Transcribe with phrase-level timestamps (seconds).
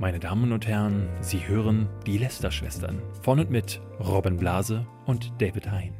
[0.00, 5.68] Meine Damen und Herren, Sie hören die Lester-Schwestern von und mit Robin Blase und David
[5.72, 5.92] Hein.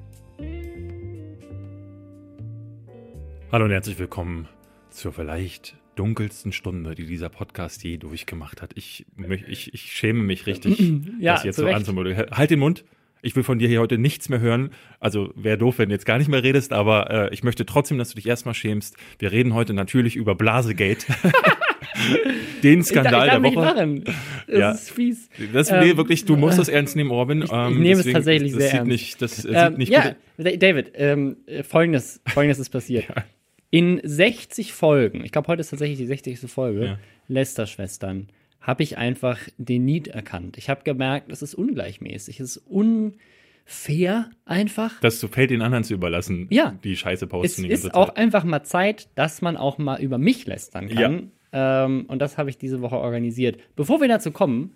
[3.51, 4.47] Hallo und herzlich willkommen
[4.91, 8.71] zur vielleicht dunkelsten Stunde, die dieser Podcast je durchgemacht hat.
[8.77, 9.05] Ich,
[9.49, 10.79] ich, ich schäme mich richtig,
[11.19, 12.31] Ja, das jetzt so anzumoderieren.
[12.31, 12.85] Halt den Mund.
[13.21, 14.71] Ich will von dir hier heute nichts mehr hören.
[15.01, 17.99] Also wäre doof, wenn du jetzt gar nicht mehr redest, aber äh, ich möchte trotzdem,
[17.99, 18.97] dass du dich erstmal schämst.
[19.19, 21.05] Wir reden heute natürlich über Blasegate.
[22.63, 23.65] Den Skandal ich darf der nicht Woche.
[23.65, 24.05] machen.
[24.47, 24.71] Das Ja.
[24.73, 25.29] ist fies.
[25.53, 27.43] Das, nee, Ähm, wirklich, du musst das ernst nehmen, Robin.
[27.43, 28.87] ich Ähm, nehme es tatsächlich sehr ernst.
[28.89, 33.05] Nicht, das äh, Ähm, sieht nicht ja, David, ähm, äh, folgendes, folgendes ist passiert.
[33.71, 36.41] In 60 Folgen, ich glaube, heute ist tatsächlich die 60.
[36.51, 36.99] Folge, Ja.
[37.29, 38.29] Lester-Schwestern,
[38.63, 40.57] habe ich einfach den Need erkannt.
[40.59, 44.99] Ich habe gemerkt, es ist ungleichmäßig, es ist unfair einfach.
[45.01, 46.79] Das so fällt den anderen zu überlassen, Ja.
[46.83, 50.17] die Scheiße Es posten die ist auch einfach mal Zeit, dass man auch mal über
[50.19, 51.33] mich lästern kann.
[51.53, 53.59] Ähm, und das habe ich diese Woche organisiert.
[53.77, 54.75] Bevor wir dazu kommen,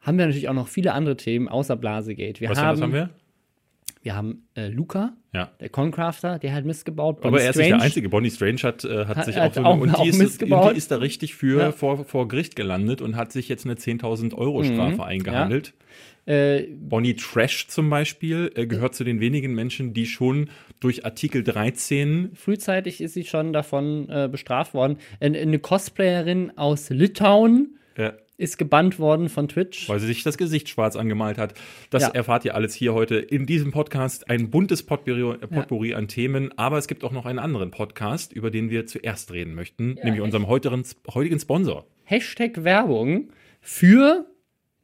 [0.00, 2.40] haben wir natürlich auch noch viele andere Themen außer Blasegate.
[2.40, 3.10] Wir Was, haben, was haben wir?
[4.08, 5.50] Wir haben äh, Luca, Ja.
[5.60, 7.18] der Concrafter, der hat Mist gebaut.
[7.20, 7.80] Aber Bonnie er ist nicht der.
[7.82, 8.08] Einzige.
[8.08, 10.42] Bonnie Strange hat, äh, hat Hat- sich hat auch so auch- und auch die ist,
[10.42, 11.72] und die ist da richtig für Ja.
[11.72, 15.74] vor, vor Gericht gelandet und hat sich jetzt eine 10.000 Euro Strafe eingehandelt.
[16.24, 20.48] Äh, Bonnie Trash zum Beispiel äh, gehört zu den wenigen Menschen, die schon
[20.80, 24.96] durch Artikel 13 frühzeitig ist sie schon davon äh, bestraft worden.
[25.20, 29.88] Eine, Cosplayerin aus Litauen äh, ist gebannt worden von Twitch.
[29.88, 31.54] weil sie sich das Gesicht schwarz angemalt hat.
[31.90, 32.08] Das Ja.
[32.10, 34.30] erfahrt ihr alles hier heute in diesem Podcast.
[34.30, 38.50] Ein buntes Potpourri, Potpourri an Themen, aber es gibt auch noch einen anderen Podcast, über
[38.50, 41.84] den wir zuerst reden möchten, nämlich unserem heutigen, heutigen Sponsor.
[42.04, 43.28] Hashtag Werbung
[43.60, 44.24] für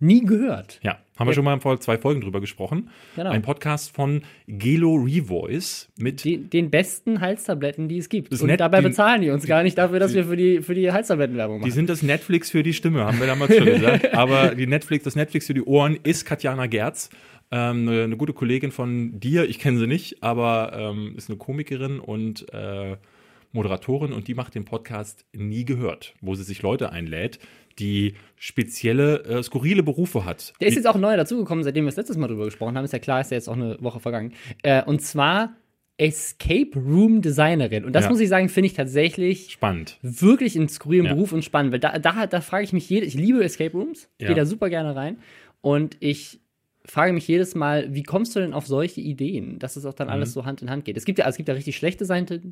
[0.05, 0.81] nie gehört.
[0.83, 2.91] Ja, haben wir schon mal vor zwei Folgen drüber gesprochen.
[3.17, 3.31] Genau.
[3.31, 8.33] Ein Podcast von Gelo Revoice mit Die, den besten Halstabletten, die es gibt.
[8.33, 10.93] Und net- dabei bezahlen die uns gar nicht dafür, dass wir für die, für die
[10.93, 11.73] Halstabletten Werbung Die machen.
[11.73, 14.15] sind das Netflix für die Stimme, haben wir damals schon gesagt.
[14.15, 17.11] Aber die Netflix, das Netflix für die Ohren ist Katjana Gerz.
[17.51, 21.37] Ähm, eine, eine gute Kollegin von dir, ich kenne sie nicht, aber ähm, ist eine
[21.39, 22.97] Komikerin und äh,
[23.55, 27.39] Moderatorin und die macht den Podcast Nie gehört, wo sie sich Leute einlädt,
[27.79, 30.53] die spezielle, äh, skurrile Berufe hat.
[30.61, 32.85] Der ist jetzt auch neu dazugekommen, seitdem wir das letztes Mal drüber gesprochen haben.
[32.85, 34.33] Ist ja klar, ist ja jetzt auch eine Woche vergangen.
[34.63, 35.55] Äh, und zwar
[35.97, 37.85] Escape Room Designerin.
[37.85, 38.11] Und das Ja.
[38.11, 39.99] muss ich sagen, finde ich tatsächlich spannend.
[40.03, 41.15] wirklich einen skurrilen Ja.
[41.15, 41.73] Beruf und spannend.
[41.73, 44.27] Weil da, da, da frage ich mich jede, ich liebe Escape Rooms, Ja.
[44.29, 45.19] gehe da super gerne rein.
[45.61, 46.41] Und ich
[46.85, 50.09] frage mich jedes Mal, wie kommst du denn auf solche Ideen, dass es auch dann
[50.09, 50.13] Mhm.
[50.15, 50.97] alles so Hand in Hand geht?
[50.97, 52.43] Es gibt ja, es gibt ja richtig schlecht designte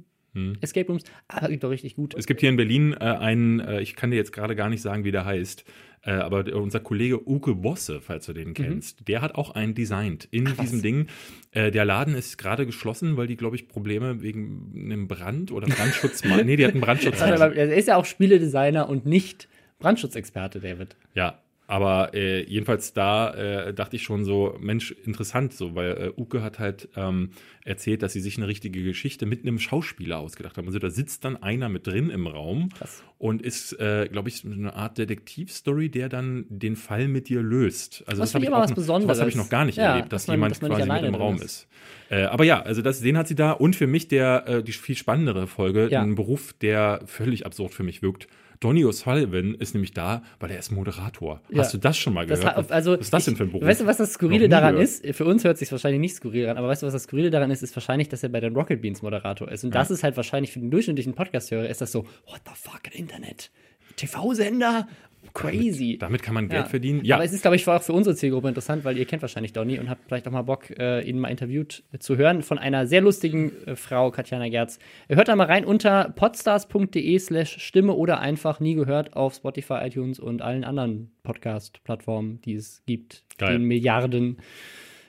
[0.60, 2.16] Escape Rooms, aber es gibt auch richtig gute.
[2.16, 4.80] Es gibt hier in Berlin äh, einen, äh, ich kann dir jetzt gerade gar nicht
[4.80, 5.64] sagen, wie der heißt,
[6.04, 10.26] äh, aber unser Kollege Uke Bosse, falls du den kennst, der hat auch einen designt
[10.30, 11.06] in diesem Ding.
[11.52, 15.68] Äh, der Laden ist gerade geschlossen, weil die, glaube ich, Probleme wegen einem Brand oder
[15.68, 16.24] Brandschutz.
[16.44, 17.20] nee, die hatten Brandschutz.
[17.20, 19.48] Er ist ja auch Spieledesigner und nicht
[19.78, 20.96] Brandschutzexperte, David.
[21.14, 21.40] Ja,
[21.72, 26.42] aber äh, jedenfalls da äh, dachte ich schon so, Mensch, interessant so, weil äh, Uke
[26.42, 27.30] hat halt ähm,
[27.64, 30.66] erzählt, dass sie sich eine richtige Geschichte mit einem Schauspieler ausgedacht haben.
[30.66, 33.02] Also da sitzt dann einer mit drin im Raum Krass.
[33.16, 38.04] und ist, äh, glaube ich, eine Art Detektivstory, der dann den Fall mit dir löst.
[38.06, 39.08] Also Was das habe ich auch was noch- Besonderes.
[39.08, 41.02] Das habe ich noch gar nicht Ja, erlebt, dass dass man- jemand dass quasi mit
[41.04, 41.42] im Raum ist.
[41.44, 41.68] ist.
[42.10, 44.72] Äh, aber ja, also das, den hat sie da und für mich der äh, die
[44.72, 46.02] viel spannendere Folge, Ja.
[46.02, 48.26] ein Beruf, der völlig absurd für mich wirkt.
[48.62, 51.40] Donny O'Sullivan ist nämlich da, weil er ist Moderator.
[51.50, 51.58] Ja.
[51.62, 52.56] Hast du das schon mal Das gehört?
[52.56, 53.66] hat, also, Was ist das denn für ein ich- Beruf?
[53.68, 54.88] Weißt du, was das Skurrile daran gehört.
[54.88, 55.16] ist?
[55.16, 57.30] Für uns hört es sich wahrscheinlich nicht skurril an, aber weißt du, was das Skurrile
[57.30, 57.62] daran ist?
[57.62, 59.64] Ist wahrscheinlich, dass er bei den Rocket Beans Moderator ist.
[59.64, 62.82] Und das ist halt wahrscheinlich für den durchschnittlichen Podcast-Hörer ist das so, what the fuck,
[62.94, 63.50] Internet?
[63.96, 64.86] TV-Sender?
[65.34, 65.96] Crazy.
[65.98, 66.68] Damit kann man Geld Ja.
[66.68, 67.04] verdienen.
[67.04, 69.52] Ja, Aber es ist, glaube ich, auch für unsere Zielgruppe interessant, weil ihr kennt wahrscheinlich
[69.52, 72.86] Donny und habt vielleicht auch mal Bock, äh, ihn mal interviewt zu hören von einer
[72.86, 74.78] sehr lustigen äh, Frau, Katjana Gerz.
[75.08, 80.18] Hört da mal rein unter podstars.de slash Stimme oder einfach nie gehört auf Spotify, iTunes
[80.20, 83.24] und allen anderen Podcast-Plattformen, die es gibt.
[83.38, 83.54] Geil.
[83.58, 84.38] Den Milliarden.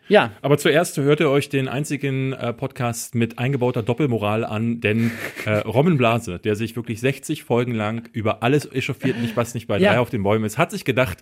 [0.10, 5.12] Ja, aber zuerst hört ihr euch den einzigen äh, Podcast mit eingebauter Doppelmoral an, denn
[5.46, 9.68] äh, Robin Blase, der sich wirklich 60 Folgen lang über alles echauffiert, nicht was nicht
[9.68, 9.94] bei Ja.
[9.94, 11.20] drei auf den Bäumen ist, hat sich gedacht,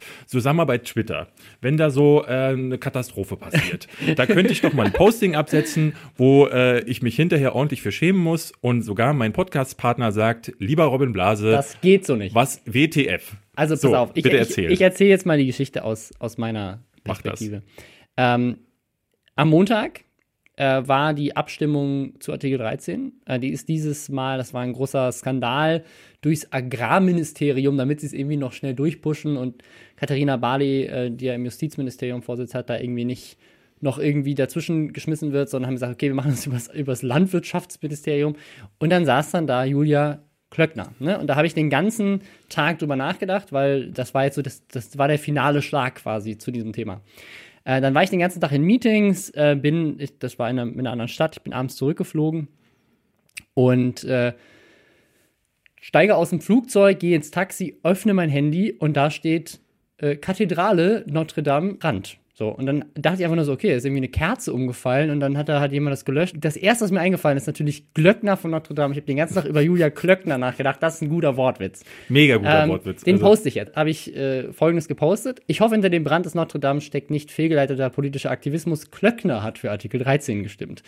[0.53, 1.27] mal bei Twitter,
[1.61, 5.93] wenn da so äh, eine Katastrophe passiert, da könnte ich doch mal ein Posting absetzen,
[6.17, 10.85] wo äh, ich mich hinterher ordentlich für schämen muss und sogar mein Podcast-Partner sagt, lieber
[10.85, 12.33] Robin Blase, das geht so nicht.
[12.33, 13.33] was WTF?
[13.55, 14.71] Also pass So, auf, ich, bitte ich, erzähl.
[14.71, 17.39] ich erzähle jetzt mal die Geschichte aus, aus meiner Mach das.
[17.39, 17.61] Perspektive.
[18.17, 18.57] Ähm,
[19.35, 20.05] am Montag
[20.57, 23.13] äh, war die Abstimmung zu Artikel 13.
[23.25, 25.83] Äh, die ist dieses Mal, das war ein großer Skandal,
[26.21, 29.63] durchs Agrarministerium, damit sie es irgendwie noch schnell durchpushen und
[29.95, 33.37] Katharina Barley, äh, die ja im Justizministerium Vorsitz hat, da irgendwie nicht
[33.79, 38.35] noch irgendwie dazwischen geschmissen wird, sondern haben gesagt, okay, wir machen das übers, übers Landwirtschaftsministerium.
[38.79, 40.91] Und dann saß dann da Julia Klöckner.
[40.99, 41.17] Ne?
[41.17, 44.67] Und da habe ich den ganzen Tag drüber nachgedacht, weil das war jetzt so, das,
[44.67, 47.01] das war der finale Schlag quasi zu diesem Thema.
[47.63, 50.59] Äh, dann war ich den ganzen Tag in Meetings, äh, bin, ich, das war in
[50.59, 52.47] einer, in einer anderen Stadt, ich bin abends zurückgeflogen
[53.53, 54.33] und äh,
[55.79, 59.59] steige aus dem Flugzeug, gehe ins Taxi, öffne mein Handy und da steht
[59.97, 62.17] äh, Kathedrale Notre Dame Rand.
[62.41, 65.19] So, und dann dachte ich einfach nur so, okay, ist irgendwie eine Kerze umgefallen und
[65.19, 66.37] dann hat da hat jemand das gelöscht.
[66.39, 68.93] Das erste, was mir eingefallen ist, natürlich Glöckner von Notre Dame.
[68.93, 70.81] Ich habe den ganzen Tag über Julia Klöckner nachgedacht.
[70.81, 71.83] Das ist ein guter Wortwitz.
[72.09, 73.03] Mega guter Ähm, Wortwitz.
[73.03, 73.75] Den Also, poste ich jetzt.
[73.75, 75.43] Habe ich äh, folgendes gepostet.
[75.45, 78.89] Ich hoffe, hinter dem Brand des Notre Dame steckt nicht fehlgeleiteter politischer Aktivismus.
[78.89, 80.81] Klöckner hat für Artikel 13 gestimmt.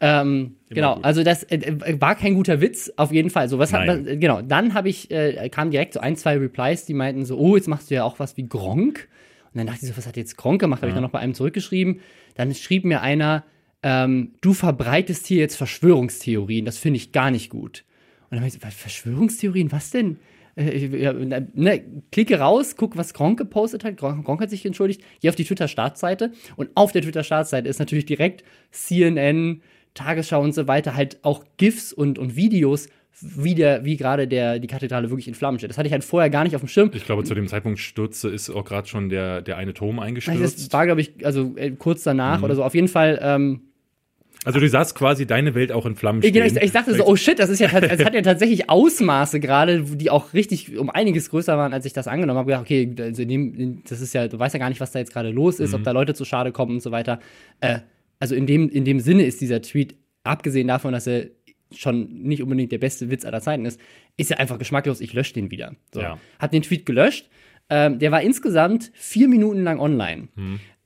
[0.00, 1.04] Ähm, genau, gut.
[1.04, 3.48] also das äh, äh, war kein guter Witz, auf jeden Fall.
[3.48, 6.38] So, was hat, was, äh, genau, dann habe ich, äh, kam direkt so ein, zwei
[6.38, 9.08] Replies, die meinten so, oh, jetzt machst du ja auch was wie Gronk.
[9.52, 10.80] Und dann dachte ich so, was hat jetzt Gronk gemacht?
[10.82, 12.00] Habe ich dann noch bei einem zurückgeschrieben.
[12.34, 13.44] Dann schrieb mir einer,
[13.82, 17.84] ähm, du verbreitest hier jetzt Verschwörungstheorien, das finde ich gar nicht gut.
[18.24, 20.18] Und dann habe ich so, was, Verschwörungstheorien, was denn?
[20.56, 23.96] Äh, ja, ne, klicke raus, guck, was Gronk gepostet hat.
[23.96, 25.02] Gronk, Gronk hat sich entschuldigt.
[25.20, 29.62] Geh auf die Twitter-Startseite und auf der Twitter-Startseite ist natürlich direkt CNN,
[29.94, 32.88] Tagesschau und so weiter, halt auch GIFs und, und Videos,
[33.22, 35.70] wie, der, wie gerade der, die Kathedrale wirklich in Flammen steht.
[35.70, 36.90] Das hatte ich halt vorher gar nicht auf dem Schirm.
[36.94, 40.06] ich glaube, zu dem Zeitpunkt stürzte ist auch gerade schon der, der eine Turm Das
[40.06, 40.72] eingestürzt.
[40.72, 42.44] war, glaube ich, also äh, kurz danach Mhm.
[42.44, 42.64] oder so.
[42.64, 43.60] Auf jeden Fall ähm,
[44.44, 46.42] Also du sahst quasi deine Welt auch in Flammen Ich, stehen.
[46.44, 48.70] genau, ich, ich dachte so, oh shit, das ist ja, tats- es hat ja tatsächlich
[48.70, 52.50] Ausmaße gerade, die auch richtig um einiges größer waren, als ich das angenommen habe.
[52.50, 54.92] Ich gedacht, okay, also in dem, das ist ja, du weißt ja gar nicht, was
[54.92, 57.20] da jetzt gerade los ist, ob da Leute zu Schade kommen und so weiter.
[57.60, 57.80] Äh,
[58.18, 59.94] also in dem, in dem Sinne ist dieser Tweet,
[60.24, 61.26] abgesehen davon, dass er
[61.74, 63.80] schon nicht unbedingt der beste Witz aller Zeiten ist,
[64.16, 65.00] ist er einfach geschmacklos.
[65.00, 65.74] Ich lösche den wieder.
[65.94, 66.00] So.
[66.00, 66.18] Ja.
[66.38, 67.28] Hab den Tweet gelöscht.
[67.72, 70.28] Ähm, der war insgesamt vier Minuten lang online.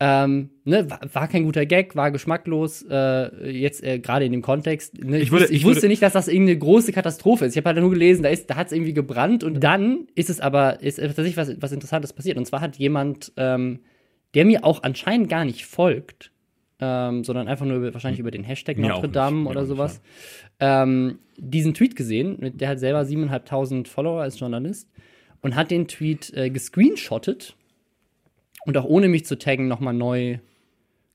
[0.01, 4.43] Ähm, ne, war, war kein guter Gag, war geschmacklos, äh, jetzt äh, gerade in dem
[4.43, 5.03] Kontext.
[5.03, 7.53] Ne, ich, würde- wusste, ich, ich würde- wusste nicht, dass das irgendeine große Katastrophe ist.
[7.53, 10.29] Ich habe halt nur gelesen, da, ist- da hat es irgendwie gebrannt und dann ist
[10.31, 12.37] es aber, ist tatsächlich was, was Interessantes passiert.
[12.37, 13.81] Und zwar hat jemand, ähm,
[14.35, 16.33] der mir auch anscheinend gar nicht folgt,
[16.81, 20.03] ähm, sondern einfach nur über, wahrscheinlich über den Hashtag Mir Notre Dame oder sowas,
[20.61, 22.53] ähm, diesen Tweet gesehen.
[22.57, 24.89] Der hat selber 7.500 Follower als Journalist
[25.43, 27.57] und hat den Tweet äh, gescreenshottet
[28.65, 30.39] und auch ohne mich zu taggen nochmal neu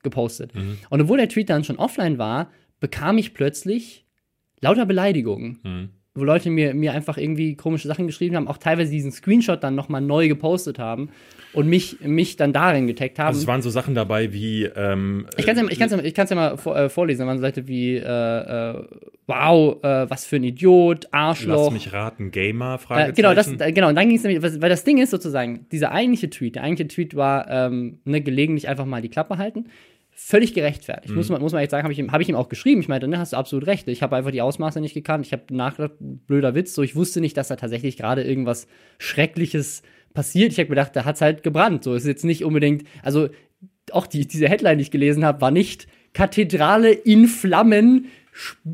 [0.04, 0.56] gepostet.
[0.56, 0.78] Mhm.
[0.90, 4.06] Und obwohl der Tweet dann schon offline war, bekam ich plötzlich
[4.62, 5.60] lauter Beleidigungen.
[5.64, 5.90] Mhm.
[6.20, 9.76] Wo Leute mir, mir einfach irgendwie komische Sachen geschrieben haben, auch teilweise diesen Screenshot dann
[9.76, 11.10] nochmal neu gepostet haben
[11.54, 13.28] und mich, mich dann darin getaggt haben.
[13.30, 15.92] Also es waren so Sachen dabei wie ähm, Ich kann es ja, mal- ich kann's
[15.92, 17.22] ja, ich kann's ja mal vor, äh, vorlesen.
[17.22, 18.84] Da waren so Seite wie, äh, äh,
[19.28, 21.66] wow, äh, was für ein Idiot, Arschloch.
[21.66, 23.16] Lass mich raten, Gamer, Äh, Fragezeichen.
[23.16, 25.66] genau, das, äh, genau, und dann ging es nämlich, was- weil das Ding ist sozusagen,
[25.72, 29.66] dieser eigentliche Tweet, der eigentliche Tweet war, ähm, ne, gelegentlich einfach mal die Klappe halten.
[30.22, 31.16] Völlig gerechtfertigt.
[31.16, 32.82] Muss, man, muss man echt sagen, habe ich, ihm- hab ich ihm auch geschrieben.
[32.82, 33.88] Ich meinte, ne, hast du absolut recht.
[33.88, 35.26] Ich habe einfach die Ausmaße nicht gekannt.
[35.26, 38.68] Ich habe nachgedacht, blöder Witz, so ich wusste nicht, dass da tatsächlich gerade irgendwas
[38.98, 39.82] Schreckliches
[40.14, 40.52] passiert.
[40.52, 41.84] Ich habe gedacht, da hat's halt gebrannt.
[41.84, 43.30] So ist jetzt nicht unbedingt, also
[43.92, 48.08] auch die, diese Headline, die ich gelesen habe, war nicht Kathedrale in Flammen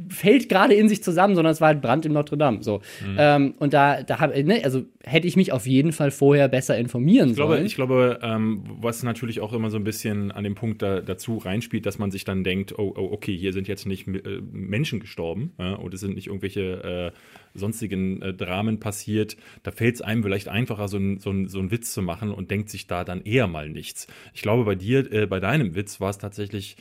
[0.10, 2.62] fällt gerade in sich zusammen, sondern es war halt Brand im Notre Dame.
[2.64, 2.82] So.
[3.06, 3.16] Mhm.
[3.18, 6.78] Ähm, und da, da habe ne, also hätte ich mich auf jeden Fall vorher besser
[6.78, 7.66] informieren Ich glaube, sollen.
[7.66, 11.38] ich glaube ähm, was natürlich auch immer so ein bisschen an dem Punkt da, dazu
[11.38, 15.00] reinspielt, dass man sich dann denkt, oh, oh okay, hier sind jetzt nicht äh, Menschen
[15.00, 19.38] gestorben ja, und es sind nicht irgendwelche äh, sonstigen äh, Dramen passiert.
[19.64, 22.32] Da fällt es einem vielleicht einfacher, so einen so ein- so einen Witz zu machen
[22.32, 24.08] und denkt sich da dann eher mal nichts.
[24.34, 26.76] Ich glaube, bei dir, äh, bei deinem Witz war es tatsächlich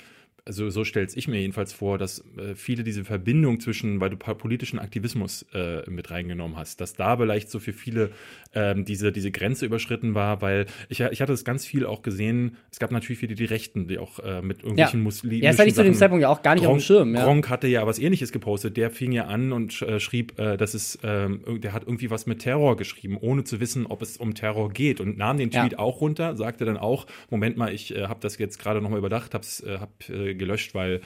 [0.46, 4.16] also so stelle ich mir jedenfalls vor, dass äh, viele diese Verbindung zwischen, weil du
[4.16, 8.10] politischen Aktivismus äh, mit reingenommen hast, dass da vielleicht so für viele
[8.54, 12.58] ähm, diese, diese Grenze überschritten war, weil ich, ich hatte es ganz viel auch gesehen,
[12.70, 15.68] es gab natürlich viele die Rechten, die auch äh, mit irgendwelchen muslimischen ja, das hatte
[15.68, 17.14] ich zu dem Zeitpunkt ja auch gar nicht auf dem Gronk, Schirm.
[17.14, 17.24] Ja.
[17.24, 18.76] Gronk hatte ja was ähnliches gepostet.
[18.76, 22.26] Der fing ja an und äh, schrieb, äh, dass es, ähm, der hat irgendwie was
[22.26, 25.62] mit Terror geschrieben, ohne zu wissen, ob es um Terror geht und nahm den Ja.
[25.62, 28.98] Tweet auch runter, sagte dann auch, Moment mal, ich äh, habe das jetzt gerade nochmal
[28.98, 29.90] überdacht, hab's, äh, hab
[30.34, 31.00] gelöscht, weil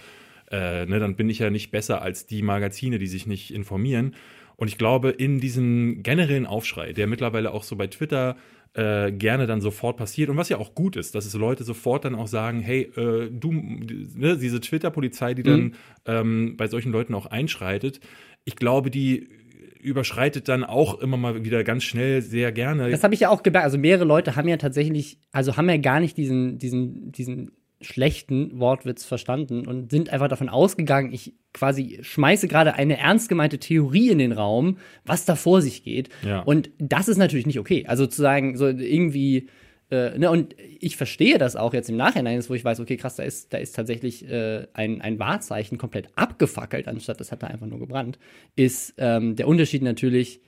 [0.51, 4.15] äh, ne, dann bin ich ja nicht besser als die Magazine, die sich nicht informieren.
[4.57, 8.37] Und ich glaube, in diesem generellen Aufschrei, der mittlerweile auch so bei Twitter
[8.75, 12.05] äh, gerne dann sofort passiert und was ja auch gut ist, dass es Leute sofort
[12.05, 15.75] dann auch sagen, hey, äh, du, ne, diese Twitter-Polizei, die dann
[16.07, 18.01] ähm, bei solchen Leuten auch einschreitet,
[18.45, 19.29] ich glaube, die
[19.81, 22.91] überschreitet dann auch immer mal wieder ganz schnell sehr gerne.
[22.91, 23.65] Das habe ich ja auch gemerkt.
[23.65, 28.59] Also mehrere Leute haben ja tatsächlich, also haben ja gar nicht diesen, diesen, diesen schlechten
[28.59, 34.11] Wortwitz verstanden und sind einfach davon ausgegangen, ich quasi schmeiße gerade eine ernst gemeinte Theorie
[34.11, 36.09] in den Raum, was da vor sich geht.
[36.25, 36.41] Ja.
[36.41, 37.85] Und das ist natürlich nicht okay.
[37.87, 39.49] Also zu sagen, so irgendwie,
[39.91, 43.17] äh, ne, und ich verstehe das auch jetzt im Nachhinein, wo ich weiß, okay, krass,
[43.17, 47.47] da ist, da ist tatsächlich äh, ein, ein Wahrzeichen komplett abgefackelt, anstatt das hat da
[47.47, 48.19] einfach nur gebrannt,
[48.57, 50.41] ist ähm, der Unterschied natürlich,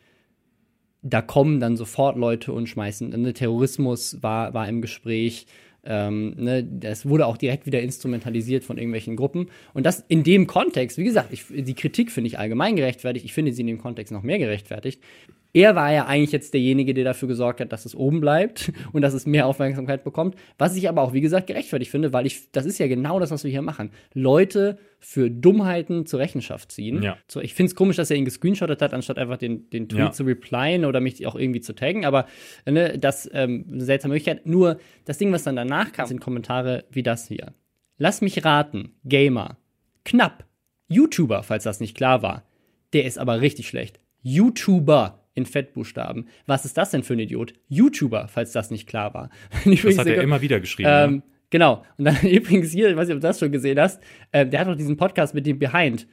[1.03, 3.09] da kommen dann sofort Leute und schmeißen.
[3.09, 5.47] Ne, Terrorismus war, war im Gespräch.
[5.85, 9.49] Ähm, ne, das wurde auch direkt wieder instrumentalisiert von irgendwelchen Gruppen.
[9.73, 13.25] Und das in dem Kontext, wie gesagt, ich, die Kritik finde ich allgemein gerechtfertigt.
[13.25, 15.03] Ich finde sie in dem Kontext noch mehr gerechtfertigt.
[15.53, 19.03] Er war ja eigentlich jetzt derjenige, der dafür gesorgt hat, dass es oben bleibt und
[19.03, 20.37] dass es mehr Aufmerksamkeit bekommt.
[20.59, 23.31] Was ich aber auch, wie gesagt, gerechtfertigt finde, weil ich, das ist ja genau das,
[23.31, 23.91] was wir hier machen.
[24.15, 27.03] Leute für Dummheiten zur Rechenschaft ziehen.
[27.03, 27.17] Ja.
[27.27, 29.99] So, ich finde es komisch, dass er ihn gescreenshottet hat, anstatt einfach den, den Tweet
[30.01, 30.11] Ja.
[30.13, 32.05] zu replyen oder mich auch irgendwie zu taggen.
[32.05, 32.27] Aber
[32.67, 34.47] ne, das ähm, eine seltsame Möglichkeit.
[34.47, 37.55] Nur das Ding, was dann danach kam, sind Kommentare wie das hier.
[37.99, 39.57] Lass mich raten, Gamer.
[40.05, 40.45] Knapp.
[40.89, 42.45] YouTuber, falls das nicht klar war.
[42.93, 44.01] Der ist aber richtig schlecht.
[44.23, 46.29] YouTuber in Fettbuchstaben.
[46.47, 47.55] Was ist das denn für ein Idiot?
[47.69, 49.31] YouTuber, falls das nicht klar war.
[49.65, 50.91] Das hat er immer wieder geschrieben.
[50.93, 51.23] Ähm, ne?
[51.51, 51.85] Genau.
[51.99, 54.01] Und dann übrigens hier, ich weiß nicht, ob du das schon gesehen hast,
[54.33, 56.07] äh, der hat doch diesen Podcast mit dem Behind.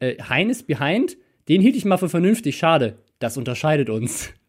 [0.00, 1.16] Äh, Hein ist Behind,
[1.48, 2.56] den hielt ich mal für vernünftig.
[2.56, 2.98] Schade.
[3.18, 4.32] Das unterscheidet uns.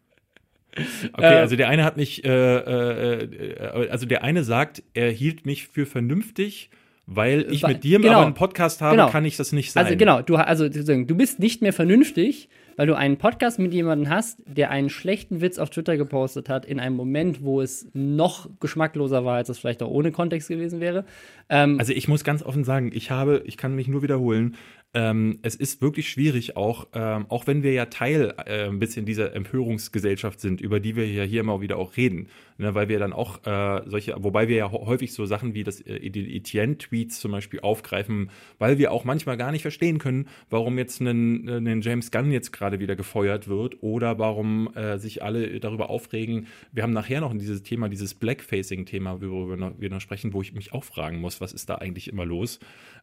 [1.12, 5.08] Okay, äh, also der eine hat nicht, äh, äh, äh, also der eine sagt, er
[5.08, 6.68] hielt mich für vernünftig,
[7.06, 8.14] weil ich mit dir genau.
[8.14, 9.08] aber einen Podcast habe, Genau.
[9.08, 9.84] kann ich das nicht sein.
[9.84, 14.10] Also genau, du, also, du bist nicht mehr vernünftig, weil du einen Podcast mit jemandem
[14.10, 18.48] hast, der einen schlechten Witz auf Twitter gepostet hat, in einem Moment, wo es noch
[18.60, 21.04] geschmackloser war, als es vielleicht auch ohne Kontext gewesen wäre.
[21.48, 24.56] Ähm, Also ich muss ganz offen sagen, ich habe, ich kann mich nur wiederholen,
[24.94, 29.04] ähm, es ist wirklich schwierig auch, ähm, auch wenn wir ja Teil äh, ein bisschen
[29.04, 32.28] dieser Empörungsgesellschaft sind, über die wir ja hier immer wieder auch reden,
[32.58, 35.80] ne, weil wir dann auch äh, solche, wobei wir ja häufig so Sachen wie das
[35.80, 40.78] äh, die Etienne-Tweets zum Beispiel aufgreifen, weil wir auch manchmal gar nicht verstehen können, warum
[40.78, 45.60] jetzt ein, ein James Gunn jetzt gerade wieder gefeuert wird oder warum äh, sich alle
[45.60, 46.46] darüber aufregen.
[46.72, 50.42] Wir haben nachher noch dieses Thema, dieses Blackfacing-Thema, worüber wir noch, wir noch sprechen, wo
[50.42, 52.60] ich mich auch fragen muss, was ist da eigentlich immer los?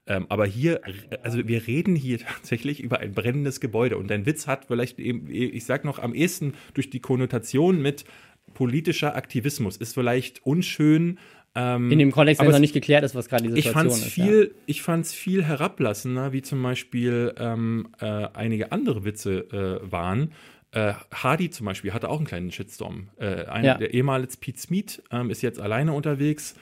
[0.07, 0.81] Ähm, aber hier,
[1.21, 5.27] also wir reden hier tatsächlich über ein brennendes Gebäude und dein Witz hat vielleicht eben,
[5.29, 8.05] ich sag noch am ehesten durch die Konnotation mit
[8.65, 11.17] politischer Aktivismus, ist vielleicht unschön.
[11.55, 13.57] Ähm, in dem Kontext, wenn aber es noch es- nicht geklärt ist, was gerade die
[13.57, 14.13] ich Situation fand's ist.
[14.13, 20.31] viel, ich fand's viel herablassender, wie zum Beispiel ähm, äh, einige andere Witze äh, waren.
[20.73, 23.07] Äh, Hardy zum Beispiel hatte auch einen kleinen Shitstorm.
[23.17, 23.77] Äh, ein, Ja.
[23.79, 26.53] Der ehemalige Pete Smith ähm, ist jetzt alleine unterwegs.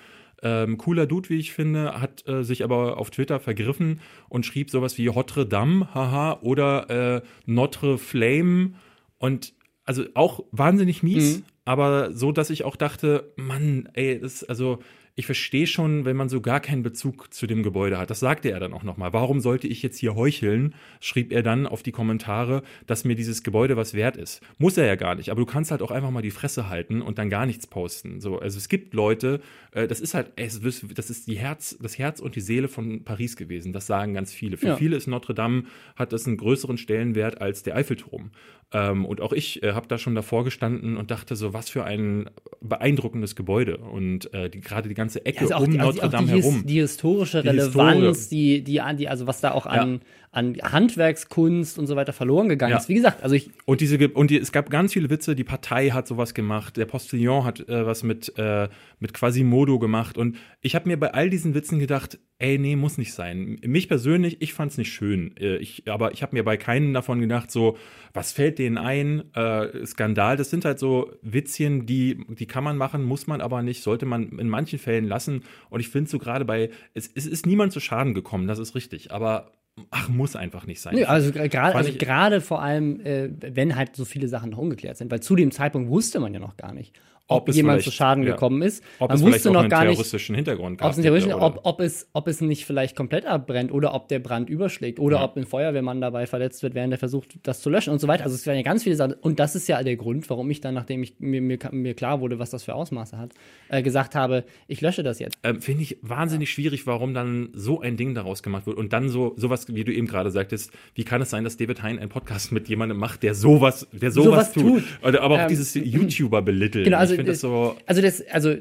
[0.41, 4.69] Ähm, cooler Dude, wie ich finde, hat äh, sich aber auf Twitter vergriffen und schrieb
[4.71, 8.75] sowas wie Notre Dame, haha, oder äh, Notre Flame
[9.17, 9.53] und
[9.83, 11.43] also auch wahnsinnig mies, Mhm.
[11.69, 14.79] Aber so, dass ich auch dachte, Mann, ey, das, also
[15.19, 18.09] ich verstehe schon, wenn man so gar keinen Bezug zu dem Gebäude hat.
[18.09, 19.11] Das sagte er dann auch nochmal.
[19.11, 20.73] Warum sollte ich jetzt hier heucheln?
[21.01, 24.41] Schrieb er dann auf die Kommentare, dass mir dieses Gebäude was wert ist.
[24.59, 27.01] Muss er ja gar nicht, aber du kannst halt auch einfach mal die Fresse halten
[27.01, 28.21] und dann gar nichts posten.
[28.21, 29.41] So, also es gibt Leute,
[29.73, 33.35] äh, das ist halt, das ist die Herz, das Herz und die Seele von Paris
[33.35, 33.73] gewesen.
[33.73, 34.55] Das sagen ganz viele.
[34.55, 34.75] Für Ja.
[34.77, 35.63] viele ist Notre Dame,
[35.97, 38.31] hat das einen größeren Stellenwert als der Eiffelturm.
[38.71, 41.85] Ähm, und auch ich äh, habe da schon davor gestanden und dachte so, was für
[41.85, 42.29] ein
[42.61, 43.77] beeindruckendes Gebäude.
[43.77, 46.63] Und äh, die, gerade die ganze Ecke Also um die, Notre Dame die, herum.
[46.65, 50.01] die historische Relevanz, die, die, die, also was da auch an,
[50.31, 52.77] an Handwerkskunst und so weiter verloren gegangen Ja.
[52.77, 52.89] ist.
[52.89, 55.35] Wie gesagt, also ich, Und diese und die, es gab ganz viele Witze.
[55.35, 56.77] Die Partei hat sowas gemacht.
[56.77, 58.69] Der Postillon hat äh, was mit äh,
[58.99, 60.17] mit Quasimodo gemacht.
[60.17, 63.59] Und ich habe mir bei all diesen Witzen gedacht, ey, nee, muss nicht sein.
[63.65, 65.35] Mich persönlich, ich fand's nicht schön.
[65.37, 67.77] Äh, ich, aber ich habe mir bei keinem davon gedacht, so,
[68.13, 69.33] was fällt denen ein?
[69.33, 70.37] Äh, Skandal.
[70.37, 74.05] Das sind halt so Witzchen, die die kann man machen, muss man aber nicht, sollte
[74.05, 75.41] man in manchen Fällen lassen.
[75.69, 78.75] Und ich finde so gerade bei, es, es ist niemand zu Schaden gekommen, das ist
[78.75, 79.11] richtig.
[79.11, 79.51] Aber
[79.91, 80.95] ach, muss einfach nicht sein.
[80.95, 84.57] Nee, also gra- gerade also gerade vor allem, äh, wenn halt so viele Sachen noch
[84.59, 87.55] ungeklärt sind, weil zu dem Zeitpunkt wusste man ja noch gar nicht, ob, Ob es
[87.55, 88.31] jemand zu Schaden ja.
[88.31, 88.83] gekommen ist.
[88.99, 92.27] Ob man wusste noch gar nicht, terroristischen Hintergrund ob theoretischen, oder- ob, ob, es, ob
[92.27, 95.23] es nicht vielleicht komplett abbrennt oder ob der Brand überschlägt oder Ja.
[95.23, 98.23] ob ein Feuerwehrmann dabei verletzt wird, während er versucht, das zu löschen und so weiter.
[98.23, 99.13] Also es waren ja ganz viele Sachen.
[99.13, 102.19] Und das ist ja der Grund, warum ich dann, nachdem ich mir, mir, mir klar
[102.19, 103.31] wurde, was das für Ausmaße hat,
[103.69, 105.37] äh, gesagt habe, ich lösche das jetzt.
[105.43, 108.75] ähm, finde ich wahnsinnig schwierig, warum dann so ein Ding daraus gemacht wird.
[108.77, 111.83] Und dann so sowas, wie du eben gerade sagtest, wie kann es sein, dass David
[111.83, 114.63] Hein einen Podcast mit jemandem macht, der sowas, der sowas, Sowas tut.
[114.63, 114.83] tut.
[115.03, 116.85] Oder, aber auch Ähm, dieses YouTuber belitteln.
[116.85, 117.75] Genau, also finde das so.
[117.85, 118.55] Also das, also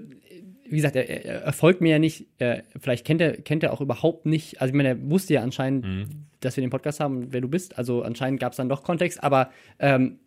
[0.70, 2.26] wie gesagt, er, er er folgt mir ja nicht.
[2.38, 4.60] Äh, vielleicht kennt er, kennt er auch überhaupt nicht.
[4.60, 6.04] Also ich meine, er wusste ja anscheinend, Mhm.
[6.40, 7.78] dass wir den Podcast haben, wer du bist.
[7.78, 9.22] Also anscheinend gab es dann doch Kontext.
[9.24, 10.18] Aber ähm,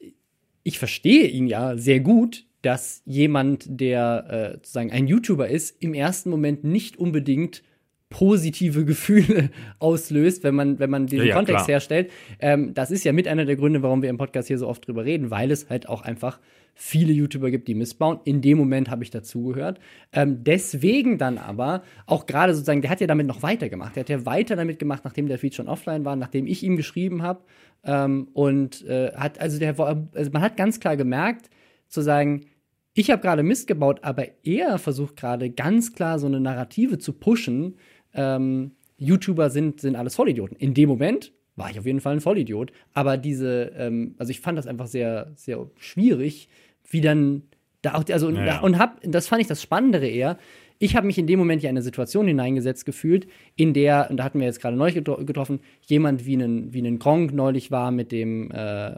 [0.64, 5.94] ich verstehe ihn ja sehr gut, dass jemand, der äh, sozusagen ein YouTuber ist, im
[5.94, 7.64] ersten Moment nicht unbedingt
[8.10, 11.68] positive Gefühle auslöst, wenn man, wenn man diesen Ja, ja, Kontext klar.
[11.76, 12.12] herstellt.
[12.40, 14.86] Ähm, das ist ja mit einer der Gründe, warum wir im Podcast hier so oft
[14.88, 16.40] drüber reden, weil es halt auch einfach
[16.74, 18.20] viele YouTuber gibt, die missbauen.
[18.24, 19.80] In dem Moment habe ich dazugehört.
[20.14, 23.96] Ähm, deswegen dann aber auch gerade sozusagen, der hat ja damit noch weitergemacht.
[23.96, 26.78] Der hat ja weiter damit gemacht, nachdem der Feed schon offline war, nachdem ich ihm
[26.78, 27.44] geschrieben habe.
[27.84, 31.50] Ähm, und äh, hat, also, der, also man hat ganz klar gemerkt,
[31.88, 32.46] zu sagen,
[32.94, 37.14] ich habe gerade Mist gebaut, aber er versucht gerade ganz klar so eine Narrative zu
[37.14, 37.78] pushen.
[38.14, 40.58] Ähm, YouTuber sind, sind alles Vollidioten.
[40.58, 42.72] In dem Moment war ich auf jeden Fall ein Vollidiot.
[42.94, 46.50] Aber diese, ähm, also ich fand das einfach sehr, sehr schwierig,
[46.90, 47.44] wie dann
[47.82, 48.60] da auch, also Ja, ja.
[48.62, 50.38] und hab, das fand ich das Spannendere eher.
[50.80, 54.18] Ich habe mich in dem Moment ja in eine Situation hineingesetzt gefühlt, in der, und
[54.18, 57.70] da hatten wir jetzt gerade neu getro- getroffen, jemand wie einen, wie einen Gronk neulich
[57.70, 58.92] war mit dem äh,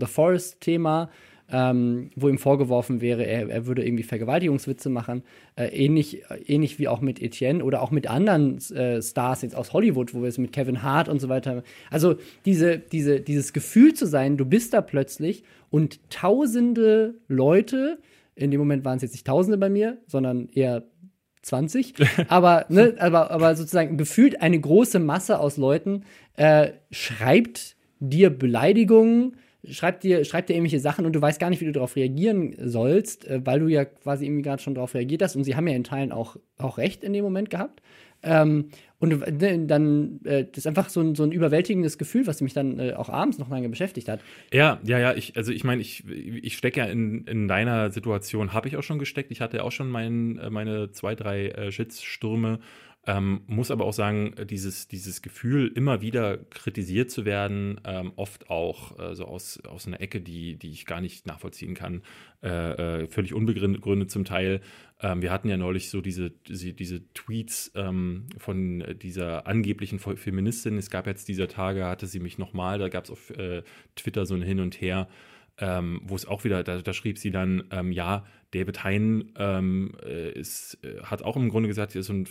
[0.00, 1.10] The Forest-Thema,
[1.50, 5.22] ähm, wo ihm vorgeworfen wäre, er, er würde irgendwie Vergewaltigungswitze machen.
[5.54, 9.72] Äh, ähnlich, ähnlich wie auch mit Etienne oder auch mit anderen äh, Stars jetzt aus
[9.72, 11.62] Hollywood, wo wir es mit Kevin Hart und so weiter.
[11.90, 17.98] Also diese, diese, dieses Gefühl zu sein, du bist da plötzlich und tausende Leute,
[18.34, 20.84] in dem Moment waren es jetzt nicht Tausende bei mir, sondern eher
[21.42, 21.94] 20,
[22.28, 26.02] aber, ne, aber, aber sozusagen gefühlt eine große Masse aus Leuten
[26.34, 29.36] äh, schreibt dir Beleidigungen,
[29.70, 32.54] schreibt dir, schreibt dir irgendwelche Sachen und du weißt gar nicht, wie du darauf reagieren
[32.58, 35.66] sollst, äh, weil du ja quasi irgendwie gerade schon darauf reagiert hast und sie haben
[35.68, 37.82] ja in Teilen auch, auch recht in dem Moment gehabt.
[38.22, 42.40] Ähm, und ne, dann, äh, das ist einfach so ein, so ein überwältigendes Gefühl, was
[42.40, 44.20] mich dann äh, auch abends noch lange beschäftigt hat.
[44.52, 48.54] Ja, ja, ja, ich, also ich meine, ich, ich stecke ja in, in deiner Situation,
[48.54, 49.30] habe ich auch schon gesteckt.
[49.30, 52.58] Ich hatte auch schon mein, äh, meine zwei, drei äh, Shitstürme.
[53.08, 58.50] Ähm, muss aber auch sagen, dieses, dieses Gefühl, immer wieder kritisiert zu werden, ähm, oft
[58.50, 62.02] auch äh, so aus, aus einer Ecke, die, die ich gar nicht nachvollziehen kann,
[62.42, 64.60] äh, äh, völlig unbegründet zum Teil.
[65.00, 70.16] Ähm, wir hatten ja neulich so diese, diese, diese Tweets ähm, von dieser angeblichen Fe-
[70.16, 70.76] Feministin.
[70.76, 73.62] Es gab jetzt dieser Tage, hatte sie mich nochmal, da gab es auf äh,
[73.94, 75.08] Twitter so ein Hin und Her,
[75.58, 79.96] ähm, wo es auch wieder, da, da schrieb sie dann, ähm, ja, David Hein ähm,
[80.04, 82.28] äh, ist, äh, hat auch im Grunde gesagt, er ist so ein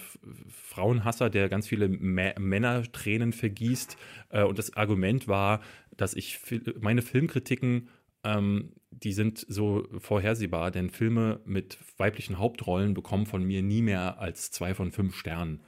[0.50, 3.98] Frauenhasser, der ganz viele Mä Männertränen vergießt.
[4.30, 5.62] Äh, und das Argument war,
[5.98, 6.40] dass ich
[6.80, 7.90] meine Filmkritiken
[8.24, 8.72] ähm,
[9.04, 14.52] die sind so vorhersehbar, denn Filme mit weiblichen Hauptrollen bekommen von mir nie mehr als
[14.52, 15.62] zwei von fünf Sternen.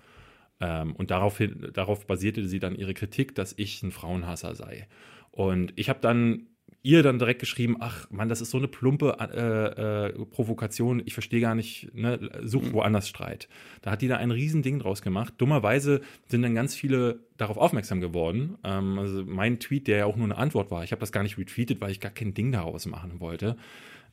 [0.60, 4.88] Ähm, und daraufhin, darauf basierte sie dann ihre Kritik, dass ich ein Frauenhasser sei.
[5.32, 6.48] Und ich habe dann
[6.84, 11.14] ihr dann direkt geschrieben, ach Mann, das ist so eine plumpe äh, äh, Provokation, ich
[11.14, 13.50] verstehe gar nicht, ne, such woanders Streit.
[13.82, 15.34] Da hat die da ein Riesending draus gemacht.
[15.38, 18.58] Dummerweise sind dann ganz viele darauf aufmerksam geworden.
[18.64, 21.24] Ähm, also mein Tweet, der ja auch nur eine Antwort war, ich habe das gar
[21.24, 23.58] nicht retweetet, weil ich gar kein Ding daraus machen wollte.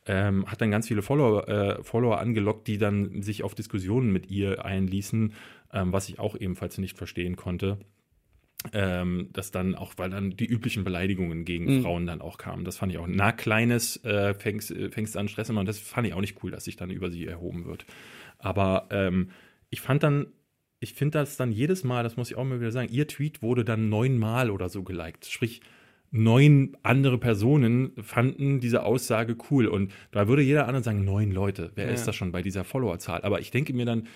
[0.06, 4.30] Ähm, hat dann ganz viele Follower, äh, Follower angelockt, die dann sich auf Diskussionen mit
[4.30, 5.32] ihr einließen,
[5.72, 7.78] ähm, was ich auch ebenfalls nicht verstehen konnte.
[8.72, 11.82] Ähm, dass dann auch, weil dann die üblichen Beleidigungen gegen Mhm.
[11.82, 12.64] Frauen dann auch kamen.
[12.64, 13.06] Das fand ich auch.
[13.06, 16.42] Na, Kleines äh, fängst, äh, fängst an Stress immer und das fand ich auch nicht
[16.42, 17.84] cool, dass sich dann über sie erhoben wird.
[18.38, 19.30] Aber ähm,
[19.68, 20.28] ich fand dann,
[20.80, 23.42] ich finde das dann jedes Mal, das muss ich auch mal wieder sagen, ihr Tweet
[23.42, 25.26] wurde dann neunmal oder so geliked.
[25.26, 25.60] Sprich,
[26.16, 29.66] neun andere Personen fanden diese Aussage cool.
[29.66, 31.92] Und da würde jeder andere sagen, neun Leute, wer Ja.
[31.92, 33.22] ist das schon bei dieser Followerzahl?
[33.22, 34.06] Aber ich denke mir dann,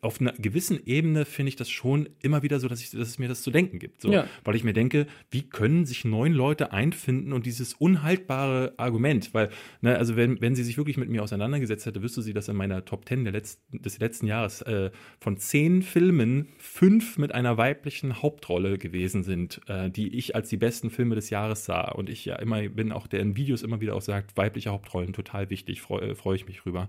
[0.00, 3.18] auf einer gewissen Ebene finde ich das schon immer wieder so, dass, ich, dass es
[3.20, 4.02] mir das zu denken gibt.
[4.02, 4.10] So.
[4.12, 4.26] Ja.
[4.42, 9.50] Weil ich mir denke, wie können sich neun Leute einfinden und dieses unhaltbare Argument, weil,
[9.82, 12.56] ne, also wenn, wenn sie sich wirklich mit mir auseinandergesetzt hätte, wüsste sie, dass in
[12.56, 17.56] meiner Top Ten der letzten, des letzten Jahres äh, von zehn Filmen fünf mit einer
[17.56, 21.90] weiblichen Hauptrolle gewesen sind, äh, die ich als die besten Filme des Jahres sah.
[21.92, 25.12] Und ich ja immer bin auch, der in Videos immer wieder auch sagt, weibliche Hauptrollen
[25.12, 26.88] total wichtig, freue freu ich mich rüber.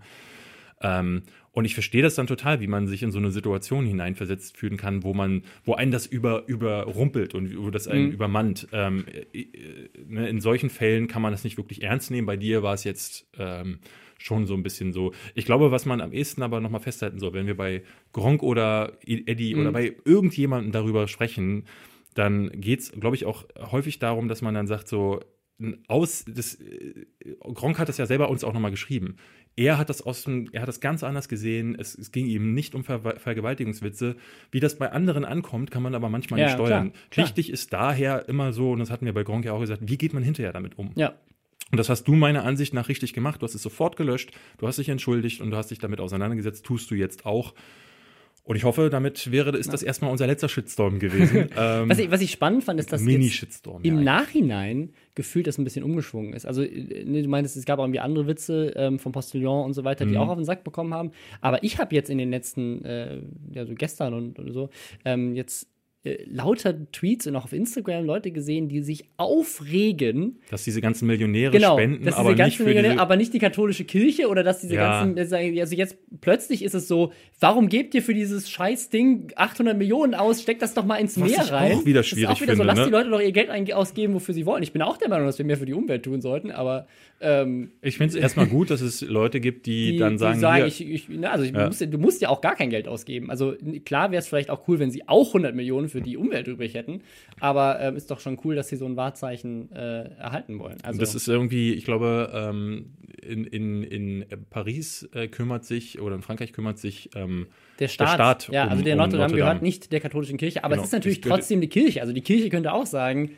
[0.81, 1.23] Ähm,
[1.53, 4.75] und ich verstehe das dann total, wie man sich in so eine Situation hineinversetzt fühlen
[4.75, 8.11] kann, wo man, wo einen das über, überrumpelt und wo das einen Mhm.
[8.11, 8.67] übermannt.
[8.73, 12.27] Ähm, äh, äh, ne, in solchen Fällen kann man das nicht wirklich ernst nehmen.
[12.27, 13.79] Bei dir war es jetzt ähm,
[14.17, 15.13] schon so ein bisschen so.
[15.33, 18.97] Ich glaube, was man am ehesten aber nochmal festhalten soll, wenn wir bei Gronk oder
[19.05, 19.73] Eddie oder Mhm.
[19.73, 21.63] bei irgendjemandem darüber sprechen,
[22.15, 25.19] dann geht es, glaube ich, auch häufig darum, dass man dann sagt, so,
[25.87, 27.05] aus, das, äh,
[27.39, 29.15] Gronk hat das ja selber uns auch nochmal geschrieben.
[29.55, 31.77] Er hat das aus er hat das ganz anders gesehen.
[31.79, 34.17] Es, es ging ihm nicht um Ver Vergewaltigungswitze.
[34.51, 36.91] Wie das bei anderen ankommt, kann man aber manchmal Ja, nicht steuern.
[36.91, 37.25] klar, klar.
[37.27, 39.97] Wichtig ist daher immer so, und das hatten wir bei Gronk ja auch gesagt, wie
[39.97, 40.91] geht man hinterher damit um?
[40.95, 41.13] Ja.
[41.71, 43.41] Und das hast du meiner Ansicht nach richtig gemacht.
[43.41, 46.65] Du hast es sofort gelöscht, du hast dich entschuldigt und du hast dich damit auseinandergesetzt.
[46.65, 47.53] Tust du jetzt auch.
[48.47, 51.49] Und ich hoffe, damit wäre, ist das erstmal unser letzter Shitstorm gewesen.
[51.57, 53.81] ähm, Was ich, was ich spannend fand, ist, dass Mini-Shitstorm.
[53.83, 54.01] im ja.
[54.03, 56.45] Nachhinein gefühlt das ein bisschen umgeschwungen ist.
[56.45, 59.73] Also, äh, ne, du meinst, es gab auch irgendwie andere Witze ähm, vom Postillon und
[59.73, 60.17] so weiter, die Mhm.
[60.17, 61.11] auch auf den Sack bekommen haben.
[61.41, 63.19] Aber ich habe jetzt in den letzten, äh,
[63.51, 64.69] ja, so gestern und, und so,
[65.05, 65.67] ähm, jetzt
[66.05, 70.39] äh, lauter Tweets und auch auf Instagram Leute gesehen, die sich aufregen.
[70.49, 74.43] Dass diese ganzen Millionäre Genau, spenden, aber nicht Millionäre, aber nicht die katholische Kirche oder
[74.43, 75.03] dass diese Ja.
[75.03, 75.19] ganzen,
[75.59, 80.13] also jetzt plötzlich ist es so, warum gebt ihr für dieses scheiß Ding 800 Millionen
[80.13, 81.71] aus, steckt das doch mal ins Was Meer ich rein.
[81.73, 82.85] auch wieder Das ist schwierig auch wieder so, finde, lasst ne?
[82.85, 84.63] die Leute doch ihr Geld ausgeben, wofür sie wollen.
[84.63, 86.87] Ich bin auch der Meinung, dass wir mehr für die Umwelt tun sollten, aber
[87.21, 90.41] ähm, ich finde es erstmal gut, dass es Leute gibt, die, die, dann sagen, die
[90.41, 91.65] sagen ich, ich, na, also ich, Ja.
[91.67, 93.29] musst, ja- du musst ja auch gar kein Geld ausgeben.
[93.31, 96.47] Also klar wäre es vielleicht auch cool, wenn sie auch 100 Millionen für die Umwelt
[96.47, 97.01] übrig hätten,
[97.39, 100.77] aber ähm, ist doch schon cool, dass sie so ein Wahrzeichen äh, erhalten wollen.
[100.83, 102.87] Also Das ist irgendwie, ich glaube, ähm,
[103.21, 107.47] in, in, in Paris äh, kümmert sich, oder in Frankreich kümmert sich, ähm,
[107.79, 109.63] der Staat, Staat ja, um- also der um Notre Dame Notre gehört Dame.
[109.65, 110.83] nicht der katholischen Kirche, aber Genau.
[110.83, 112.01] es ist natürlich trotzdem die Kirche.
[112.01, 113.31] Also die Kirche könnte auch sagen,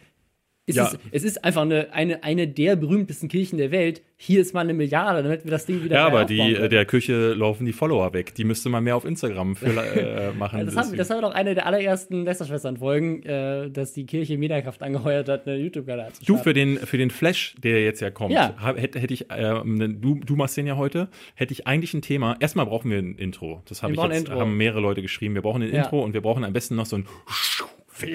[0.68, 0.86] es, Ja.
[0.88, 4.02] ist, es ist einfach eine, eine, eine der berühmtesten Kirchen der Welt.
[4.20, 6.56] Hier ist mal eine Milliarde, damit wir das Ding wieder ja, aber die, können.
[6.56, 8.34] äh, der Küche laufen die Follower weg.
[8.36, 10.66] Die müsste man mehr auf Instagram für, äh, machen.
[10.66, 15.30] Das, haben, das war doch eine der allerersten Lästerschwestern-Folgen, äh, dass die Kirche Mediakraft angeheuert
[15.30, 16.44] hat, eine YouTube-Kanal zu Du, starten.
[16.44, 18.56] für den, für den Flash, der jetzt ja kommt, Ja.
[18.58, 22.02] hab- hätte, hätte ich, ähm, du, du machst den ja heute, hätte ich eigentlich ein
[22.02, 22.36] Thema.
[22.40, 23.62] Erstmal brauchen wir ein Intro.
[23.70, 25.36] Das habe Wir ich jetzt, haben mehrere Leute geschrieben.
[25.36, 25.84] Wir brauchen ein Ja.
[25.84, 27.06] Intro und wir brauchen am besten noch so ein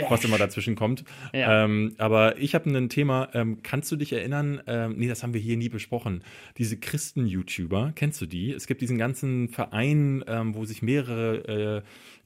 [0.08, 1.04] was immer dazwischen kommt.
[1.32, 1.64] Ja.
[1.64, 5.34] Ähm, aber ich habe ein Thema, ähm, kannst du dich erinnern, ähm, nee, das haben
[5.34, 6.22] wir hier nie besprochen,
[6.58, 8.52] diese Christen-YouTuber, kennst du die?
[8.52, 11.82] Es gibt diesen ganzen Verein, ähm, wo sich mehrere äh,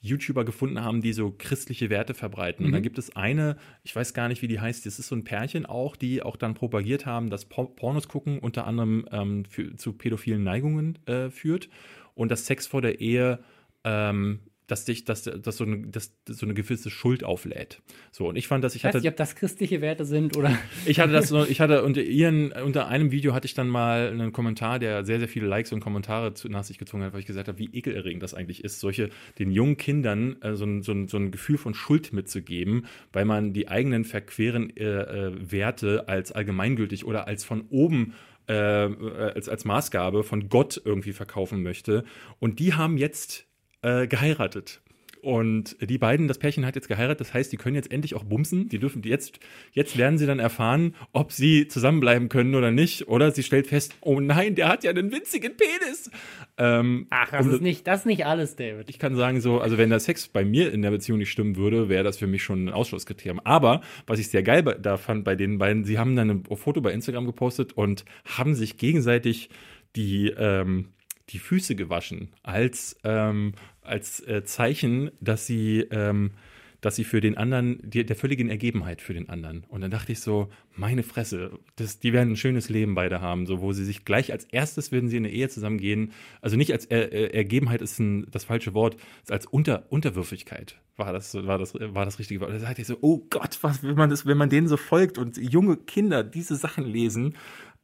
[0.07, 2.65] YouTuber gefunden haben, die so christliche Werte verbreiten.
[2.65, 5.17] Und dann gibt es eine, ich weiß gar nicht, wie die heißt, das ist so
[5.17, 9.45] ein Pärchen auch, die auch dann propagiert haben, dass Por Pornos gucken unter anderem ähm,
[9.45, 11.69] für, zu pädophilen Neigungen äh, führt
[12.15, 13.41] und dass Sex vor der Ehe
[13.85, 17.81] ähm, dass dich, dass, dass so eine, dass so eine gewisse Schuld auflädt.
[18.11, 20.37] So, und ich fand, dass ich Ich weiß hatte, nicht, ob das christliche Werte sind
[20.37, 20.57] oder.
[20.87, 24.09] ich hatte das so, ich hatte unter ihren, unter einem Video hatte ich dann mal
[24.09, 27.21] einen Kommentar, der sehr, sehr viele Likes und Kommentare zu, nach sich gezogen hat, weil
[27.21, 30.83] ich gesagt habe, wie ekelerregend das eigentlich ist, solche, den jungen Kindern äh, so, ein,
[30.83, 35.33] so, ein, so ein Gefühl von Schuld mitzugeben, weil man die eigenen verqueren äh, äh,
[35.53, 38.15] Werte als allgemeingültig oder als von oben
[38.49, 42.05] äh, als, als Maßgabe von Gott irgendwie verkaufen möchte.
[42.39, 43.47] Und die haben jetzt
[43.83, 44.81] äh, geheiratet.
[45.27, 48.23] Und die beiden, das Pärchen hat jetzt geheiratet, das heißt, die können jetzt endlich auch
[48.23, 48.69] bumsen.
[48.69, 49.41] Die dürfen jetzt,
[49.73, 53.09] jetzt werden sie dann erfahren, ob sie zusammenbleiben können oder nicht.
[53.09, 56.13] Oder sie stellt fest, oh nein, der hat ja einen winzigen Penis.
[56.59, 58.89] Ähm, Ach, das ist nicht, das ist nicht alles, David.
[58.89, 61.57] ich kann sagen, so, also wenn der Sex bei mir in der Beziehung nicht stimmen
[61.57, 63.41] würde, wäre das für mich schon ein Ausschlusskriterium.
[63.43, 66.81] Aber was ich sehr geil da fand bei den beiden, sie haben dann ein Foto
[66.81, 69.51] bei Instagram gepostet und haben sich gegenseitig
[69.97, 70.91] die, ähm,
[71.31, 76.33] die Füße gewaschen als, ähm, als äh, Zeichen, dass sie, ähm,
[76.81, 79.65] dass sie für den anderen, die, der völligen Ergebenheit für den anderen.
[79.69, 83.47] Und dann dachte ich so, meine Fresse, das, die werden ein schönes Leben beide haben,
[83.47, 86.13] so wo sie sich gleich als erstes würden sie in eine Ehe zusammengehen.
[86.41, 88.97] Also nicht als er, er, Ergebenheit ist ein, das falsche Wort,
[89.29, 92.53] als Unter, Unterwürfigkeit war das, war das, war das richtige Wort.
[92.53, 95.19] Da dachte ich so, oh Gott, was, wenn man das, wenn man denen so folgt
[95.19, 97.35] und junge Kinder diese Sachen lesen,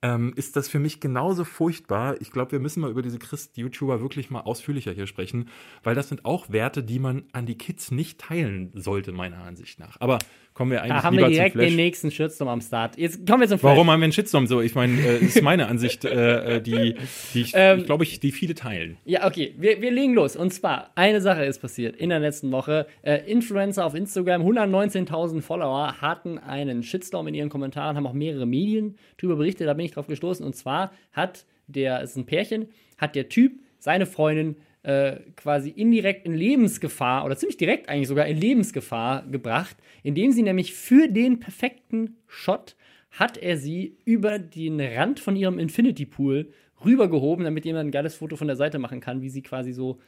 [0.03, 2.21] ähm, ist das für mich genauso furchtbar.
[2.21, 5.49] Ich glaube, wir müssen mal über diese Christ-YouTuber wirklich mal ausführlicher hier sprechen,
[5.83, 9.79] weil das sind auch Werte, die man an die Kids nicht teilen sollte, meiner Ansicht
[9.79, 9.97] nach.
[10.01, 10.19] Aber
[10.55, 12.99] kommen wir eigentlich Da haben lieber wir direkt den nächsten Shitstorm am Start.
[12.99, 13.73] Jetzt kommen wir zum Flash.
[13.73, 14.61] Warum haben wir einen Shitstorm so?
[14.61, 16.97] Ich meine, äh, ist meine Ansicht, äh, äh, die,
[17.35, 18.97] die ich, Ähm, ich glaube, ich, die viele teilen.
[19.05, 20.37] Ja, okay, wir, wir legen los.
[20.37, 22.87] Und zwar, eine Sache ist passiert in der letzten Woche.
[23.03, 28.47] Äh, Influencer auf Instagram, 119.000 Follower, hatten einen Shitstorm in ihren Kommentaren, haben auch mehrere
[28.47, 30.45] Medien darüber berichtet, da bin ich drauf gestoßen.
[30.45, 35.71] Und zwar hat der, es ist ein Pärchen, hat der Typ seine Freundin äh, quasi
[35.71, 41.09] indirekt in Lebensgefahr oder ziemlich direkt eigentlich sogar in Lebensgefahr gebracht, indem sie nämlich für
[41.09, 42.77] den perfekten Shot
[43.13, 46.51] hat er sie über den Rand von ihrem Infinity Pool
[46.85, 50.01] rübergehoben, damit jemand ein geiles Foto von der Seite machen kann, wie sie quasi so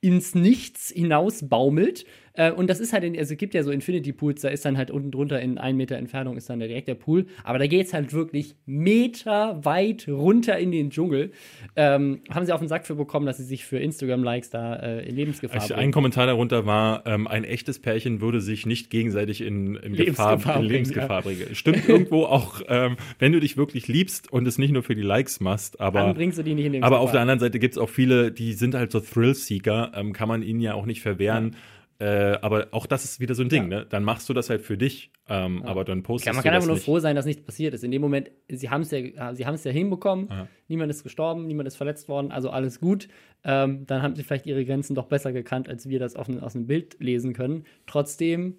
[0.00, 2.04] ins Nichts hinaus baumelt.
[2.34, 4.64] Äh, und das ist halt, in, also es gibt ja so Infinity Pools, da ist
[4.64, 7.26] dann halt unten drunter in einen Meter Entfernung ist dann direkt der Pool.
[7.44, 11.32] Aber da geht es halt wirklich Meter weit runter in den Dschungel.
[11.76, 15.08] Ähm, haben sie auf den Sack für bekommen, dass sie sich für Instagram-Likes da äh,
[15.08, 15.88] in Lebensgefahr Also bringen.
[15.88, 20.36] ein Kommentar darunter war, ähm, ein echtes Pärchen würde sich nicht gegenseitig in, in, Lebensgefahr
[20.36, 21.54] Gefahr, in bringen, Lebensgefahr bringen.
[21.54, 25.02] Stimmt irgendwo auch, ähm, wenn du dich wirklich liebst und es nicht nur für die
[25.02, 26.98] Likes machst, aber, Dann bringst du die nicht in Lebensgefahr.
[26.98, 30.12] aber auf der anderen Seite gibt es auch viele, die sind halt so Thrill-Seeker, ähm,
[30.12, 31.56] kann man ihnen ja auch nicht verwehren.
[32.02, 33.78] Äh, aber auch das ist wieder so ein Ding, Ja.
[33.80, 33.86] ne?
[33.88, 36.54] Dann machst du das halt für dich, ähm, aber dann postest Ja, man du kann
[36.56, 36.84] einfach nur nicht.
[36.84, 37.84] froh sein, dass nichts passiert ist.
[37.84, 40.26] In dem Moment, sie haben es ja, sie haben es ja hinbekommen.
[40.28, 40.48] Ja.
[40.66, 43.06] Niemand ist gestorben, niemand ist verletzt worden, also alles gut.
[43.44, 46.56] Ähm, dann haben sie vielleicht ihre Grenzen doch besser gekannt, als wir das auf, aus
[46.56, 47.66] einem Bild lesen können.
[47.86, 48.56] Trotzdem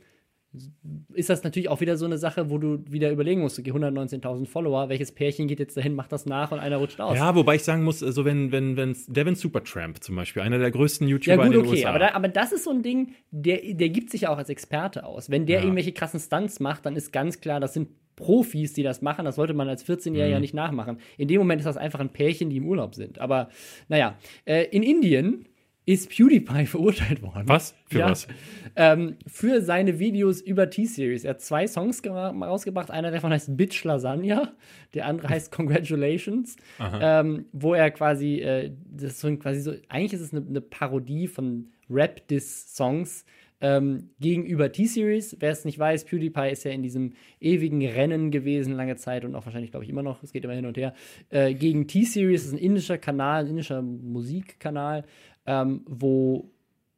[1.14, 4.46] ist das natürlich auch wieder so eine Sache, wo du wieder überlegen musst, okay, 119.000
[4.46, 7.18] Follower, welches Pärchen geht jetzt dahin, macht das nach und einer rutscht aus.
[7.18, 10.72] Ja, wobei ich sagen muss, also wenn, wenn, wenn Devin Supertramp zum Beispiel, einer der
[10.72, 11.90] größten YouTuber Ja, gut, in den okay, USA.
[11.90, 14.50] aber, da, aber das ist so ein Ding, der, der gibt sich ja auch als
[14.50, 15.30] Experte aus.
[15.30, 15.64] Wenn der Ja.
[15.64, 19.26] irgendwelche krassen Stunts macht, dann ist ganz klar, das sind Profis, die das machen.
[19.26, 20.42] Das sollte man als 14-Jähriger Mhm.
[20.42, 20.98] nicht nachmachen.
[21.18, 23.18] In dem Moment ist das einfach ein Pärchen, die im Urlaub sind.
[23.18, 23.50] Aber
[23.88, 25.46] naja, äh, in Indien
[25.86, 27.44] ist PewDiePie verurteilt worden.
[27.48, 27.76] was?
[27.86, 28.10] Für Ja.
[28.10, 28.28] was?
[28.76, 31.26] Ähm, für seine Videos über T-Series.
[31.26, 32.90] Er hat zwei Songs rausgebracht.
[32.90, 34.54] Einer davon heißt Bitch Lasagna,
[34.94, 40.22] der andere heißt Congratulations, ähm, wo er quasi, äh, das ein, quasi so, eigentlich ist
[40.22, 43.26] es eine, eine Parodie von Rap-Diss-Songs
[43.62, 45.38] ähm, gegenüber T-Series.
[45.40, 49.36] Wer es nicht weiß, PewDiePie ist ja in diesem ewigen Rennen gewesen lange Zeit und
[49.36, 50.94] auch wahrscheinlich, glaube ich, immer noch, es geht immer hin und her,
[51.30, 55.06] äh, gegen T-Series, ist ein indischer Kanal, ein indischer Musikkanal,
[55.46, 56.50] ähm, wo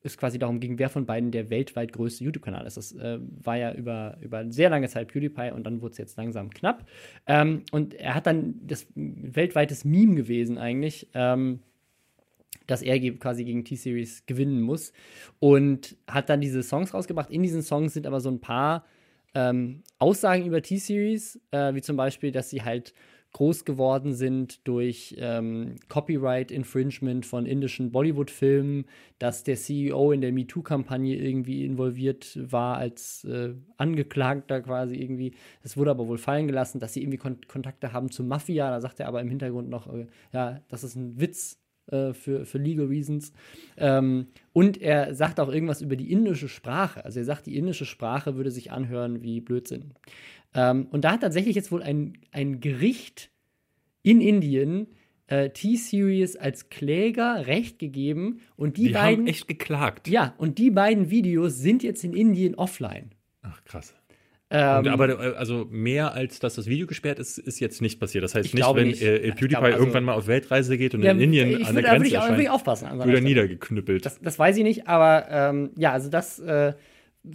[0.06, 2.78] es quasi darum ging, wer von beiden der weltweit größte YouTube-Kanal ist.
[2.78, 6.18] Das äh, war ja über, über sehr lange Zeit PewDiePie und dann wurde es jetzt
[6.18, 6.88] langsam knapp.
[7.26, 11.60] Ähm, und er hat dann das weltweites Meme gewesen eigentlich, ähm,
[12.68, 14.94] dass er quasi gegen T-Series gewinnen muss
[15.40, 17.32] und hat dann diese Songs rausgebracht.
[17.32, 18.86] In diesen Songs sind aber so ein paar
[19.34, 22.94] ähm, Aussagen über T-Series, äh, wie zum Beispiel, dass sie halt
[23.36, 28.86] groß geworden sind durch ähm, Copyright-Infringement von indischen Bollywood-Filmen,
[29.20, 35.34] dass der CEO in der MeToo-Kampagne irgendwie involviert war als äh, Angeklagter quasi irgendwie.
[35.64, 38.70] Das wurde aber wohl fallen gelassen, dass sie irgendwie Kon Kontakte haben zur Mafia.
[38.70, 42.46] Da sagt er aber im Hintergrund noch, äh, ja, das ist ein Witz äh, für,
[42.46, 43.34] für Legal Reasons.
[43.76, 47.04] Ähm, und er sagt auch irgendwas über die indische Sprache.
[47.04, 49.94] Also er sagt, die indische Sprache würde sich anhören wie Blödsinn.
[50.56, 53.30] Ähm, und da hat tatsächlich jetzt wohl ein, ein Gericht
[54.04, 54.88] in Indien
[55.28, 60.08] äh, T-Series als Kläger Recht gegeben und die, Die beiden haben echt geklagt.
[60.08, 63.12] ja und die beiden Videos sind jetzt in Indien offline.
[63.42, 63.96] Ach, krass.
[64.52, 68.24] Ähm, aber äh, also mehr als dass das Video gesperrt ist, ist jetzt nicht passiert.
[68.24, 69.02] Das heißt Ich nicht, wenn nicht.
[69.02, 71.74] äh, PewDiePie glaube, also- irgendwann mal auf Weltreise geht und ja, in Indien ich an
[71.76, 72.86] würde, der da würde Grenze ich, auch- würde ich erscheint, aufpassen.
[72.86, 74.06] an seiner wird er niedergeknüppelt.
[74.06, 76.74] Das, das weiß ich nicht, aber ähm, ja, also das äh,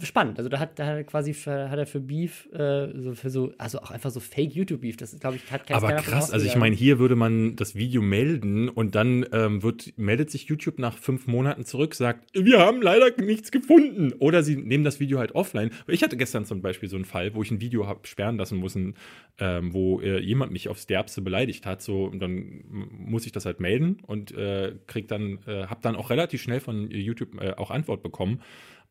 [0.03, 0.37] spannend.
[0.37, 3.29] Also da hat, da hat er quasi für, hat er für Beef, äh, so für
[3.29, 4.97] so, also auch einfach so Fake YouTube-Beef.
[4.97, 8.01] Das glaube ich, hat kein Aber krass, also ich meine, hier würde man das Video
[8.01, 12.81] melden und dann ähm, wird, meldet sich YouTube nach fünf Monaten zurück, sagt, wir haben
[12.81, 14.13] leider nichts gefunden.
[14.19, 15.71] Oder sie nehmen das Video halt offline.
[15.87, 18.59] Ich hatte gestern zum Beispiel so einen Fall, wo ich ein Video habe sperren lassen
[18.59, 18.95] müssen,
[19.39, 21.81] ähm, wo äh, jemand mich aufs Derbste beleidigt hat.
[21.81, 25.95] So, und dann muss ich das halt melden und äh, krieg dann, äh, habe dann
[25.95, 28.41] auch relativ schnell von YouTube äh, auch Antwort bekommen.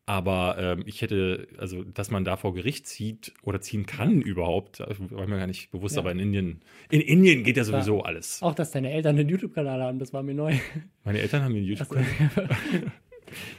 [0.07, 4.79] Aber ähm, ich hätte, also, dass man da vor Gericht zieht oder ziehen kann überhaupt,
[4.79, 6.01] das war mir gar nicht bewusst, Ja.
[6.01, 8.41] aber in Indien, in Indien geht ja sowieso alles.
[8.41, 10.55] Auch, dass deine Eltern einen YouTube-Kanal haben, das war mir neu.
[11.03, 11.95] Meine Eltern haben den YouTube.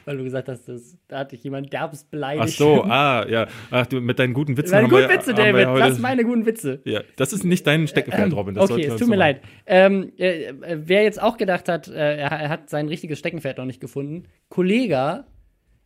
[0.05, 2.49] Weil du gesagt hast, das, da hat dich jemand derbst beleidigt.
[2.49, 3.47] Ach so, ah, ja.
[3.71, 5.63] Ach, du, mit deinen guten Witzen Meine guten wir, Witze, David.
[5.63, 6.83] ja heute, Lass meine guten Witze.
[6.85, 8.55] Ja, das ist nicht dein Steckenpferd, Robin.
[8.55, 9.41] Das okay, es tut mir so leid.
[9.67, 13.59] Ähm, äh, äh, wer jetzt auch gedacht hat, äh, er, er hat sein richtiges Steckenpferd
[13.59, 15.25] noch nicht gefunden, Kollega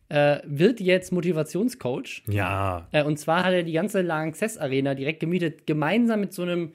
[0.09, 2.23] äh, wird jetzt Motivationscoach.
[2.27, 2.87] Ja.
[2.91, 6.71] Äh, und zwar hat er die ganze Lanxess Arena direkt gemietet, gemeinsam mit so einem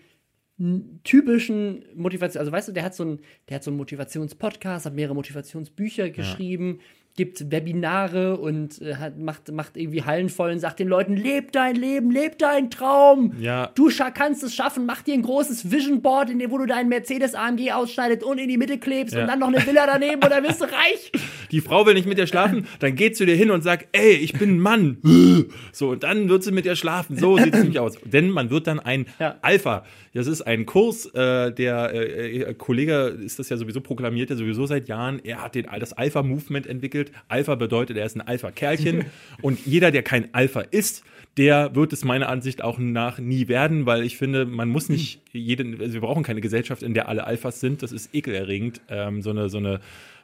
[1.03, 4.95] typischen Motivation, also weißt du, der hat so einen, der hat so einen Motivationspodcast, hat
[4.95, 6.81] mehrere Motivationsbücher geschrieben,
[7.17, 11.53] gibt Webinare und äh, hat, macht, macht irgendwie Hallen voll und sagt den Leuten, leb
[11.53, 13.35] dein Leben, leb deinen Traum.
[13.39, 13.71] Ja.
[13.75, 16.89] Du kannst es schaffen, mach dir ein großes Vision Board, in dem wo du deinen
[16.89, 19.23] Mercedes AMG ausschneidet und in die Mitte klebst Ja.
[19.23, 21.13] und dann noch eine Villa daneben und dann bist du reich.
[21.51, 24.13] Die Frau will nicht mit dir schlafen, dann geht zu dir hin und sagt, ey,
[24.13, 24.99] ich bin ein Mann.
[25.73, 27.17] So, und dann wird sie mit dir schlafen.
[27.17, 27.99] So sieht es nämlich aus.
[28.05, 29.37] Denn man wird dann ein Ja.
[29.43, 29.85] Alpha.
[30.15, 34.37] Das ist ein Kurs, äh, der äh, äh, Kollege ist das ja sowieso proklamiert, ja
[34.37, 35.21] sowieso seit Jahren.
[35.25, 37.02] Er hat den, das Alpha-Movement entwickelt.
[37.29, 39.07] Alpha bedeutet, er ist ein Alpha-Kerlchen.
[39.43, 41.03] und jeder, der kein Alpha ist,
[41.37, 45.23] der wird es meiner Ansicht auch nach nie werden, weil ich finde, man muss nicht
[45.33, 47.83] jeden, also wir brauchen keine Gesellschaft, in der alle Alphas sind.
[47.83, 48.83] Das ist ekelerregend.
[48.89, 49.81] Ähm, so eine, so eine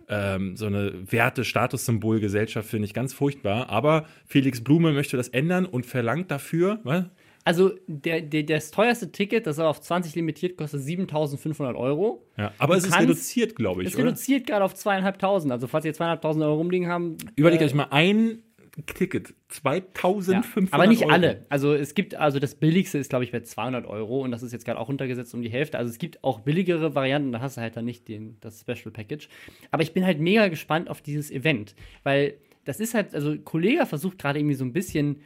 [0.09, 3.69] ähm, so eine Werte-Statussymbol-Gesellschaft finde ich ganz furchtbar.
[3.69, 7.05] Aber Felix Blume möchte das ändern und verlangt dafür, was?
[7.49, 12.27] Also der, der, das teuerste Ticket, das er auf 20 limitiert, kostet 7500 Euro.
[12.37, 15.51] Ja, aber Du es ist kannst- reduziert, glaube ich, Es reduziert gerade auf zweieinhalbtausend.
[15.51, 17.17] Also falls ihr zweieinhalbtausend Euro rumliegen haben.
[17.37, 18.43] Überlegt äh, euch mal ein
[18.95, 19.35] Ticket, ja.
[19.49, 21.13] 2500 Aber nicht Euro.
[21.13, 21.47] alle.
[21.49, 24.53] Also es gibt, also das billigste ist, glaube ich, bei 200 Euro und das ist
[24.53, 25.79] jetzt gerade auch runtergesetzt um die Hälfte.
[25.79, 28.91] Also es gibt auch billigere Varianten, da hast du halt dann nicht den, das Special
[28.93, 29.29] Package.
[29.71, 32.35] Aber ich bin halt mega gespannt auf dieses Event, weil
[32.67, 35.23] das ist halt, also Kollega versucht gerade irgendwie so ein bisschen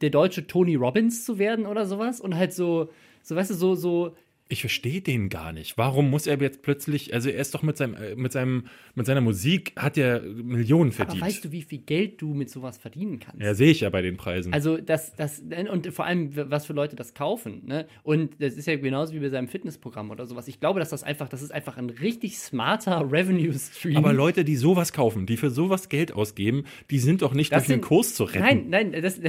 [0.00, 2.90] der deutsche Tony Robbins zu werden oder sowas und halt so,
[3.22, 4.14] so weißt du, so, so
[4.50, 5.76] Ich verstehe den gar nicht.
[5.76, 9.04] Warum muss er jetzt plötzlich, also er ist doch mit seinem, äh, mit seinem, mit
[9.04, 11.22] seiner Musik hat er Millionen verdient.
[11.22, 13.42] Aber weißt du, wie viel Geld du mit sowas verdienen kannst?
[13.42, 14.54] ja, sehe ich ja bei den Preisen.
[14.54, 17.86] Also das, das, und vor allem, was für Leute das kaufen, ne?
[18.02, 20.48] Und das ist ja genauso wie bei seinem Fitnessprogramm oder sowas.
[20.48, 23.98] Ich glaube, dass das einfach, das ist einfach ein richtig smarter Revenue-Stream.
[23.98, 27.64] aber Leute, die sowas kaufen, die für sowas Geld ausgeben, die sind doch nicht Das
[27.64, 28.70] durch sind- Kurs zu retten.
[28.70, 29.26] Nein, nein, das, das,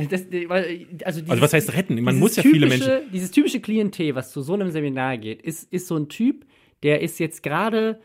[0.49, 2.01] also, dieses, Also was heißt retten?
[2.01, 3.11] Man muss ja viele typische, Menschen.
[3.11, 6.45] Dieses typische Klientel, was zu so einem Seminar geht, ist, ist so ein Typ,
[6.83, 7.99] der ist jetzt gerade,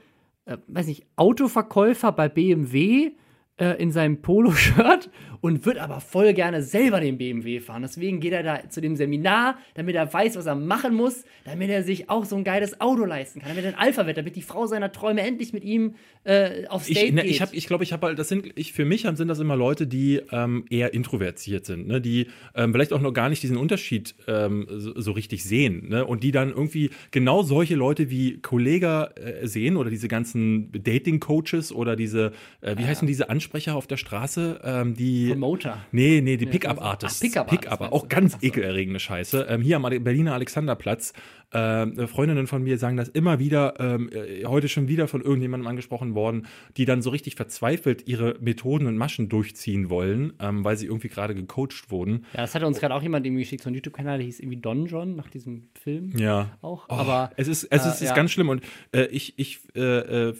[0.47, 3.12] äh, weiß nicht, Autoverkäufer bei BMW
[3.57, 5.11] äh, in seinem Poloshirt
[5.45, 7.83] und wird aber voll gerne selber den BMW fahren.
[7.83, 11.69] Deswegen geht er da zu dem Seminar, damit er weiß, was er machen muss, damit
[11.69, 14.37] er sich auch so ein geiles Auto leisten kann, damit er ein Alpha wird, damit
[14.37, 17.31] die Frau seiner Träume endlich mit ihm äh, aufs Date Ich, ne, geht.
[17.31, 19.55] ich, hab, ich glaube, ich habe halt, das sind, ich, für mich sind das immer
[19.55, 22.01] Leute, die ähm, eher introvertiert sind, ne?
[22.01, 26.07] die ähm, vielleicht auch noch gar nicht diesen Unterschied ähm, so, so richtig sehen ne?
[26.07, 31.71] und die dann irgendwie genau solche Leute wie Kollega äh, sehen oder diese ganzen Dating-Coaches
[31.71, 35.79] oder diese, äh, wie heißen diese Ansprecher auf der Straße, ähm, die Promoter.
[35.93, 37.19] Nee, nee, die Pickup-Artists.
[37.19, 38.09] Ach, Pickup-Artists Pickup, meinst auch du?
[38.09, 39.47] ganz ekelerregende Scheiße.
[39.51, 41.13] Ähm, hier am Berliner Alexanderplatz,
[41.55, 45.69] äh, Freundinnen von mir sagen das immer wieder, ähm, äh, heute schon wieder von irgendjemandem
[45.69, 50.77] angesprochen worden, die dann so richtig verzweifelt ihre Methoden und Maschen durchziehen wollen, ähm, weil
[50.77, 52.25] sie irgendwie gerade gecoacht wurden.
[52.35, 54.57] Ja, das hatte uns gerade auch jemand irgendwie geschickt, so ein YouTube-Kanal, der hieß irgendwie
[54.57, 56.12] Don John, nach diesem Film.
[56.17, 56.59] Ja.
[56.61, 56.87] Auch.
[56.88, 58.14] Oh, aber es ist, es äh, ist, ja.
[58.14, 58.62] ganz schlimm und
[58.93, 60.35] äh, ich, ich, äh, äh,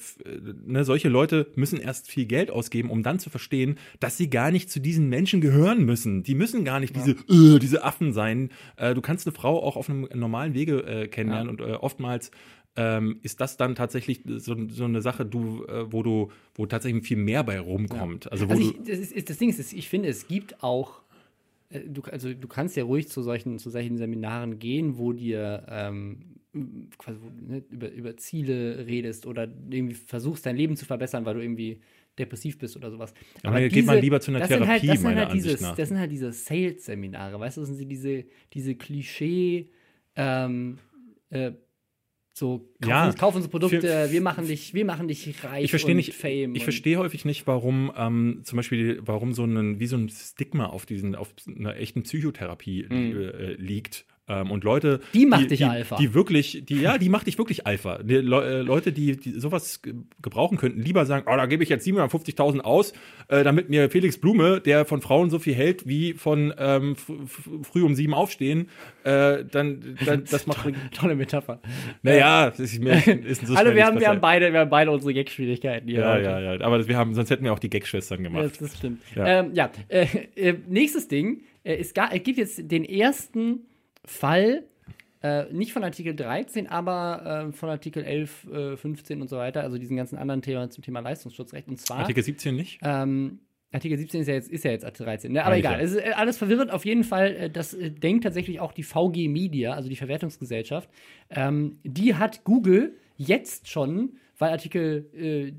[0.67, 4.51] ne, solche Leute müssen erst viel Geld ausgeben, um dann zu verstehen, dass sie gar
[4.51, 6.25] nicht zu diesen Menschen gehören müssen.
[6.25, 8.51] Die müssen gar nicht diese, äh, diese Affen sein.
[8.77, 12.31] Du kannst eine Frau auch auf einem normalen Wege äh, kennenlernen und äh, oftmals
[12.77, 17.07] ähm, ist das dann tatsächlich so, so eine Sache, du, äh, wo du, wo tatsächlich
[17.07, 18.31] viel mehr bei rumkommt.
[18.33, 21.03] Also wo also du, ich, das, ist, das Ding ist, ich finde, es gibt auch,
[21.71, 25.65] äh, du, also du kannst ja ruhig zu solchen, zu solchen Seminaren gehen, wo dir
[25.69, 26.35] ähm,
[26.99, 31.43] quasi ne, über, über Ziele redest oder irgendwie versuchst, dein Leben zu verbessern, weil du
[31.43, 31.81] irgendwie
[32.19, 33.13] depressiv bist oder sowas.
[33.43, 35.61] Aber geht man lieber zu einer das halt, Therapie, das sind meiner halt Ansicht dieses,
[35.61, 35.77] nach.
[35.77, 39.71] Das sind halt diese Sales-Seminare, weißt du, das sind sie diese, diese Klischee,
[40.17, 40.79] ähm,
[41.35, 41.53] äh,
[42.37, 45.65] so, kauf, Ja, uns, kauf unsere Produkte, für- wir machen dich, wir machen dich reich
[45.65, 46.55] ich verstehe und nicht, Fame.
[46.57, 50.67] ich verstehe häufig nicht, warum ähm, zum Beispiel, warum so ein, wie so ein Stigma
[50.67, 54.07] auf diesen, auf einer echten Psychotherapie äh, liegt.
[54.27, 55.01] Ähm, und Leute.
[55.13, 55.97] Die macht dich Alpha.
[55.97, 57.99] Die wirklich, die, ja, die macht dich wirklich Alpha.
[58.03, 61.63] Die, Le äh, Leute, die, die sowas ge gebrauchen könnten, lieber sagen, oh, da gebe
[61.63, 62.95] ich jetzt 750.000 aus,
[63.29, 67.27] äh, damit mir Felix Blume, der von Frauen so viel hält wie von ähm, fr-
[67.27, 68.69] fr- früh um sieben aufstehen,
[69.03, 70.67] äh, dann, dann das macht.
[70.99, 71.61] Tolle Metapher.
[72.03, 72.95] naja, das ist, mir,
[73.27, 75.87] ist so Alle, schnell wir haben, wir, haben beide, wir haben beide unsere Gag-Schwierigkeiten.
[75.91, 76.25] Ja, heute.
[76.25, 76.61] ja, ja.
[76.63, 78.45] Aber wir haben, sonst hätten wir auch die Gag-Schwestern gemacht.
[78.45, 79.03] Das, das stimmt.
[79.15, 79.41] Ja.
[79.41, 79.71] Ähm, ja.
[79.89, 81.43] Äh, äh, nächstes Ding.
[81.63, 83.61] Äh, es, ga, es gibt jetzt den ersten
[84.05, 84.65] Fall,
[85.23, 89.63] äh, nicht von Artikel 13, aber äh, von Artikel 11, äh, 15 und so weiter,
[89.63, 91.69] also diesen ganzen anderen Themen zum Thema Leistungsschutzrecht.
[91.69, 92.01] Und zwar.
[92.01, 92.81] Artikel 17 nicht?
[92.83, 93.41] Ähm,
[93.73, 95.45] Artikel 17 ist ja jetzt, ist ja jetzt Artikel 13, ne?
[95.45, 95.81] aber Ah, egal.
[95.81, 96.71] Es ist äh, alles verwirrend.
[96.71, 100.89] Auf jeden Fall, äh, das äh, denkt tatsächlich auch die VG Media, also die Verwertungsgesellschaft.
[101.31, 105.11] Ähm, die hat Google jetzt schon, weil Artikel,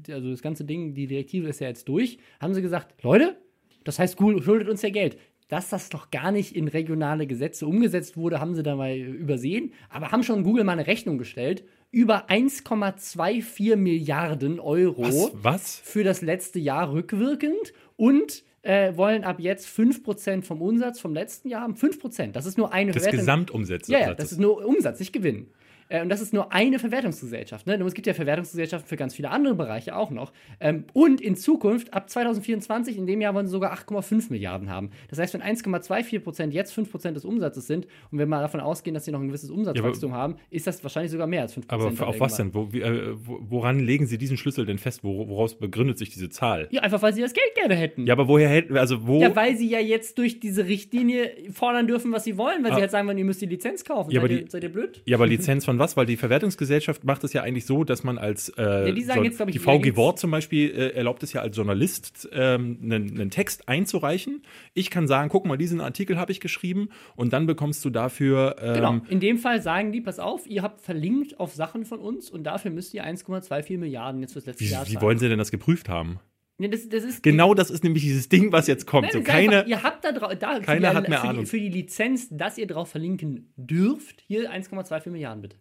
[0.07, 3.35] äh, also das ganze Ding, die Direktive ist ja jetzt durch, haben sie gesagt, Leute,
[3.83, 5.17] das heißt, Google schuldet uns ja Geld.
[5.47, 10.11] Dass das doch gar nicht in regionale Gesetze umgesetzt wurde, haben sie dabei übersehen, aber
[10.11, 15.31] haben schon Google mal eine Rechnung gestellt über 1,24 Milliarden Euro Was?
[15.33, 15.79] Was?
[15.83, 21.49] für das letzte Jahr rückwirkend und äh, wollen ab jetzt 5% vom Umsatz vom letzten
[21.49, 21.75] Jahr haben.
[21.75, 23.05] 5%, das ist nur eine Das.
[23.05, 23.91] Gesamtumsätze.
[23.91, 25.47] Ja, ja, das ist nur Umsatz, nicht Gewinn.
[25.89, 27.67] Äh, und das ist nur eine Verwertungsgesellschaft.
[27.67, 27.75] Ne?
[27.75, 30.31] Und es gibt ja Verwertungsgesellschaften für ganz viele andere Bereiche auch noch.
[30.59, 34.89] Ähm, und in Zukunft, ab 2024, in dem Jahr wollen sie sogar 8,5 Milliarden haben.
[35.09, 38.59] Das heißt, wenn 1,24 Prozent jetzt 5 Prozent des Umsatzes sind und wir mal davon
[38.59, 41.65] ausgehen, dass sie noch ein gewisses Umsatzwachstum haben, ist das wahrscheinlich sogar mehr als 5
[41.69, 42.01] aber Prozent.
[42.07, 42.53] auf was denn?
[42.53, 45.03] Wo, wie, äh, wo, woran legen Sie diesen Schlüssel denn fest?
[45.03, 46.67] Wo, woraus begründet sich diese Zahl?
[46.71, 48.05] Ja, einfach weil sie das Geld gerne hätten.
[48.07, 49.21] Ja, aber woher hält, also wo?
[49.21, 52.75] Ja, weil sie ja jetzt durch diese Richtlinie fordern dürfen, was sie wollen, weil Ah.
[52.75, 54.11] sie halt sagen wollen, ihr müsst die Lizenz kaufen.
[54.11, 55.01] Ja, seid, aber ihr, die- seid ihr blöd?
[55.05, 55.97] Ja, aber Lizenz von was?
[55.97, 59.39] Weil die Verwertungsgesellschaft macht es ja eigentlich so, dass man als äh, die sagen jetzt,
[59.39, 63.29] ich, die VG Wort zum Beispiel äh, erlaubt es ja als Journalist ähm, einen, einen
[63.29, 64.43] Text einzureichen.
[64.73, 68.55] Ich kann sagen, guck mal, diesen Artikel habe ich geschrieben und dann bekommst du dafür
[68.61, 69.01] ähm, Genau.
[69.09, 72.43] In dem Fall sagen die, pass auf, ihr habt verlinkt auf Sachen von uns und
[72.43, 75.01] dafür müsst ihr 1,24 Milliarden jetzt fürs letzte wie, Jahr wie zahlen.
[75.01, 76.19] wollen sie denn das geprüft haben?
[76.57, 79.13] Ja, das, das Genau das ist nämlich dieses Ding, was jetzt kommt.
[79.13, 81.27] Nein, so keine, einfach, ihr habt da drauf, da, für keiner die, hat mehr für
[81.27, 81.43] Ahnung.
[81.43, 85.57] Die, für die Lizenz, dass ihr drauf verlinken dürft, hier 1,24 Milliarden bitte.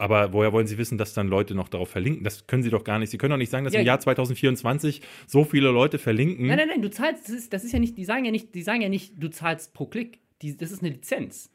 [0.00, 2.24] Aber woher wollen Sie wissen, dass dann Leute noch darauf verlinken?
[2.24, 3.10] Das können Sie doch gar nicht.
[3.10, 6.46] Sie können doch nicht sagen, dass Ja, im Jahr 2024 so viele Leute verlinken.
[6.46, 8.54] Nein, nein, nein, du zahlst, das ist, das ist ja nicht, die sagen ja nicht,
[8.54, 10.18] die sagen ja nicht, du zahlst pro Klick.
[10.40, 11.50] Die, das ist eine Lizenz.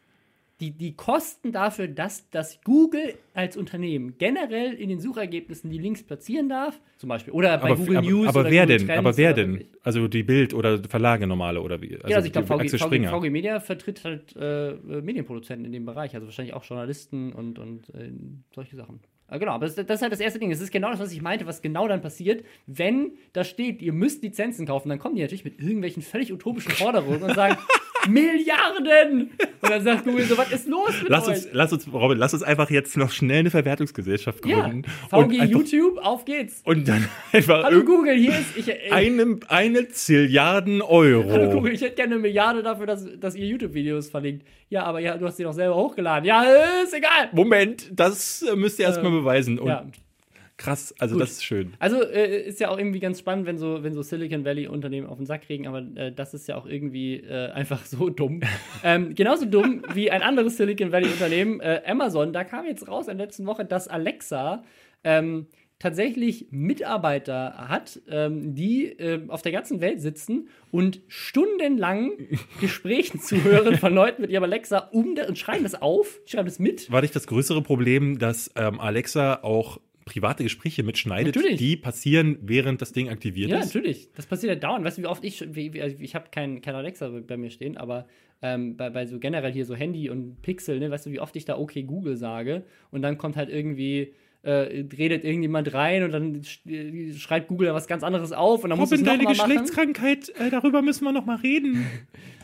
[0.62, 6.04] Die, die Kosten dafür, dass, dass Google als Unternehmen generell in den Suchergebnissen die Links
[6.04, 8.88] platzieren darf, zum Beispiel, oder bei aber, Google aber, News aber oder wer Google denn?
[8.88, 9.66] Trends aber wer denn?
[9.84, 11.96] Also die Bild oder Verlage normale oder wie?
[11.96, 13.08] Also, ja, also ich glaube, die VG, VG.
[13.08, 17.90] VG Media vertritt halt äh, Medienproduzenten in dem Bereich, also wahrscheinlich auch Journalisten und, und
[17.94, 18.12] äh,
[18.54, 19.02] solche Sachen.
[19.32, 20.52] Genau, aber das, das ist halt das erste Ding.
[20.52, 23.92] Das ist genau das, was ich meinte, was genau dann passiert, wenn da steht, ihr
[23.92, 27.58] müsst Lizenzen kaufen, dann kommen die natürlich mit irgendwelchen völlig utopischen Forderungen und sagen,
[28.08, 29.32] Milliarden!
[29.62, 31.38] Und dann sagt Google so, was ist los mit Lass euch?
[31.38, 34.84] uns, lass uns, Robin, lass uns einfach jetzt noch schnell eine Verwertungsgesellschaft ja, gründen.
[34.84, 36.62] VG und, einfach, YouTube, auf geht's.
[36.66, 41.32] und dann einfach Hallo Google, hier ist, ich, äh, eine, eine Zilliarden Euro.
[41.32, 44.46] Hallo Google, ich hätte gerne eine Milliarde dafür, dass, dass ihr YouTube-Videos verlinkt.
[44.70, 46.26] Ja, aber ja, du hast die doch selber hochgeladen.
[46.26, 46.44] Ja,
[46.84, 47.30] ist egal.
[47.32, 49.60] Moment, das äh, müsst ihr erstmal beweisen.
[49.60, 49.86] Und Ja.
[50.58, 51.24] krass, also Gut.
[51.24, 51.74] das ist schön.
[51.80, 55.08] Also äh, ist ja auch irgendwie ganz spannend, wenn so, wenn so Silicon Valley Unternehmen
[55.08, 58.42] auf den Sack kriegen, aber äh, das ist ja auch irgendwie äh, einfach so dumm.
[58.84, 62.32] ähm, genauso dumm wie ein anderes Silicon Valley Unternehmen, äh, Amazon.
[62.34, 64.64] Da kam jetzt raus in der letzten Woche, dass Alexa
[65.04, 65.48] ähm,
[65.86, 72.14] tatsächlich Mitarbeiter hat, ähm, die äh, auf der ganzen Welt sitzen und stundenlang
[72.60, 76.92] Gesprächen zuhören von Leuten mit ihrem Alexa um und schreiben das auf, schreiben das mit.
[76.92, 81.58] War nicht das größere Problem, dass ähm, Alexa auch private Gespräche mitschneidet, Natürlich.
[81.60, 83.74] die passieren, während das Ding aktiviert Ja, ist?
[83.74, 84.10] natürlich.
[84.16, 84.86] Das passiert ja dauernd.
[84.86, 87.50] Weißt du, wie oft ich, wie, wie, also ich habe kein, kein Alexa bei mir
[87.52, 88.08] stehen, aber
[88.42, 91.36] ähm, bei, bei so generell hier so Handy und Pixel, ne, weißt du, wie oft
[91.36, 94.14] ich da okay Google sage und dann kommt halt irgendwie,
[94.46, 98.78] äh, redet irgendjemand rein und dann äh, schreibt Google was ganz anderes auf und dann
[98.78, 99.34] muss Robin, noch deine mal.
[99.34, 101.86] Geschlechtskrankheit, äh, darüber müssen wir noch mal reden.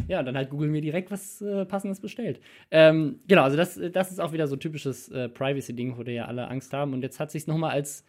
[0.08, 2.41] Ja, dann hat Google mir direkt was äh, Passendes bestellt.
[2.70, 6.14] Ähm, genau, also das, das ist auch wieder so ein typisches äh, Privacy-Ding, wo wir
[6.14, 6.93] ja alle Angst haben.
[6.93, 8.04] Und jetzt hat sich nochmal als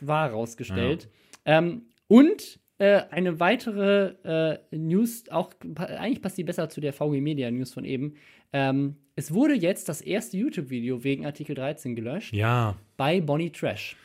[0.00, 1.08] wahr rausgestellt.
[1.46, 7.50] Ähm, und äh, eine weitere News, auch eigentlich passt die besser zu der VG Media
[7.50, 8.14] News von eben.
[8.52, 13.96] Ähm, es wurde jetzt das erste YouTube-Video wegen Artikel 13 gelöscht Ja, bei Bonnie Trash.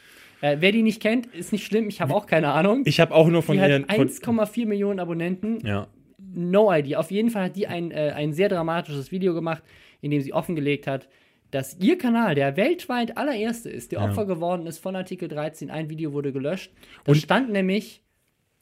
[0.42, 2.82] Äh, wer die nicht kennt, ist nicht schlimm, ich habe auch keine Ahnung.
[2.86, 3.62] ich habe auch nur von die.
[3.64, 5.88] Von, 1,4 Millionen Abonnenten ja.
[6.34, 7.00] no idea.
[7.00, 9.64] Auf jeden Fall hat die ein, äh, ein sehr dramatisches Video gemacht,
[10.02, 11.08] in dem sie offengelegt hat,
[11.52, 15.70] dass ihr Kanal, der weltweit allererste ist, der Opfer geworden ist von Artikel 13.
[15.70, 16.72] Ein Video wurde gelöscht.
[17.06, 18.02] Da Und- stand nämlich,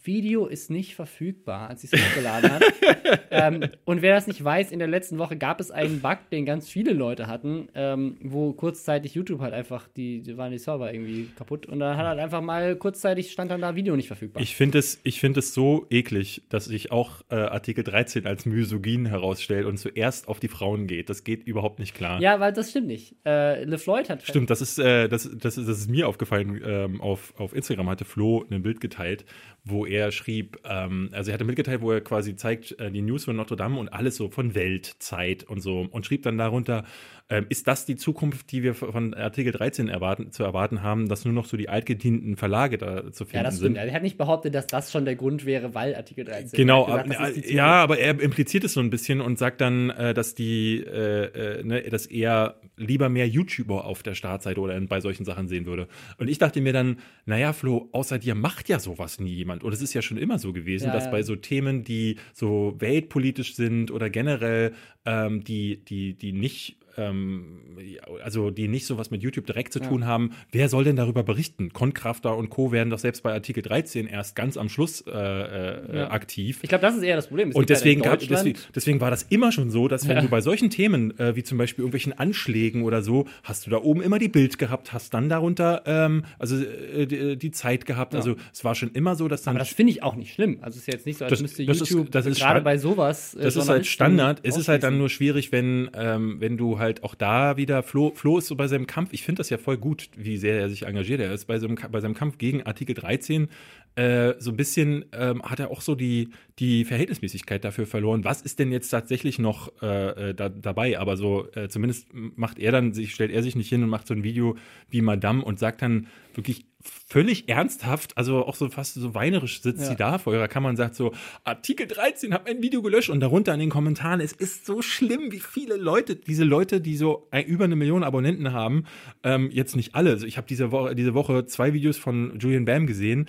[0.03, 2.63] Video ist nicht verfügbar, als sie es hochgeladen hat.
[3.31, 6.45] ähm, und wer das nicht weiß, in der letzten Woche gab es einen Bug, den
[6.45, 10.93] ganz viele Leute hatten, ähm, wo kurzzeitig YouTube halt einfach, die, die waren die Server
[10.93, 14.41] irgendwie kaputt und dann hat halt einfach mal kurzzeitig stand dann da Video nicht verfügbar.
[14.41, 18.45] Ich finde es, ich find es so eklig, dass sich auch äh, Artikel 13 als
[18.45, 21.09] misogyn herausstellt und zuerst auf die Frauen geht.
[21.09, 22.21] Das geht überhaupt nicht klar.
[22.21, 23.15] ja, weil das stimmt nicht.
[23.25, 26.61] Äh, LeFloid hat Stimmt, das ist, äh, das, das, das ist mir aufgefallen.
[26.63, 29.25] Ähm, auf, auf Instagram hatte Flo ein Bild geteilt,
[29.63, 33.25] wo er schrieb, ähm, also er hatte mitgeteilt, wo er quasi zeigt, äh, die News
[33.25, 36.85] von Notre Dame und alles so von Welt, Zeit und so und schrieb dann darunter,
[37.31, 41.23] ähm, ist das die Zukunft, die wir von Artikel 13 erwarten, zu erwarten haben, dass
[41.23, 43.75] nur noch so die altgedienten Verlage da zu finden Ja, das sind?
[43.75, 43.77] stimmt.
[43.87, 46.49] Er hat nicht behauptet, dass das schon der Grund wäre, weil Artikel 13.
[46.57, 50.13] Genau, gesagt, die ja, aber er impliziert es so ein bisschen und sagt dann, äh,
[50.13, 54.89] dass die, äh, äh, ne, dass er lieber mehr YouTuber auf der Startseite oder in,
[54.89, 55.87] bei solchen Sachen sehen würde.
[56.17, 59.63] Und ich dachte mir dann, naja, Flo, außer dir macht ja sowas nie jemand.
[59.63, 61.11] Und es ist ja schon immer so gewesen, Ja, dass ja.
[61.11, 64.73] bei so Themen, die so weltpolitisch sind oder generell,
[65.05, 69.73] ähm, die, die, die nicht ähm, ja, also die nicht so was mit YouTube direkt
[69.73, 71.71] zu tun haben, wer soll denn darüber berichten?
[71.73, 72.71] Konkrafter und Co.
[72.71, 76.11] werden doch selbst bei Artikel 13 erst ganz am Schluss äh, äh, Ja.
[76.11, 76.59] aktiv.
[76.61, 77.49] Ich glaube, das ist eher das Problem.
[77.49, 80.21] Es Und deswegen, gab, deswegen, deswegen war das immer schon so, dass wenn Ja.
[80.21, 83.77] du bei solchen Themen, äh, wie zum Beispiel irgendwelchen Anschlägen oder so, hast du da
[83.77, 88.15] oben immer die Bild gehabt, hast dann darunter ähm, also äh, die, die Zeit gehabt.
[88.15, 90.57] Also es war schon immer so, dass dann Aber das finde ich auch nicht schlimm.
[90.61, 92.77] Also es ist jetzt nicht so, als Das- müsste das ist- YouTube das gerade bei
[92.77, 93.33] sowas.
[93.35, 94.39] äh, das ist halt Standard.
[94.43, 98.11] Es ist halt dann nur schwierig, wenn, ähm, wenn du halt auch da wieder, Flo,
[98.13, 100.69] Flo ist so bei seinem Kampf, ich finde das ja voll gut, wie sehr er
[100.69, 101.21] sich engagiert.
[101.21, 103.47] Er ist bei, so bei seinem Kampf gegen Artikel 13
[103.95, 106.29] äh, so ein bisschen, ähm, hat er auch so die,
[106.59, 108.23] die Verhältnismäßigkeit dafür verloren.
[108.23, 110.99] Was ist denn jetzt tatsächlich noch äh, äh, da, dabei?
[110.99, 114.07] Aber so, äh, zumindest macht er dann, sich, stellt er sich nicht hin und macht
[114.07, 114.55] so ein Video
[114.89, 116.65] wie Madame und sagt dann wirklich
[117.07, 119.87] völlig ernsthaft, also auch so fast so weinerisch sitzt Ja.
[119.89, 121.13] sie da vor ihrer Kamera und sagt so,
[121.43, 125.31] Artikel 13, hab mein Video gelöscht und darunter in den Kommentaren, es ist so schlimm,
[125.31, 128.85] wie viele Leute, diese Leute, die so ein, über eine Million Abonnenten haben,
[129.23, 132.65] ähm, jetzt nicht alle, also ich habe diese Woche, diese Woche zwei Videos von Julian
[132.65, 133.27] Bam gesehen,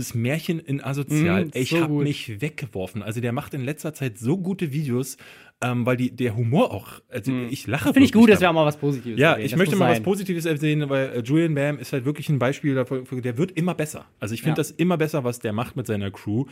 [0.00, 3.92] dieses Märchen in Asozial, Mhm, ich so habe mich weggeworfen, also der macht in letzter
[3.94, 5.16] Zeit so gute Videos,
[5.62, 8.54] ähm, weil die, der Humor auch, also ich lache Finde ich gut, dass wir auch
[8.54, 9.44] mal was Positives Ja, erwähnen.
[9.44, 10.02] ich Das möchte mal was sein.
[10.04, 13.74] Positives sehen, weil äh, Julian Bam ist halt wirklich ein Beispiel dafür, der wird immer
[13.74, 14.06] besser.
[14.20, 14.56] Also ich finde Ja.
[14.56, 16.46] das immer besser, was der macht mit seiner Crew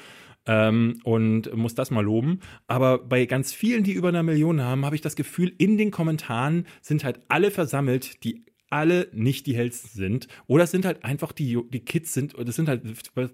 [0.46, 2.40] ähm, und muss das mal loben.
[2.66, 5.90] Aber bei ganz vielen, die über eine Million haben, habe ich das Gefühl, in den
[5.90, 10.28] Kommentaren sind halt alle versammelt, die alle nicht die hellsten sind.
[10.46, 12.82] Oder es sind halt einfach die, die Kids sind, das sind halt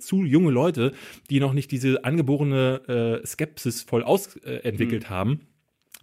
[0.03, 0.93] zu junge Leute,
[1.31, 5.41] die noch nicht diese angeborene äh, Skepsis voll ausentwickelt äh, entwickelt haben.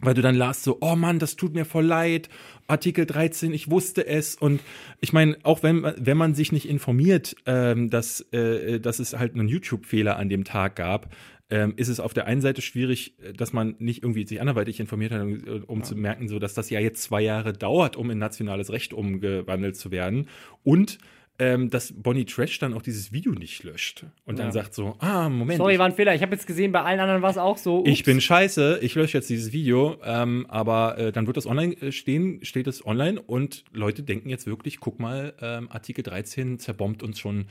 [0.04, 2.28] Weil du dann las so, oh Mann, das tut mir voll leid,
[2.66, 4.36] Artikel 13, ich wusste es.
[4.36, 4.60] Und
[5.00, 9.14] ich meine, auch wenn, man- wenn man sich nicht informiert, ähm, dass, äh, dass es
[9.18, 11.14] halt einen YouTube-Fehler an dem Tag gab,
[11.52, 14.80] ähm, ist es auf der einen Seite schwierig, äh, dass man nicht irgendwie sich anderweitig
[14.80, 18.10] informiert hat, um, um zu merken, so dass das ja jetzt zwei Jahre dauert, um
[18.10, 20.28] in nationales Recht umgewandelt zu werden.
[20.64, 20.98] Und
[21.40, 24.52] ähm, dass Bonnie Trash dann auch dieses Video nicht löscht und dann Ja.
[24.52, 26.14] sagt so, ah, Moment, Sorry, ich- war ein Fehler.
[26.14, 27.84] Ich habe jetzt gesehen, bei allen anderen war es auch so.
[27.88, 28.06] ich Ups.
[28.06, 31.92] bin scheiße, ich lösche jetzt dieses Video, ähm, aber äh, dann wird das online äh,
[31.92, 37.02] stehen, steht es online und Leute denken jetzt wirklich, guck mal, ähm, Artikel 13 zerbombt
[37.02, 37.48] uns schon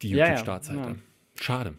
[0.00, 0.78] die Ja, ja, YouTube-Startseite.
[0.80, 0.96] ja.
[1.38, 1.74] Schade.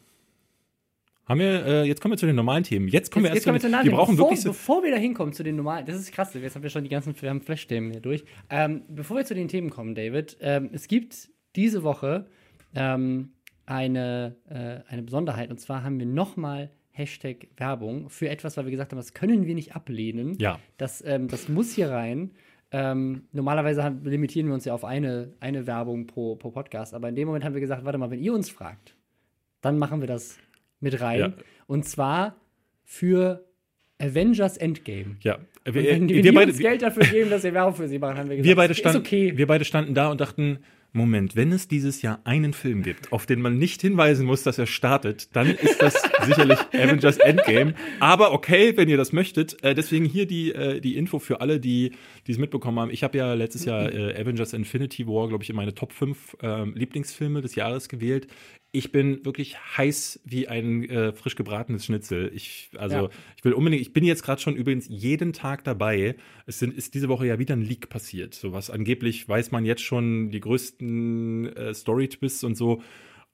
[1.28, 2.88] Haben wir, äh, jetzt kommen wir zu den normalen Themen.
[2.88, 4.84] Jetzt kommen Jetzt, wir jetzt erst wir zu den wir brauchen bevor, wirklich so, bevor
[4.84, 7.20] wir da hinkommen zu den normalen, das ist krass, jetzt haben wir schon die ganzen
[7.22, 8.24] wir haben Flash-Themen hier durch.
[8.50, 12.28] Ähm, bevor wir zu den Themen kommen, David, ähm, es gibt diese Woche
[12.76, 13.34] ähm,
[13.66, 18.72] eine, äh, eine Besonderheit und zwar haben wir nochmal Hashtag Werbung für etwas, weil wir
[18.72, 20.36] gesagt haben, das können wir nicht ablehnen.
[20.40, 20.60] Ja.
[20.78, 22.32] Das, ähm, das muss hier rein.
[22.72, 27.10] Ähm, normalerweise haben, limitieren wir uns ja auf eine, eine Werbung pro, pro Podcast, aber
[27.10, 28.96] in dem Moment haben wir gesagt, warte mal, wenn ihr uns fragt,
[29.62, 30.38] dann machen wir das
[30.80, 31.20] mit rein.
[31.20, 31.34] Ja.
[31.68, 32.36] Und zwar
[32.84, 33.46] für
[34.00, 35.18] Avengers Endgame.
[35.22, 38.00] ja, wir, wenn, wenn wir, beide, uns Geld dafür geben, dass wir Werbung für sie
[38.00, 39.38] machen, haben wir gesagt, wir, beide ist standen, okay.
[39.38, 40.60] wir beide standen da und dachten,
[40.98, 44.58] Moment, wenn es dieses Jahr einen Film gibt, auf den man nicht hinweisen muss, dass
[44.58, 45.94] er startet, dann ist das
[46.26, 47.74] sicherlich Avengers Endgame.
[48.00, 49.64] Aber okay, wenn ihr das möchtet.
[49.64, 51.94] Äh, deswegen hier die, äh, die Info für alle, die
[52.28, 52.92] es mitbekommen haben.
[52.92, 56.38] Ich habe ja letztes Jahr äh, Avengers Infinity War, glaube ich, in meine Top 5
[56.42, 58.28] ähm, Lieblingsfilme des Jahres gewählt.
[58.74, 62.30] Ich bin wirklich heiß wie ein äh, frisch gebratenes Schnitzel.
[62.36, 63.10] Ich, also, Ja.
[63.38, 66.16] ich will unbedingt, ich bin jetzt gerade schon übrigens jeden Tag dabei.
[66.46, 68.36] Es sind, ist diese Woche ja wieder ein Leak passiert.
[68.36, 70.87] Sowas angeblich weiß man jetzt schon die größten
[71.56, 72.82] äh, Story-Twists und so.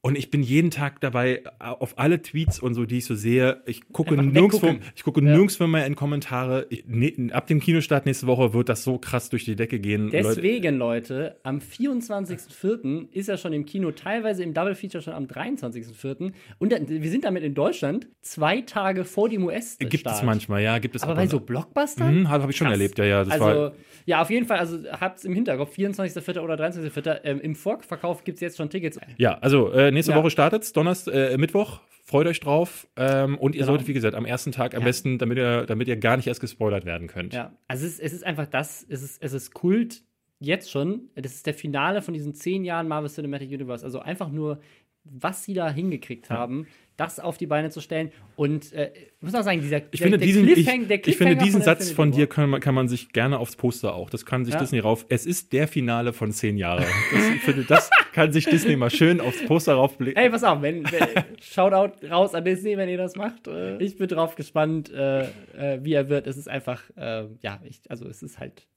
[0.05, 3.15] Und ich bin jeden Tag dabei äh, auf alle Tweets und so, die ich so
[3.15, 3.61] sehe.
[3.65, 4.81] Ich gucke Einfach nirgendwo, weggucken.
[4.97, 6.67] ich gucke nirgendwo mehr in Kommentare.
[6.69, 10.09] Ich, ne, ab dem Kinostart nächste Woche wird das so krass durch die Decke gehen.
[10.11, 13.13] Deswegen, Leute, am 24.04.
[13.13, 16.33] ist er schon im Kino, teilweise im Double Feature schon am 23.04.
[16.59, 19.87] Und wir sind damit in Deutschland zwei Tage vor dem us -Start.
[19.87, 21.39] gibt es manchmal, ja, gibt es Aber ab bei so.
[21.39, 22.13] Blockbustern?
[22.13, 22.73] Mhm, habe hab ich schon Krass.
[22.73, 23.19] erlebt, ja, ja.
[23.19, 23.73] Also, war,
[24.05, 26.41] ja, auf jeden Fall, also habt's im Hinterkopf, 24.04.
[26.41, 27.21] oder 23.04.
[27.23, 28.99] Ähm, Im Vorverkauf gibt es jetzt schon Tickets.
[29.17, 30.17] Ja, also äh, nächste Ja.
[30.17, 31.79] Woche startet's, Donnerstag, äh, Mittwoch.
[32.05, 32.87] Freut euch drauf.
[32.97, 33.67] Ähm, und ihr Genau.
[33.71, 34.85] solltet, wie gesagt, am ersten Tag am Ja.
[34.87, 37.33] besten, damit ihr, damit ihr gar nicht erst gespoilert werden könnt.
[37.33, 40.03] Ja, also es ist, es ist einfach das, es ist, es ist Kult
[40.39, 41.09] jetzt schon.
[41.15, 43.85] Das ist der Finale von diesen zehn Jahren Marvel Cinematic Universe.
[43.85, 44.59] Also einfach nur,
[45.03, 48.11] was sie da hingekriegt haben, das auf die Beine zu stellen.
[48.35, 50.67] Und äh, ich muss auch sagen, dieser Ich finde, diesen, ich,
[51.07, 53.95] ich finde diesen Satz von dir kann kann man, kann man sich gerne aufs Poster
[53.95, 54.09] auch.
[54.09, 54.59] Das kann sich Ja.
[54.59, 55.05] Disney rauf.
[55.09, 56.85] Es ist der Finale von zehn Jahren.
[57.11, 60.21] Das, ich finde, das kann sich Disney mal schön aufs Poster raufblicken.
[60.21, 63.47] Ey, pass auf, wenn, wenn Shoutout raus an Disney, wenn ihr das macht.
[63.47, 66.27] Äh, ich bin drauf gespannt, äh, äh, wie er wird.
[66.27, 68.67] Es ist einfach, äh, ja, ich, also es ist halt.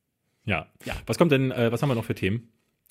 [0.45, 0.69] Ja.
[0.85, 0.95] Ja.
[1.07, 2.49] Was kommt denn, äh, was haben wir noch für Themen?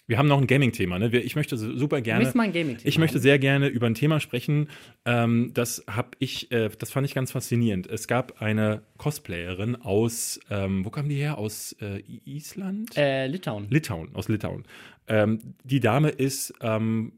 [0.07, 0.99] Wir haben noch ein Gaming-Thema.
[0.99, 1.17] Ne?
[1.19, 2.31] Ich möchte super gerne.
[2.35, 4.69] mal ein Gaming Ich möchte sehr gerne über ein Thema sprechen.
[5.03, 7.87] Ähm, das habe ich, äh, das fand ich ganz faszinierend.
[7.87, 11.39] Es gab eine Cosplayerin aus, ähm, wo kam die her?
[11.39, 12.95] Aus äh, Island?
[12.95, 13.67] Äh, Litauen.
[13.69, 14.65] Litauen, aus Litauen.
[15.07, 17.13] Ähm, die Dame ist, ähm,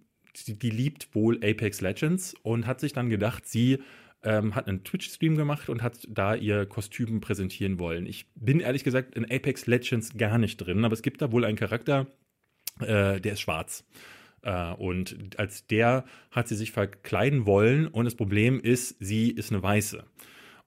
[0.46, 3.80] die, die liebt wohl Apex Legends und hat sich dann gedacht, sie
[4.24, 8.06] ähm, hat einen Twitch-Stream gemacht und hat da ihr Kostüm präsentieren wollen.
[8.06, 11.44] Ich bin ehrlich gesagt in Apex Legends gar nicht drin, aber es gibt da wohl
[11.44, 12.08] einen Charakter,
[12.82, 13.86] äh, der ist schwarz.
[14.42, 19.52] Äh, und als der hat sie sich verkleiden wollen und das Problem ist, sie ist
[19.52, 20.04] eine Weiße.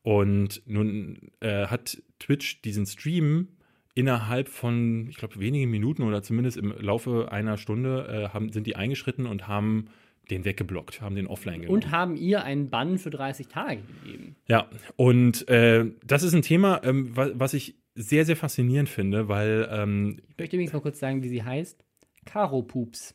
[0.02, 3.48] Und nun äh, hat Twitch diesen Stream
[3.94, 8.66] innerhalb von, ich glaube, wenigen Minuten oder zumindest im Laufe einer Stunde äh, haben, sind
[8.66, 9.88] die eingeschritten und haben
[10.30, 11.82] den weggeblockt, haben den offline genommen.
[11.82, 14.36] Und haben ihr einen Bann für 30 Tage gegeben.
[14.46, 19.28] Ja, und äh, das ist ein Thema, ähm, wa was ich sehr, sehr faszinierend finde,
[19.28, 21.84] weil ähm, Ich möchte übrigens mal kurz sagen, wie sie heißt.
[22.24, 23.14] Karo Pups.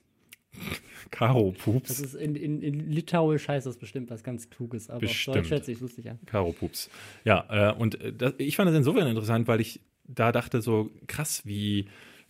[1.12, 5.02] Karo Das Pups, ist in, in, in Litauisch heißt das bestimmt was ganz Kluges, aber
[5.02, 5.38] Bestimmt.
[5.38, 6.20] auf Deutsch hört sich lustig an.
[6.26, 6.90] Karo Pups.
[7.24, 10.92] Ja, äh, und äh, das, ich fand das insofern interessant, weil ich da dachte so
[11.08, 11.88] krass, wie,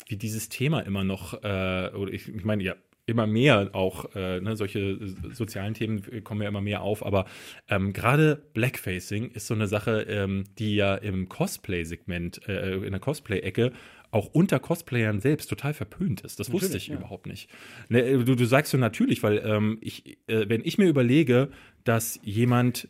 [0.08, 2.76] wie dieses Thema immer noch, äh, oder ich, ich meine, ja,
[3.08, 4.98] immer mehr auch, äh, ne, solche
[5.32, 7.26] sozialen Themen kommen ja immer mehr auf, aber
[7.70, 13.00] ähm, gerade Blackfacing ist so eine Sache, ähm, die ja im Cosplay-Segment, äh, in der
[13.00, 13.74] Cosplay-Ecke
[14.16, 16.40] auch unter Cosplayern selbst total verpönt ist.
[16.40, 16.96] Das wusste ich ja.
[16.96, 17.50] überhaupt nicht.
[17.90, 21.50] Ne, du, du sagst so natürlich, weil ähm, ich, äh, wenn ich mir überlege,
[21.84, 22.88] dass jemand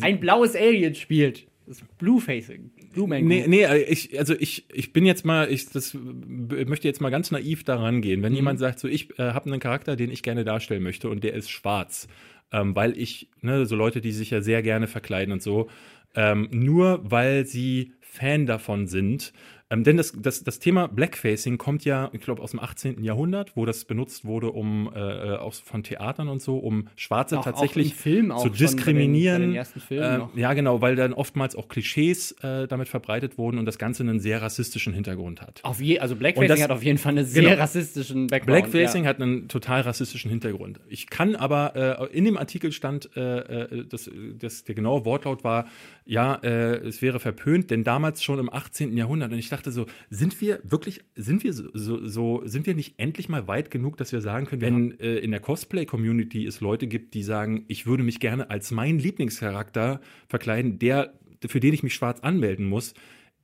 [0.00, 1.46] ein blaues Alien spielt.
[1.66, 2.70] Das Bluefacing.
[2.94, 3.28] Blue Mango.
[3.28, 7.10] Nee, nee, äh, ich, also ich, ich bin jetzt mal, ich das, möchte jetzt mal
[7.10, 8.22] ganz naiv daran gehen.
[8.22, 8.36] Wenn mhm.
[8.36, 11.34] jemand sagt, so ich äh, habe einen Charakter, den ich gerne darstellen möchte und der
[11.34, 12.08] ist schwarz,
[12.50, 15.68] ähm, weil ich, ne, so Leute, die sich ja sehr gerne verkleiden und so,
[16.14, 19.32] ähm, nur weil sie Fan davon sind,
[19.72, 23.02] ähm, denn das, das, das Thema Blackfacing kommt ja, ich glaube, aus dem 18.
[23.02, 27.38] Jahrhundert, wo das benutzt wurde, um äh, äh auch von Theatern und so, um Schwarze
[27.38, 27.94] auch, tatsächlich
[28.30, 29.54] auch zu diskriminieren.
[29.54, 33.38] Bei den, bei den äh, ja, genau, weil dann oftmals auch Klischees äh, damit verbreitet
[33.38, 35.60] wurden und das Ganze einen sehr rassistischen Hintergrund hat.
[35.62, 38.70] Auf je, also Blackfacing das, hat auf jeden Fall einen sehr genau, rassistischen Background.
[38.70, 39.08] Blackfacing ja.
[39.08, 40.80] hat einen total rassistischen Hintergrund.
[40.90, 45.66] Ich kann aber, äh, in dem Artikel stand, äh, das, das, der genaue Wortlaut war,
[46.04, 48.96] ja, es wäre verpönt, denn damals schon im 18.
[48.96, 52.74] Jahrhundert, und ich dachte, so, sind wir wirklich, sind wir so, so, so sind wir
[52.74, 56.60] nicht endlich mal weit genug, dass wir sagen können, wenn äh, in der Cosplay-Community es
[56.60, 61.14] Leute gibt, die sagen, ich würde mich gerne als meinen Lieblingscharakter verkleiden, der,
[61.46, 62.94] für den ich mich schwarz anmelden muss,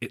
[0.01, 0.09] äh,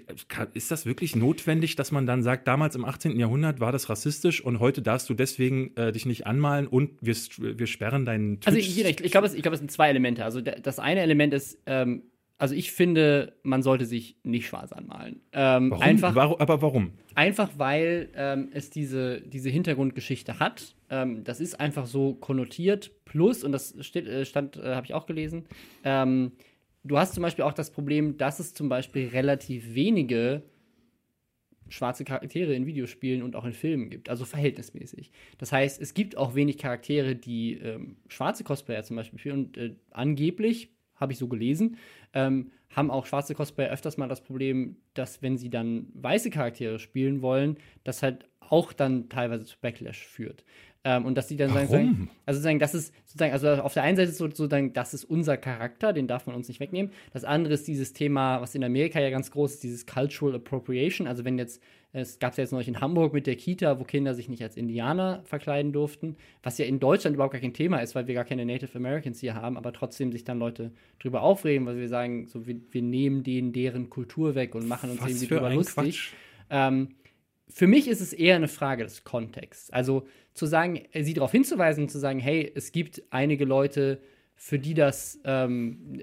[0.54, 3.18] ist das wirklich notwendig, dass man dann sagt, damals im 18.
[3.18, 7.16] Jahrhundert war das rassistisch und heute darfst du deswegen äh, dich nicht anmalen und wir,
[7.38, 10.24] wir sperren deinen Twitch Also ich, ich, ich glaube, es, glaub, es sind zwei Elemente.
[10.24, 12.02] Also das eine Element ist, ähm,
[12.38, 15.20] also ich finde, man sollte sich nicht schwarz anmalen.
[15.32, 15.82] Ähm, warum?
[15.82, 16.40] Einfach, warum?
[16.40, 16.92] Aber warum?
[17.16, 20.76] Einfach weil ähm, es diese, diese Hintergrundgeschichte hat.
[20.88, 22.92] Ähm, das ist einfach so konnotiert.
[23.04, 25.46] Plus, und das steht, äh, stand, äh, habe ich auch gelesen,
[25.82, 26.32] ähm,
[26.84, 30.44] du hast zum Beispiel auch das Problem, dass es zum Beispiel relativ wenige
[31.68, 35.10] schwarze Charaktere in Videospielen und auch in Filmen gibt, also verhältnismäßig.
[35.38, 39.56] Das heißt, es gibt auch wenig Charaktere, die ähm, schwarze Cosplayer zum Beispiel spielen und
[39.58, 41.76] äh, angeblich habe ich so gelesen,
[42.12, 46.78] ähm, haben auch schwarze Cosplayer öfters mal das Problem, dass wenn sie dann weiße Charaktere
[46.78, 50.44] spielen wollen, das halt auch dann teilweise zu Backlash führt.
[50.88, 51.68] Ähm, und dass sie dann Warum?
[51.68, 55.04] sagen, also sozusagen, das ist sozusagen, also auf der einen Seite ist sozusagen, das ist
[55.04, 56.92] unser Charakter, den darf man uns nicht wegnehmen.
[57.12, 61.06] Das andere ist dieses Thema, was in Amerika ja ganz groß ist, dieses Cultural Appropriation.
[61.06, 61.62] Also wenn jetzt
[61.92, 64.42] es gab es ja jetzt neulich in Hamburg mit der Kita, wo Kinder sich nicht
[64.42, 68.14] als Indianer verkleiden durften, was ja in Deutschland überhaupt gar kein Thema ist, weil wir
[68.14, 70.70] gar keine Native Americans hier haben, aber trotzdem sich dann Leute
[71.00, 74.90] drüber aufregen, weil wir sagen, so wir, wir nehmen denen deren Kultur weg und machen
[74.90, 76.12] uns was irgendwie drüber lustig.
[76.50, 76.88] Ähm,
[77.50, 79.70] für mich ist es eher eine Frage des Kontexts.
[79.70, 84.00] Also zu sagen, sie darauf hinzuweisen, zu sagen, hey, es gibt einige Leute,
[84.40, 85.98] für die das ähm,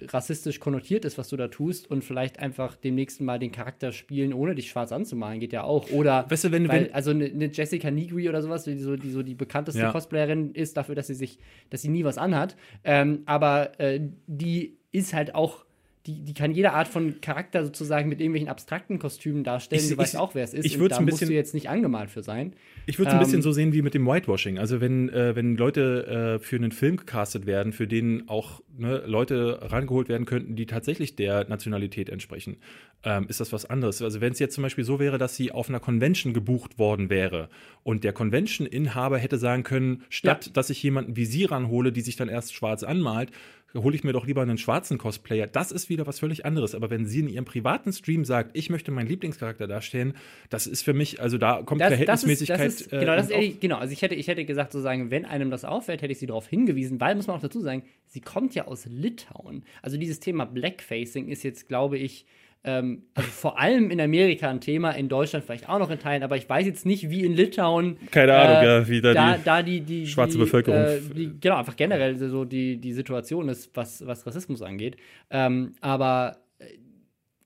[0.00, 4.32] rassistisch konnotiert ist, was du da tust, und vielleicht einfach demnächst Mal den Charakter spielen,
[4.32, 5.90] ohne dich schwarz anzumalen, geht ja auch.
[5.90, 9.10] Oder, weißt du, wenn, weil, also eine, eine Jessica Nigri oder sowas, die so die,
[9.10, 9.92] so die bekannteste ja.
[9.92, 11.38] Cosplayerin ist, dafür, dass sie sich,
[11.68, 12.56] dass sie nie was anhat.
[12.84, 15.63] Ähm, aber äh, die ist halt auch
[16.06, 19.80] die, die kann jede Art von Charakter sozusagen mit irgendwelchen abstrakten Kostümen darstellen.
[19.80, 20.66] Ich, du ich, weißt auch, wer es ist.
[20.66, 22.52] Ich würde da ein bisschen, musst du jetzt nicht angemalt für sein.
[22.84, 24.58] Ich würde es ähm, ein bisschen ähm, so sehen wie mit dem Whitewashing.
[24.58, 29.02] Also wenn, äh, wenn Leute äh, für einen Film gecastet werden, für den auch ne,
[29.06, 32.58] Leute rangeholt werden könnten, die tatsächlich der Nationalität entsprechen,
[33.02, 34.02] ähm, ist das was anderes.
[34.02, 37.08] Also wenn es jetzt zum Beispiel so wäre, dass sie auf einer Convention gebucht worden
[37.08, 37.48] wäre
[37.82, 40.52] und der Convention-Inhaber hätte sagen können, statt ja.
[40.52, 43.30] dass ich jemanden wie sie ranhole, die sich dann erst schwarz anmalt,
[43.74, 45.46] hole ich mir doch lieber einen schwarzen Cosplayer.
[45.46, 46.74] Das ist wieder was völlig anderes.
[46.74, 50.14] Aber wenn sie in ihrem privaten Stream sagt, ich möchte meinen Lieblingscharakter darstellen,
[50.48, 52.60] das ist für mich, also da kommt das, Verhältnismäßigkeit.
[52.60, 53.76] Das ist, das ist, genau, das ist ehrlich, genau.
[53.76, 56.46] Also ich hätte, ich hätte gesagt, sozusagen, wenn einem das auffällt, hätte ich sie darauf
[56.46, 59.64] hingewiesen, weil, muss man auch dazu sagen, sie kommt ja aus Litauen.
[59.82, 62.26] Also dieses Thema Blackfacing ist jetzt, glaube ich,
[62.64, 66.22] ähm, also vor allem in Amerika ein Thema, in Deutschland vielleicht auch noch in Teilen,
[66.22, 67.98] aber ich weiß jetzt nicht, wie in Litauen.
[68.10, 70.80] Keine äh, Ahnung, ja, wie da, da, die, da die, die, schwarze Bevölkerung.
[70.80, 74.96] Äh, die, genau, einfach generell so die, die Situation ist, was, was Rassismus angeht.
[75.30, 76.64] Ähm, aber äh,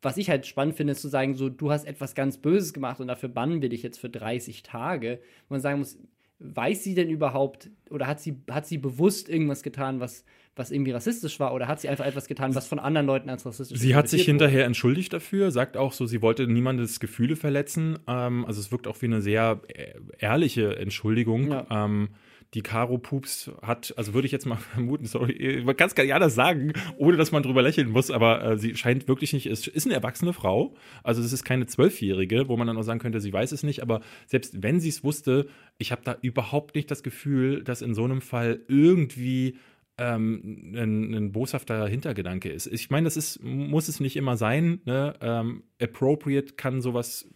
[0.01, 3.01] was ich halt spannend finde, ist zu sagen, so, du hast etwas ganz Böses gemacht
[3.01, 5.19] und dafür bannen wir dich jetzt für 30 Tage.
[5.49, 5.99] Wo man sagen muss,
[6.41, 10.25] weiß sie denn überhaupt oder hat sie, hat sie bewusst irgendwas getan, was,
[10.55, 13.45] was irgendwie rassistisch war oder hat sie einfach etwas getan, was von anderen Leuten als
[13.45, 14.65] rassistisch Sie hat sich hinterher wurde?
[14.67, 17.99] entschuldigt dafür, sagt auch so, sie wollte niemandes Gefühle verletzen.
[18.07, 21.51] Ähm, also es wirkt auch wie eine sehr äh, ehrliche Entschuldigung.
[21.51, 21.67] Ja.
[21.71, 22.11] Ähm,
[22.55, 26.05] die Caro Pups hat, also würde ich jetzt mal vermuten, sorry, man kann es gar
[26.05, 29.47] nicht anders sagen, ohne dass man drüber lächeln muss, aber äh, sie scheint wirklich nicht,
[29.47, 33.01] es ist eine erwachsene Frau, also es ist keine Zwölfjährige, wo man dann auch sagen
[33.01, 35.47] könnte, sie weiß es nicht, aber selbst wenn sie es wusste,
[35.77, 39.57] ich habe da überhaupt nicht das Gefühl, dass in so einem Fall irgendwie
[39.99, 42.69] ähm, ein, ein, boshafter Hintergedanke ist.
[42.69, 44.81] Ich meine, das ist, muss es nicht immer sein.
[44.85, 45.15] Ne?
[45.21, 47.29] Ähm, appropriate kann sowas,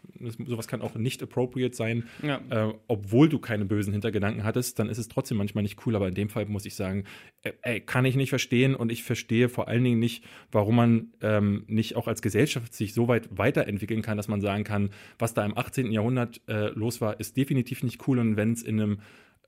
[0.47, 2.05] sowas kann auch nicht appropriate sein.
[2.23, 2.41] Ja.
[2.51, 5.97] Äh, obwohl du keine bösen Hintergedanken hattest, dann ist es trotzdem manchmal nicht cool.
[5.97, 7.05] Aber in dem Fall muss ich sagen,
[7.43, 11.13] äh, ey, kann ich nicht verstehen und ich verstehe vor allen Dingen nicht, warum man
[11.21, 15.35] ähm, nicht auch als Gesellschaft sich so weit weiterentwickeln kann, dass man sagen kann, was
[15.35, 15.93] da im 18.
[15.93, 18.99] Jahrhundert äh, los war, ist definitiv nicht cool und wenn es in einem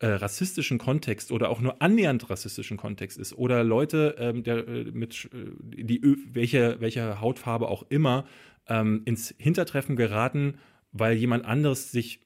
[0.00, 4.84] äh, rassistischen Kontext oder auch nur annähernd rassistischen Kontext ist oder Leute, ähm, der, äh,
[4.92, 6.00] mit, äh, die,
[6.32, 8.26] welche, welche Hautfarbe auch immer,
[8.68, 10.58] ähm, ins Hintertreffen geraten,
[10.92, 12.20] weil jemand anderes sich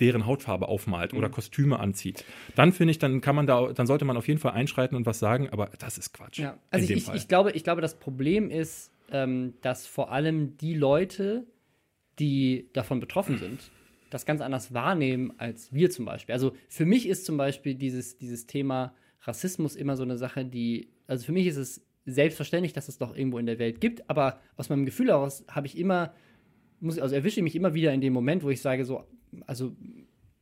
[0.00, 1.18] deren Hautfarbe aufmalt mhm.
[1.18, 2.24] oder Kostüme anzieht.
[2.54, 5.06] Dann finde ich, dann kann man da, dann sollte man auf jeden Fall einschreiten und
[5.06, 6.38] was sagen, aber das ist Quatsch.
[6.38, 10.74] Ja, also ich, ich, glaube, ich glaube, das Problem ist, ähm, dass vor allem die
[10.74, 11.46] Leute,
[12.18, 13.70] die davon betroffen sind,
[14.10, 16.32] das ganz anders wahrnehmen als wir zum Beispiel.
[16.32, 20.88] Also für mich ist zum Beispiel dieses, dieses Thema Rassismus immer so eine Sache, die,
[21.06, 24.40] also für mich ist es selbstverständlich, dass es doch irgendwo in der Welt gibt, aber
[24.56, 26.12] aus meinem Gefühl heraus habe ich immer,
[26.80, 29.04] muss, also erwische ich mich immer wieder in dem Moment, wo ich sage so,
[29.46, 29.76] also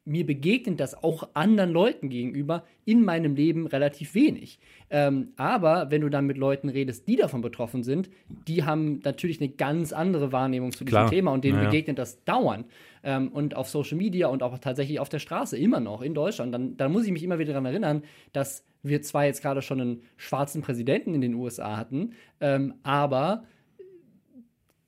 [0.08, 4.58] mir begegnet das auch anderen Leuten gegenüber in meinem Leben relativ wenig.
[4.90, 8.08] Ähm, aber wenn du dann mit Leuten redest, die davon betroffen sind,
[8.46, 11.10] die haben natürlich eine ganz andere Wahrnehmung zu diesem Klar.
[11.10, 11.68] Thema und denen naja.
[11.68, 12.66] begegnet das dauernd.
[13.04, 16.54] Ähm, und auf Social Media und auch tatsächlich auf der Straße immer noch in Deutschland.
[16.54, 18.02] Dann, dann muss ich mich immer wieder daran erinnern,
[18.32, 23.44] dass wir zwar jetzt gerade schon einen schwarzen Präsidenten in den USA hatten, ähm, aber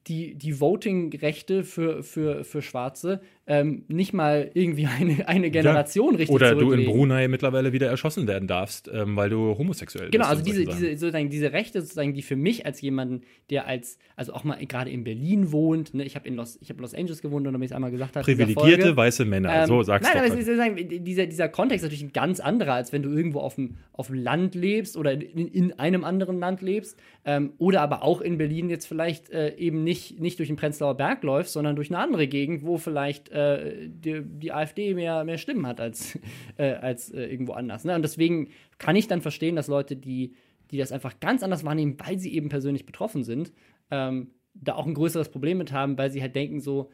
[0.07, 6.19] die, die Voting-Rechte für, für, für Schwarze ähm, nicht mal irgendwie eine, eine Generation ja.
[6.19, 10.29] richtig Oder du in Brunei mittlerweile wieder erschossen werden darfst, ähm, weil du homosexuell genau,
[10.29, 10.45] bist.
[10.45, 13.99] Genau, also diese, diese, sozusagen diese Rechte, sozusagen, die für mich als jemanden, der als,
[14.17, 16.95] also auch mal gerade in Berlin wohnt, ne, ich habe in Los, ich hab Los
[16.95, 18.25] Angeles gewohnt und ich es einmal gesagt habe.
[18.25, 20.19] Privilegierte Folge, weiße Männer, ähm, so sagst du.
[20.19, 20.57] Nein, aber halt.
[20.57, 23.77] sagen, dieser, dieser Kontext ist natürlich ein ganz anderer, als wenn du irgendwo auf dem,
[23.93, 26.99] auf dem Land lebst oder in, in einem anderen Land lebst.
[27.25, 30.97] Ähm, oder aber auch in Berlin jetzt vielleicht äh, eben nicht, nicht durch den Prenzlauer
[30.97, 35.39] Berg läufst, sondern durch eine andere Gegend, wo vielleicht äh, die, die, AfD mehr, mehr
[35.39, 36.19] Stimmen hat als,
[36.57, 37.85] äh, als äh, irgendwo anders.
[37.85, 37.95] Ne?
[37.95, 40.35] Und deswegen kann ich dann verstehen, dass Leute, die,
[40.71, 43.53] die das einfach ganz anders wahrnehmen, weil sie eben persönlich betroffen sind,
[43.91, 46.91] ähm, da auch ein größeres Problem mit haben, weil sie halt denken so,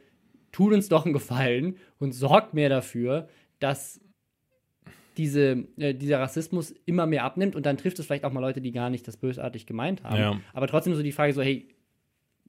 [0.53, 3.29] tut uns doch einen Gefallen und sorgt mehr dafür,
[3.59, 4.01] dass
[5.17, 8.61] diese, äh, dieser Rassismus immer mehr abnimmt und dann trifft es vielleicht auch mal Leute,
[8.61, 10.17] die gar nicht das bösartig gemeint haben.
[10.17, 10.41] Ja.
[10.53, 11.69] Aber trotzdem so die Frage so, hey,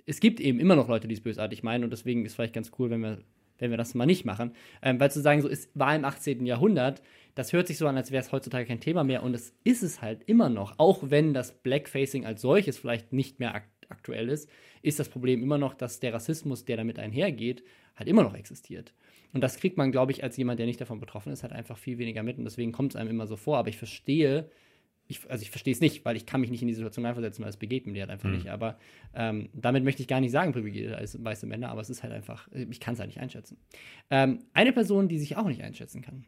[0.05, 2.71] es gibt eben immer noch Leute, die es bösartig meinen und deswegen ist vielleicht ganz
[2.77, 3.19] cool, wenn wir
[3.59, 4.53] wenn wir das mal nicht machen.
[4.81, 6.45] Ähm, weil zu sagen, so ist war im 18.
[6.45, 7.01] Jahrhundert,
[7.35, 9.83] das hört sich so an, als wäre es heutzutage kein Thema mehr und es ist
[9.83, 10.75] es halt immer noch.
[10.77, 14.49] Auch wenn das Blackfacing als solches vielleicht nicht mehr akt aktuell ist,
[14.81, 17.63] ist das Problem immer noch, dass der Rassismus, der damit einhergeht,
[17.95, 18.93] halt immer noch existiert.
[19.33, 21.77] Und das kriegt man, glaube ich, als jemand, der nicht davon betroffen ist, halt einfach
[21.77, 23.57] viel weniger mit und deswegen kommt es einem immer so vor.
[23.57, 24.49] Aber ich verstehe,
[25.07, 27.43] ich, also ich verstehe es nicht, weil ich kann mich nicht in die Situation einversetzen,
[27.43, 28.35] weil es begegnet mir halt einfach mhm.
[28.35, 28.49] nicht.
[28.49, 28.77] Aber
[29.13, 32.13] ähm, damit möchte ich gar nicht sagen, privilegiert als weiße Männer, aber es ist halt
[32.13, 33.57] einfach, ich kann es halt nicht einschätzen.
[34.09, 36.25] Ähm, eine Person, die sich auch nicht einschätzen kann,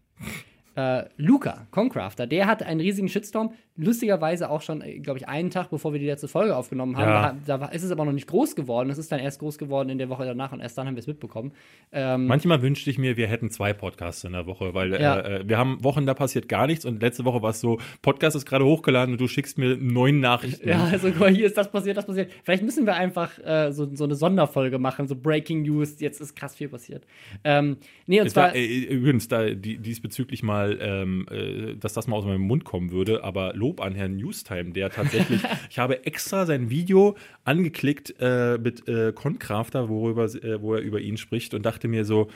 [0.75, 3.53] äh, Luca, Concrafter, der hatte einen riesigen Shitstorm.
[3.79, 7.09] Lustigerweise auch schon, äh, glaube ich, einen Tag bevor wir die letzte Folge aufgenommen haben.
[7.09, 7.35] Ja.
[7.45, 8.89] Da, da ist es aber noch nicht groß geworden.
[8.89, 10.99] Es ist dann erst groß geworden in der Woche danach und erst dann haben wir
[11.01, 11.51] es mitbekommen.
[11.91, 15.19] Ähm, Manchmal wünschte ich mir, wir hätten zwei Podcasts in der Woche, weil ja.
[15.19, 17.79] äh, äh wir haben Wochen, da passiert gar nichts und letzte Woche war es so,
[18.01, 20.67] Podcast ist gerade hochgeladen und du schickst mir neun Nachrichten.
[20.67, 22.31] Ja, also guck mal, hier ist das passiert, das passiert.
[22.43, 26.35] Vielleicht müssen wir einfach äh, so, so eine Sonderfolge machen, so Breaking News, jetzt ist
[26.35, 27.05] krass viel passiert.
[27.43, 28.49] Ähm, nee, und es zwar.
[28.49, 32.63] War, äh, übrigens, da die, diesbezüglich mal ähm, äh, dass das mal aus meinem Mund
[32.63, 38.15] kommen würde, aber Lob an Herrn Newstime, der tatsächlich, ich habe extra sein Video angeklickt
[38.19, 42.29] äh, mit äh, Concrafter, worüber, äh, wo er über ihn spricht und dachte mir so,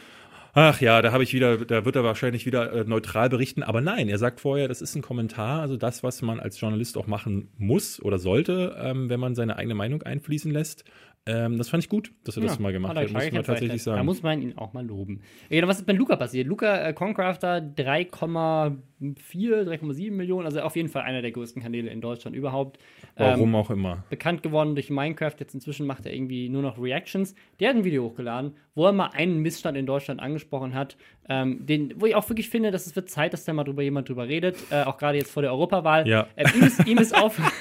[0.54, 3.64] ach ja, da habe ich wieder, da wird er wahrscheinlich wieder äh, neutral berichten.
[3.64, 6.98] Aber nein, er sagt vorher, das ist ein Kommentar, also das, was man als Journalist
[6.98, 10.84] auch machen muss oder sollte, ähm, wenn man seine eigene Meinung einfließen lässt.
[11.26, 13.82] Ähm, das fand ich gut, dass er ja, das mal gemacht hat, muss man tatsächlich
[13.82, 13.98] sagen.
[13.98, 15.22] Da muss man ihn auch mal loben.
[15.50, 16.48] Ja, was ist bei Luca passiert?
[16.48, 22.02] Luca äh, Concrafter 3,4, 3,7 Millionen, also auf jeden Fall einer der größten Kanäle in
[22.02, 22.78] Deutschland überhaupt.
[23.16, 24.04] Warum ähm, auch immer.
[24.10, 27.36] Bekannt geworden durch Minecraft, jetzt inzwischen macht er irgendwie nur noch Reactions.
[27.62, 30.98] Der hat ein Video hochgeladen, wo er mal einen Missstand in Deutschland angesprochen hat,
[31.30, 33.82] ähm, den, wo ich auch wirklich finde, dass es wird Zeit, dass da mal drüber
[33.82, 36.06] jemand drüber redet, äh, auch gerade jetzt vor der Europawahl.
[36.06, 36.28] Ja.
[36.36, 37.40] Ähm, ihm, ist, ihm ist auf.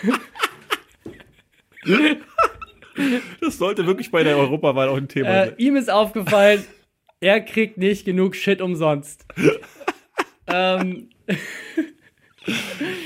[3.41, 5.55] Das sollte wirklich bei der Europawahl auch ein Thema äh, sein.
[5.59, 6.65] Ihm ist aufgefallen,
[7.21, 9.25] er kriegt nicht genug Shit umsonst.
[10.47, 11.09] ähm,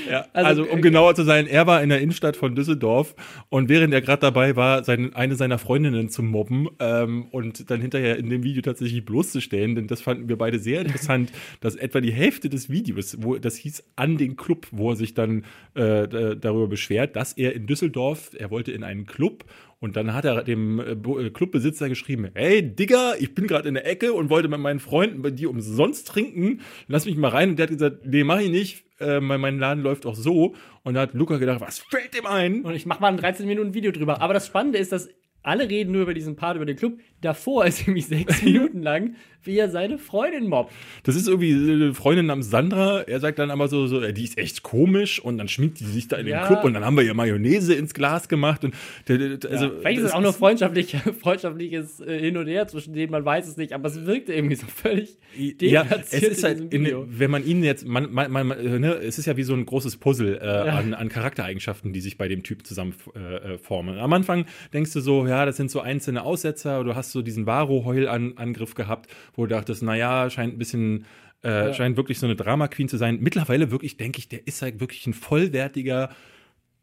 [0.09, 3.15] Ja, also, also, um genauer zu sein, er war in der Innenstadt von Düsseldorf
[3.49, 7.81] und während er gerade dabei war, seine, eine seiner Freundinnen zu mobben ähm, und dann
[7.81, 11.31] hinterher in dem Video tatsächlich bloßzustellen, denn das fanden wir beide sehr interessant,
[11.61, 15.13] dass etwa die Hälfte des Videos, wo das hieß an den Club, wo er sich
[15.13, 15.43] dann
[15.75, 19.45] äh, darüber beschwert, dass er in Düsseldorf, er wollte in einen Club
[19.79, 23.75] und dann hat er dem äh, äh, Clubbesitzer geschrieben, hey Digga, ich bin gerade in
[23.75, 26.61] der Ecke und wollte mit meinen Freunden bei dir umsonst trinken.
[26.87, 27.51] Lass mich mal rein.
[27.51, 30.55] Und der hat gesagt, nee, mach ich nicht, äh, mein Laden läuft auch so.
[30.83, 32.63] Und da hat Luca gedacht, was fällt dem ein?
[32.63, 34.19] Und ich mach mal ein 13 Minuten Video drüber.
[34.21, 35.09] Aber das Spannende ist, dass
[35.43, 36.99] alle reden nur über diesen Part, über den Club.
[37.21, 39.15] Davor ist irgendwie sechs Minuten lang,
[39.47, 40.71] wie er seine Freundin mobbt.
[41.03, 43.01] Das ist irgendwie eine Freundin namens Sandra.
[43.01, 46.07] Er sagt dann aber so, so die ist echt komisch und dann schminkt die sich
[46.07, 46.41] da in ja.
[46.41, 48.63] den Club und dann haben wir ihr Mayonnaise ins Glas gemacht.
[48.63, 48.75] Und
[49.09, 49.71] also, ja.
[49.79, 53.47] Vielleicht ist es auch nur freundschaftlich, freundschaftliches äh, Hin und Her zwischen denen, man weiß
[53.47, 57.45] es nicht, aber es wirkte irgendwie so völlig Ja, es ist halt, in, wenn man
[57.45, 60.45] ihn jetzt, man, man, man, ne, es ist ja wie so ein großes Puzzle äh,
[60.45, 60.63] ja.
[60.65, 63.97] an, an Charaktereigenschaften, die sich bei dem Typ zusammen äh, äh formen.
[63.97, 67.45] Am Anfang denkst du so, ja, das sind so einzelne Aussetzer, du hast so diesen
[67.45, 71.05] Varo-Heul-Angriff gehabt, wo du dachtest, naja, scheint ein bisschen,
[71.43, 71.73] äh, ja.
[71.73, 73.19] scheint wirklich so eine Drama-Queen zu sein.
[73.21, 76.09] Mittlerweile wirklich, denke ich, der ist halt wirklich ein vollwertiger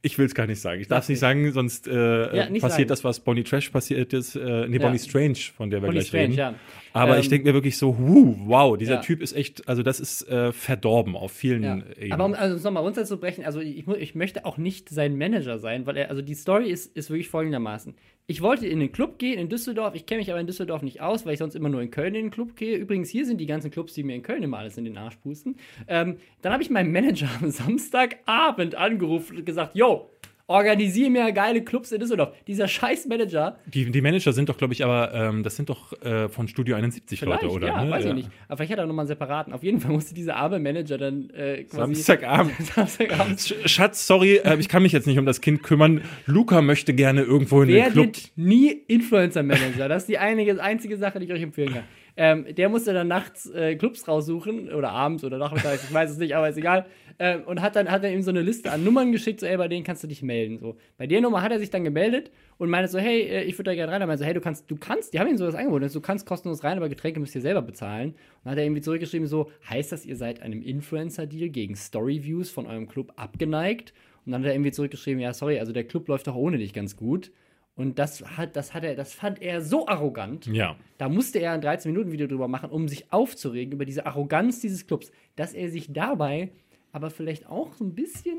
[0.04, 0.82] ich will es gar nicht sagen.
[0.82, 2.88] Ich darf es nicht sagen, sonst äh, ja, nicht passiert sagen.
[2.88, 4.36] das, was Bonnie Trash passiert ist.
[4.36, 4.82] Äh, nee, ja.
[4.82, 6.36] Bonnie Strange, von der wir Bonnie gleich Strange, reden.
[6.36, 6.54] Ja.
[6.92, 10.00] Aber ähm, ich denke mir wirklich so, huh, wow, dieser Typ ist echt, also das
[10.00, 12.12] ist äh, verdorben auf vielen Ebenen.
[12.12, 15.96] Aber um also nochmal runterzubrechen, also ich, ich möchte auch nicht sein Manager sein, weil
[15.96, 17.94] er, also die Story ist, ist wirklich folgendermaßen.
[18.26, 19.94] Ich wollte in den Club gehen in Düsseldorf.
[19.94, 22.14] Ich kenne mich aber in Düsseldorf nicht aus, weil ich sonst immer nur in Köln
[22.14, 22.78] in den Club gehe.
[22.78, 25.16] Übrigens, hier sind die ganzen Clubs, die mir in Köln immer alles in den Arsch
[25.16, 25.56] pusten.
[25.88, 30.08] Ähm, dann habe ich meinen Manager am Samstagabend angerufen und gesagt, yo,
[30.46, 32.34] organisiere mir geile Clubs in Düsseldorf.
[32.46, 33.58] Dieser scheiß Manager.
[33.66, 36.76] Die, die Manager sind doch, glaube ich, aber ähm, das sind doch äh, von Studio
[36.76, 37.68] 71 Leute, oder?
[37.68, 37.90] Ja, ne?
[37.90, 38.10] weiß ja.
[38.10, 38.30] ich nicht.
[38.48, 39.52] Aber vielleicht hat er nochmal einen separaten.
[39.52, 41.94] Auf jeden Fall musste dieser arme Manager dann äh, quasi.
[41.94, 42.54] Samstagabend.
[42.60, 43.54] Samstagabend.
[43.64, 46.02] Schatz, sorry, äh, ich kann mich jetzt nicht um das Kind kümmern.
[46.26, 48.16] Luca möchte gerne irgendwo in Wer den Club.
[48.36, 49.88] nie Influencer-Manager.
[49.88, 51.84] Das ist die einige, einzige Sache, die ich euch empfehlen kann.
[52.16, 56.18] Ähm, der musste dann nachts äh, Clubs raussuchen oder abends oder nachmittags, ich weiß es
[56.18, 56.86] nicht, aber ist egal.
[57.18, 59.56] Ähm, und hat dann, hat dann ihm so eine Liste an Nummern geschickt, so, ey,
[59.56, 60.58] bei denen kannst du dich melden.
[60.58, 60.76] So.
[60.96, 63.70] Bei der Nummer hat er sich dann gemeldet und meinte so, hey, äh, ich würde
[63.70, 64.00] da gerne rein.
[64.00, 66.00] Er meinte so, hey, du kannst, du kannst, die haben ihm so das angeboten, du
[66.00, 68.10] kannst kostenlos rein, aber Getränke müsst ihr selber bezahlen.
[68.10, 72.50] Und dann hat er irgendwie zurückgeschrieben, so, heißt das, ihr seid einem Influencer-Deal gegen Storyviews
[72.50, 73.92] von eurem Club abgeneigt?
[74.24, 76.72] Und dann hat er irgendwie zurückgeschrieben, ja, sorry, also der Club läuft doch ohne dich
[76.72, 77.30] ganz gut.
[77.76, 80.46] Und das hat, das hat er, das fand er so arrogant.
[80.46, 80.76] Ja.
[80.96, 85.10] Da musste er ein 13-Minuten-Video drüber machen, um sich aufzuregen über diese Arroganz dieses Clubs,
[85.34, 86.52] dass er sich dabei
[86.92, 88.38] aber vielleicht auch so ein bisschen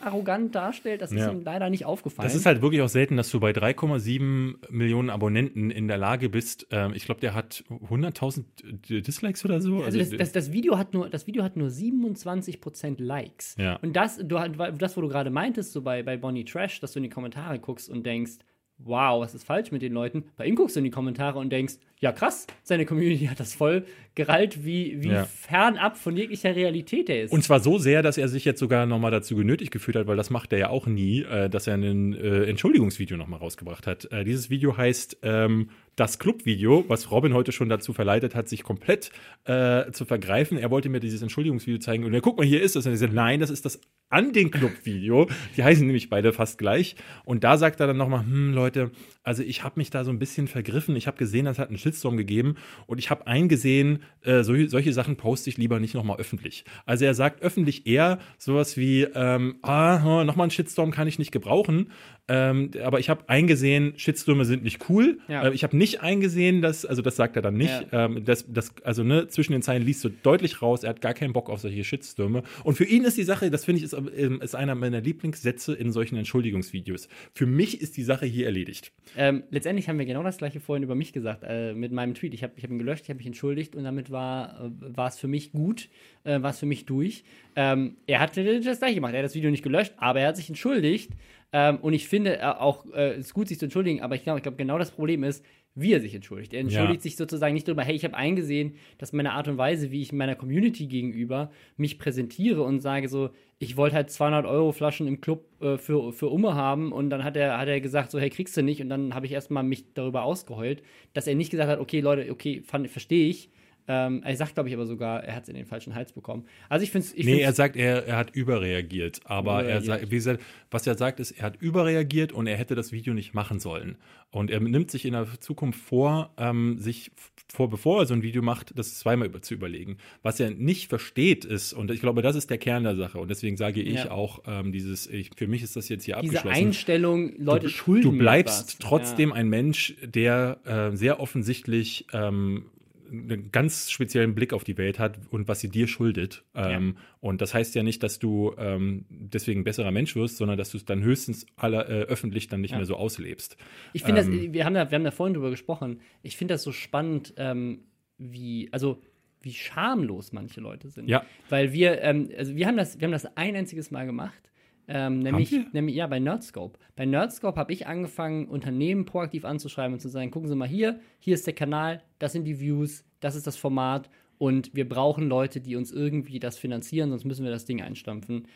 [0.00, 1.26] arrogant darstellt, das ja.
[1.26, 2.26] ist ihm leider nicht aufgefallen.
[2.26, 6.28] Das ist halt wirklich auch selten, dass du bei 3,7 Millionen Abonnenten in der Lage
[6.28, 6.66] bist.
[6.70, 9.82] Ähm, ich glaube, der hat 100.000 Dislikes oder so.
[9.82, 13.56] Also, das, das, das, Video hat nur, das Video hat nur 27% Likes.
[13.58, 13.76] Ja.
[13.82, 14.38] Und das, du,
[14.78, 17.58] das, wo du gerade meintest, so bei, bei Bonnie Trash, dass du in die Kommentare
[17.58, 18.38] guckst und denkst,
[18.84, 20.24] wow, was ist falsch mit den Leuten?
[20.36, 23.54] Bei ihm guckst du in die Kommentare und denkst, ja krass, seine Community hat das
[23.54, 23.84] voll
[24.14, 25.24] gerallt, wie, wie ja.
[25.24, 27.32] fernab von jeglicher Realität er ist.
[27.32, 30.16] Und zwar so sehr, dass er sich jetzt sogar nochmal dazu genötigt gefühlt hat, weil
[30.16, 34.10] das macht er ja auch nie, äh, dass er ein äh, Entschuldigungsvideo nochmal rausgebracht hat.
[34.10, 38.62] Äh, dieses Video heißt ähm, das Clubvideo, was Robin heute schon dazu verleitet hat, sich
[38.62, 39.10] komplett
[39.44, 40.56] äh, zu vergreifen.
[40.56, 42.86] Er wollte mir dieses Entschuldigungsvideo zeigen und er guck mal, hier ist es.
[42.86, 45.28] Und er sagt, nein, das ist das an den Club-Video.
[45.56, 46.96] Die heißen nämlich beide fast gleich.
[47.24, 48.90] Und da sagt er dann nochmal, hm, Leute,
[49.22, 50.96] also ich habe mich da so ein bisschen vergriffen.
[50.96, 54.92] Ich habe gesehen, das hat einen Shitstorm gegeben und ich habe eingesehen, äh, so, solche
[54.92, 56.64] Sachen poste ich lieber nicht nochmal öffentlich.
[56.86, 61.32] Also er sagt öffentlich eher sowas wie, ähm, ah, nochmal einen Shitstorm kann ich nicht
[61.32, 61.90] gebrauchen.
[62.32, 65.18] Ähm, aber ich habe eingesehen, Shitstürme sind nicht cool.
[65.26, 65.48] Ja.
[65.48, 68.04] Äh, ich habe nicht eingesehen, dass, also das sagt er dann nicht, ja.
[68.04, 71.12] ähm, dass, dass, also ne, zwischen den Zeilen liest du deutlich raus, er hat gar
[71.12, 72.44] keinen Bock auf solche Shitstürme.
[72.62, 75.74] Und für ihn ist die Sache, das finde ich, ist, ähm, ist einer meiner Lieblingssätze
[75.74, 77.08] in solchen Entschuldigungsvideos.
[77.34, 78.92] Für mich ist die Sache hier erledigt.
[79.16, 82.32] Ähm, letztendlich haben wir genau das gleiche vorhin über mich gesagt, äh, mit meinem Tweet.
[82.32, 85.18] Ich habe ich hab ihn gelöscht, ich habe mich entschuldigt und damit war äh, es
[85.18, 85.88] für mich gut,
[86.22, 87.24] äh, war es für mich durch.
[87.56, 90.36] Ähm, er hatte das gleiche gemacht, er hat das Video nicht gelöscht, aber er hat
[90.36, 91.10] sich entschuldigt.
[91.52, 94.22] Ähm, und ich finde äh, auch, äh, es ist gut, sich zu entschuldigen, aber ich
[94.22, 95.44] glaube, ich glaub, genau das Problem ist,
[95.74, 96.52] wie er sich entschuldigt.
[96.52, 97.02] Er entschuldigt ja.
[97.02, 100.12] sich sozusagen nicht darüber, hey, ich habe eingesehen, dass meine Art und Weise, wie ich
[100.12, 105.20] meiner Community gegenüber mich präsentiere und sage so, ich wollte halt 200 Euro Flaschen im
[105.20, 108.30] Club äh, für, für Umme haben und dann hat er, hat er gesagt so, hey,
[108.30, 110.82] kriegst du nicht und dann habe ich erstmal mich darüber ausgeheult,
[111.12, 113.50] dass er nicht gesagt hat, okay, Leute, okay, verstehe ich,
[113.92, 116.44] Ähm, er sagt, glaube ich, aber sogar, er hat es in den falschen Hals bekommen.
[116.68, 117.24] Also ich finde es.
[117.24, 119.18] Nee, er sagt, er, er hat überreagiert.
[119.24, 119.82] Aber überreagiert.
[119.82, 122.92] er sagt, wie gesagt, was er sagt, ist, er hat überreagiert und er hätte das
[122.92, 123.96] Video nicht machen sollen.
[124.30, 127.10] Und er nimmt sich in der Zukunft vor, ähm, sich
[127.52, 129.96] vor, bevor er so ein Video macht, das zweimal über, zu überlegen.
[130.22, 133.18] Was er nicht versteht ist, und ich glaube, das ist der Kern der Sache.
[133.18, 134.12] Und deswegen sage ich ja.
[134.12, 136.54] auch, ähm, dieses, ich, für mich ist das jetzt hier Diese abgeschlossen.
[136.54, 138.12] Diese Einstellung, Leute du, schulden.
[138.12, 139.34] Du bleibst trotzdem ja.
[139.34, 142.66] ein Mensch, der äh, sehr offensichtlich ähm,
[143.10, 146.44] einen ganz speziellen Blick auf die Welt hat und was sie dir schuldet.
[146.54, 147.02] Ähm, ja.
[147.20, 150.70] Und das heißt ja nicht, dass du ähm, deswegen ein besserer Mensch wirst, sondern dass
[150.70, 152.76] du es dann höchstens aller, äh, öffentlich dann nicht ja.
[152.76, 153.56] mehr so auslebst.
[153.92, 156.54] Ich finde ähm, das, wir haben, da, wir haben da vorhin drüber gesprochen, ich finde
[156.54, 157.84] das so spannend, ähm,
[158.18, 159.02] wie, also
[159.42, 161.08] wie schamlos manche Leute sind.
[161.08, 161.24] Ja.
[161.48, 164.49] Weil wir, ähm, also wir haben das, wir haben das ein einziges Mal gemacht
[164.90, 166.78] ähm, nämlich, nämlich, ja, bei Nerdscope.
[166.96, 171.00] Bei Nerdscope habe ich angefangen, Unternehmen proaktiv anzuschreiben und zu sagen: gucken Sie mal hier,
[171.18, 174.10] hier ist der Kanal, das sind die Views, das ist das Format
[174.40, 178.48] und wir brauchen Leute, die uns irgendwie das finanzieren, sonst müssen wir das Ding einstampfen.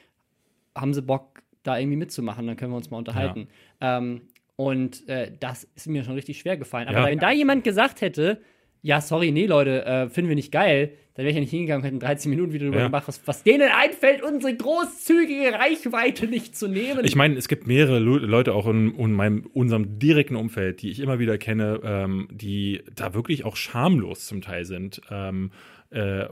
[0.74, 2.47] Haben Sie Bock, da irgendwie mitzumachen?
[2.47, 3.49] Dann können wir uns mal unterhalten.
[3.82, 3.99] Ja.
[3.99, 4.22] Ähm,
[4.57, 6.89] und äh, das ist mir schon richtig schwer gefallen.
[6.89, 7.07] Aber ja.
[7.07, 8.41] wenn da jemand gesagt hätte,
[8.85, 11.82] ja, sorry, nee, Leute, äh, finden wir nicht geil, dann wäre ich ja nicht hingegangen
[11.82, 12.87] und hätte 13 Minuten wieder drüber ja.
[12.87, 17.01] gemacht, was, was denen einfällt, unsere großzügige Reichweite nicht zu nehmen.
[17.03, 21.01] Ich meine, es gibt mehrere Leute auch in, in meinem, unserem direkten Umfeld, die ich
[21.01, 25.01] immer wieder kenne, ähm, die da wirklich auch schamlos zum Teil sind.
[25.11, 25.51] Ähm,
[25.95, 26.26] äh,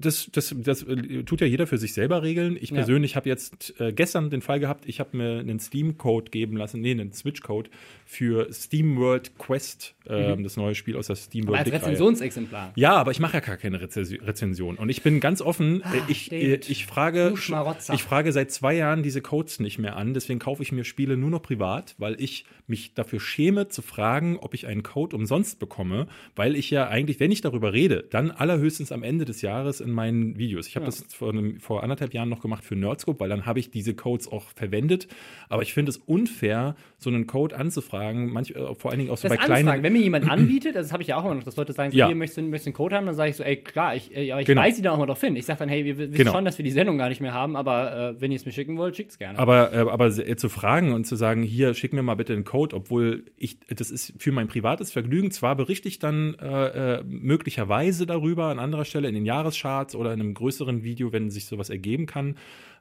[0.00, 0.84] das, das, das
[1.26, 2.58] tut ja jeder für sich selber regeln.
[2.60, 3.16] Ich persönlich ja.
[3.16, 6.90] habe jetzt äh, gestern den Fall gehabt, ich habe mir einen Steam-Code geben lassen, nee,
[6.90, 7.70] einen Switch-Code
[8.04, 10.42] für Steam World Quest, äh, mhm.
[10.42, 12.72] das neue Spiel aus der Steam World Als Rezensionsexemplar.
[12.74, 14.76] Ja, aber ich mache ja gar keine Rezension.
[14.76, 18.74] Und ich bin ganz offen, Ach, ich, ich, äh, ich, frage, ich frage seit zwei
[18.74, 22.20] Jahren diese Codes nicht mehr an, deswegen kaufe ich mir Spiele nur noch privat, weil
[22.20, 26.88] ich mich dafür schäme zu fragen, ob ich einen Code umsonst bekomme, weil ich ja
[26.88, 30.66] eigentlich, wenn ich darüber rede, dann alle allerhöchstens am Ende des Jahres in meinen Videos.
[30.66, 30.90] Ich habe ja.
[30.90, 33.94] das vor, einem, vor anderthalb Jahren noch gemacht für Nerdscope, weil dann habe ich diese
[33.94, 35.08] Codes auch verwendet.
[35.48, 39.16] Aber ich finde es unfair, so einen Code anzufragen, manch, äh, vor allen Dingen auch
[39.16, 39.64] so das bei anfragen.
[39.66, 39.82] kleinen.
[39.82, 41.98] Wenn mir jemand anbietet, das habe ich ja auch immer noch, dass Leute sagen, so,
[41.98, 42.06] ja.
[42.06, 44.40] hier möchtest du, möchtest einen Code haben, dann sage ich so, ey, klar, ich, äh,
[44.40, 44.62] ich genau.
[44.62, 45.36] weiß die dann auch mal doch finden.
[45.36, 46.32] Ich sage dann, hey, wir wissen genau.
[46.32, 48.52] schon, dass wir die Sendung gar nicht mehr haben, aber äh, wenn ihr es mir
[48.52, 49.38] schicken wollt, schickt es gerne.
[49.38, 52.44] Aber, äh, aber äh, zu fragen und zu sagen, hier, schick mir mal bitte einen
[52.44, 58.06] Code, obwohl ich, das ist für mein privates Vergnügen, zwar berichte ich dann äh, möglicherweise
[58.06, 61.70] darüber an anderer Stelle in den Jahrescharts oder in einem größeren Video, wenn sich sowas
[61.70, 62.36] ergeben kann.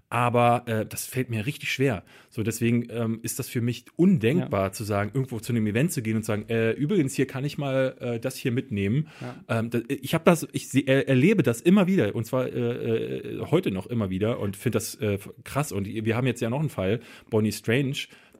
[0.09, 2.03] Aber äh, das fällt mir richtig schwer.
[2.29, 4.71] So, deswegen ähm, ist das für mich undenkbar, ja.
[4.71, 7.43] zu sagen, irgendwo zu einem Event zu gehen und zu sagen, äh, übrigens, hier kann
[7.43, 9.09] ich mal äh, das hier mitnehmen.
[9.19, 9.59] Ja.
[9.59, 13.45] Ähm, das, ich habe das, ich seh, erlebe das immer wieder und zwar äh, äh,
[13.51, 15.73] heute noch immer wieder und finde das äh, krass.
[15.73, 17.97] Und wir haben jetzt ja noch einen Fall, Bonnie Strange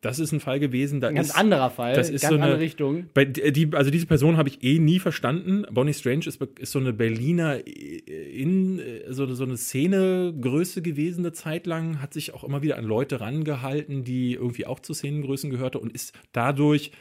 [0.08, 2.36] das ist ein Fall gewesen, da ein ganz ist, anderer Fall, das ist ganz so
[2.36, 3.08] eine, andere Richtung.
[3.14, 5.66] Bei, die, also diese Person habe ich eh nie verstanden.
[5.70, 11.68] Bonnie Strange ist, ist so eine Berliner in so, so eine Szenegröße gewesen eine Zeit
[11.68, 15.80] lang, hat sich auch immer wieder an Leute rangehalten, die irgendwie auch zu Szenengrößen gehörte
[15.80, 16.91] und ist dadurch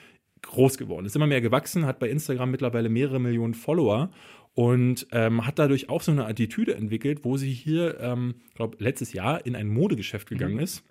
[0.42, 1.06] groß geworden.
[1.06, 4.10] Ist immer mehr gewachsen, hat bei Instagram mittlerweile mehrere Millionen Follower
[4.54, 9.12] und ähm, hat dadurch auch so eine Attitüde entwickelt, wo sie hier, ähm, glaube letztes
[9.12, 10.60] Jahr in ein Modegeschäft gegangen mhm.
[10.60, 10.84] ist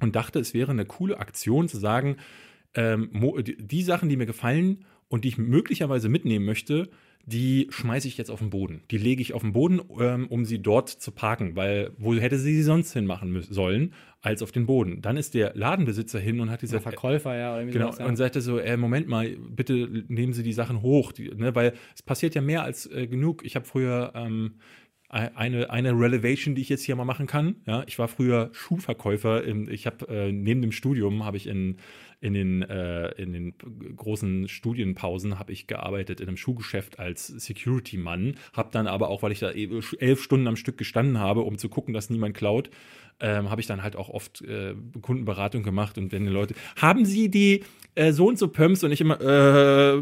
[0.00, 2.16] und dachte, es wäre eine coole Aktion zu sagen,
[2.74, 3.10] ähm,
[3.58, 6.90] die Sachen, die mir gefallen und die ich möglicherweise mitnehmen möchte,
[7.26, 8.82] die schmeiße ich jetzt auf den Boden.
[8.90, 12.38] Die lege ich auf den Boden, ähm, um sie dort zu parken, weil wo hätte
[12.38, 15.00] sie sie sonst hinmachen sollen, als auf den Boden.
[15.00, 18.58] Dann ist der Ladenbesitzer hin und hat gesagt, Verkäufer, ja, oder genau, und sagte so,
[18.58, 22.42] äh, Moment mal, bitte nehmen Sie die Sachen hoch, die, ne, weil es passiert ja
[22.42, 23.44] mehr als äh, genug.
[23.44, 24.56] Ich habe früher ähm,
[25.14, 27.56] eine, eine Relevation, die ich jetzt hier mal machen kann.
[27.66, 29.44] Ja, ich war früher Schuhverkäufer.
[29.44, 31.76] In, ich habe äh, neben dem Studium habe ich in,
[32.20, 33.54] in, den, äh, in den
[33.96, 38.34] großen Studienpausen habe ich gearbeitet in einem Schuhgeschäft als Security-Mann.
[38.54, 41.58] Habe dann aber auch, weil ich da e, elf Stunden am Stück gestanden habe, um
[41.58, 42.70] zu gucken, dass niemand klaut,
[43.20, 47.04] ähm, habe ich dann halt auch oft äh, Kundenberatung gemacht und wenn die Leute, haben
[47.04, 49.98] Sie die äh, so und so Pumps und ich immer, äh,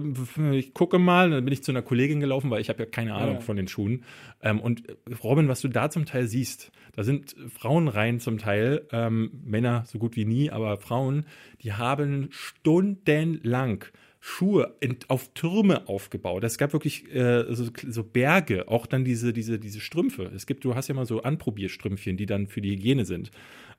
[0.57, 3.15] ich gucke mal, dann bin ich zu einer Kollegin gelaufen, weil ich habe ja keine
[3.15, 3.41] Ahnung ja.
[3.41, 4.05] von den Schuhen.
[4.43, 4.83] Ähm, und
[5.23, 9.85] Robin, was du da zum Teil siehst, da sind Frauen rein zum Teil, ähm, Männer
[9.87, 11.27] so gut wie nie, aber Frauen,
[11.63, 13.85] die haben stundenlang
[14.25, 16.45] Schuhe in, auf Türme aufgebaut.
[16.45, 20.31] Es gab wirklich äh, so, so, Berge, auch dann diese, diese, diese Strümpfe.
[20.33, 23.33] Es gibt, du hast ja mal so Anprobierstrümpfchen, die dann für die Hygiene sind.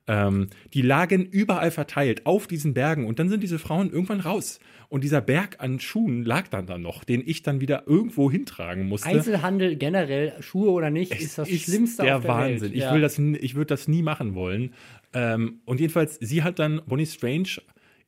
[0.06, 4.60] Ähm, die lagen überall verteilt auf diesen Bergen und dann sind diese Frauen irgendwann raus.
[4.90, 8.86] Und dieser Berg an Schuhen lag dann da noch, den ich dann wieder irgendwo hintragen
[8.86, 9.08] musste.
[9.08, 12.62] Einzelhandel generell, Schuhe oder nicht, es ist das ist Schlimmste der auf der Wahnsinn.
[12.64, 12.74] Welt.
[12.74, 12.94] Ich ja.
[12.94, 14.74] will das, ich würde das nie machen wollen.
[15.14, 17.62] Ähm, und jedenfalls, sie hat dann Bonnie Strange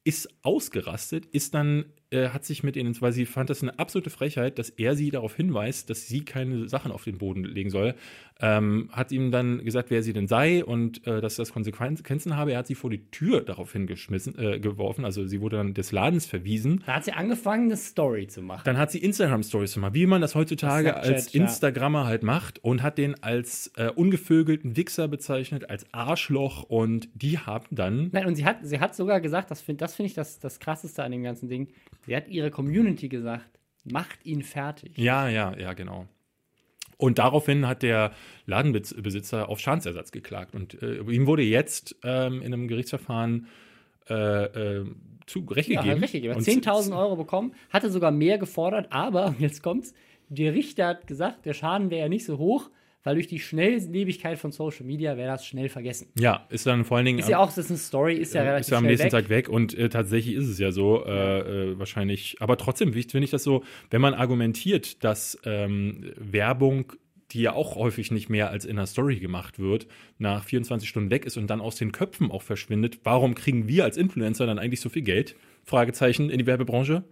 [0.04, 4.10] ist ausgerastet, ist dann äh, hat sich mit ihnen, weil sie fand das eine absolute
[4.10, 7.95] Frechheit, dass er sie darauf hinweist, dass sie keine Sachen auf den Boden legen soll.
[8.42, 12.52] Ähm, hat ihm dann gesagt, wer sie denn sei und äh, dass das Konsequenzen habe.
[12.52, 15.06] Er hat sie vor die Tür darauf hingeschmissen, äh, geworfen.
[15.06, 16.84] Also sie wurde dann des Ladens verwiesen.
[16.86, 18.64] Da hat sie angefangen, eine Story zu machen.
[18.66, 21.42] Dann hat sie Instagram-Stories zu machen, wie man das heutzutage Snapchat, als ja.
[21.42, 27.40] Instagrammer halt macht und hat den als äh, ungevögelten Wichser bezeichnet, als Arschloch und die
[27.40, 30.14] haben dann Nein, und sie hat, sie hat sogar gesagt, das finde das find ich
[30.14, 31.70] das, das Krasseste an dem ganzen Ding,
[32.06, 34.98] sie hat ihrer Community gesagt, macht ihn fertig.
[34.98, 36.08] Ja, ja, ja, genau.
[36.98, 38.12] Und daraufhin hat der
[38.46, 40.56] Ladenbesitzer auf Schadensersatz geklagt.
[40.56, 43.48] Und äh, ihm wurde jetzt ähm, in einem Gerichtsverfahren
[44.10, 44.86] äh, äh,
[45.26, 46.04] zu Recht Ja, gegeben.
[46.04, 49.93] Er hat Und 10.000 Euro bekommen, hatte sogar mehr gefordert, aber, jetzt kommt's,
[50.30, 52.70] der Richter hat gesagt, der Schaden wäre ja nicht so hoch,
[53.06, 56.08] weil durch die Schnelllebigkeit von Social Media wäre das schnell vergessen.
[56.18, 57.20] Ja, ist dann vor allen Dingen.
[57.20, 59.12] Ist ja auch, das ist eine Story, ist ja relativ ist ja am nächsten weg.
[59.12, 62.38] Tag weg und äh, tatsächlich ist es ja so, äh, äh, wahrscheinlich.
[62.39, 66.93] Aber trotzdem finde ich das so, wenn man argumentiert, dass ähm, Werbung,
[67.32, 69.86] die ja auch häufig nicht mehr als in einer Story gemacht wird,
[70.18, 73.84] nach 24 Stunden weg ist und dann aus den Köpfen auch verschwindet, warum kriegen wir
[73.84, 75.36] als Influencer dann eigentlich so viel Geld?
[75.64, 77.03] Fragezeichen in die Werbebranche.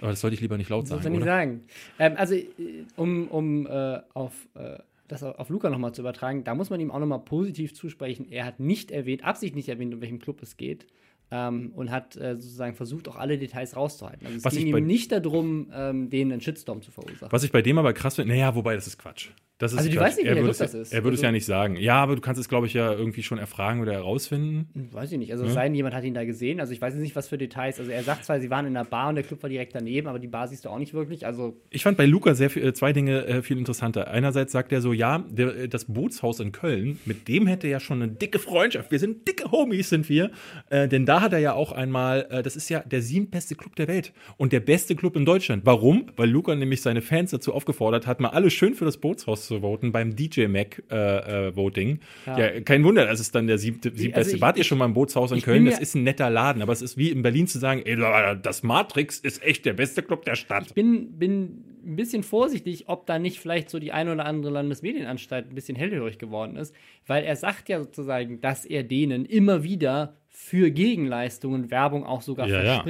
[0.00, 1.64] Aber das sollte ich lieber nicht laut Soll sagen, ich nicht sagen.
[1.98, 2.48] Ähm, also, äh,
[2.96, 4.78] um, um äh, auf, äh,
[5.08, 8.26] das auf Luca nochmal zu übertragen, da muss man ihm auch nochmal positiv zusprechen.
[8.30, 10.86] Er hat nicht erwähnt, absichtlich nicht erwähnt, um welchen Club es geht.
[11.28, 14.24] Ähm, und hat äh, sozusagen versucht, auch alle Details rauszuhalten.
[14.26, 17.32] Also es Was ging ihm nicht darum, ähm, denen einen Shitstorm zu verursachen.
[17.32, 19.30] Was ich bei dem aber krass finde, naja, wobei das ist Quatsch.
[19.58, 20.92] Das ist Also du weißt nicht, er würde es, das ist.
[20.92, 21.76] Er würde es Also- ja nicht sagen.
[21.76, 24.68] Ja, aber du kannst es, glaube ich, ja irgendwie schon erfragen oder herausfinden.
[24.74, 25.32] Hm, Weiß ich nicht.
[25.32, 26.60] Also es sei denn, jemand hat ihn da gesehen.
[26.60, 27.78] Also ich weiß jetzt nicht, was für Details.
[27.78, 30.08] Also er sagt zwar, sie waren in einer Bar und der Club war direkt daneben,
[30.08, 31.24] aber die Bar siehst du auch nicht wirklich.
[31.24, 34.08] Also Ich fand bei Luca sehr viel, äh, zwei Dinge äh, viel interessanter.
[34.08, 37.70] Einerseits sagt er so, ja, der, äh, das Bootshaus in Köln, mit dem hätte er
[37.70, 38.90] ja schon eine dicke Freundschaft.
[38.90, 40.32] Wir sind dicke Homies, sind wir.
[40.68, 43.74] Äh, denn da hat er ja auch einmal, äh, das ist ja der siebtbeste Club
[43.76, 45.64] der Welt und der beste Club in Deutschland.
[45.64, 46.08] Warum?
[46.16, 49.60] Weil Luca nämlich seine Fans dazu aufgefordert hat, mal alle schön für das Bootshaus zu
[49.60, 52.00] voten beim DJ Mac äh, äh, Voting.
[52.26, 52.60] Ja.
[52.60, 54.16] kein Wunder, das ist dann der siebte, siebtbeste.
[54.16, 55.64] also ich- Wart ihr schon mal im Bootshaus in Köln?
[55.66, 57.96] Das ist ein netter Laden, aber es ist wie in Berlin zu sagen, ey,
[58.42, 60.64] das Matrix ist echt der beste Club der Stadt.
[60.66, 64.52] ich bin, bin ein bisschen vorsichtig, ob da nicht vielleicht so die eine oder andere
[64.52, 66.74] Landesmedienanstalt ein bisschen hellhörig geworden ist,
[67.06, 72.48] weil er sagt ja sozusagen, dass er denen immer wieder für Gegenleistungen Werbung auch sogar
[72.48, 72.82] Ja, ja.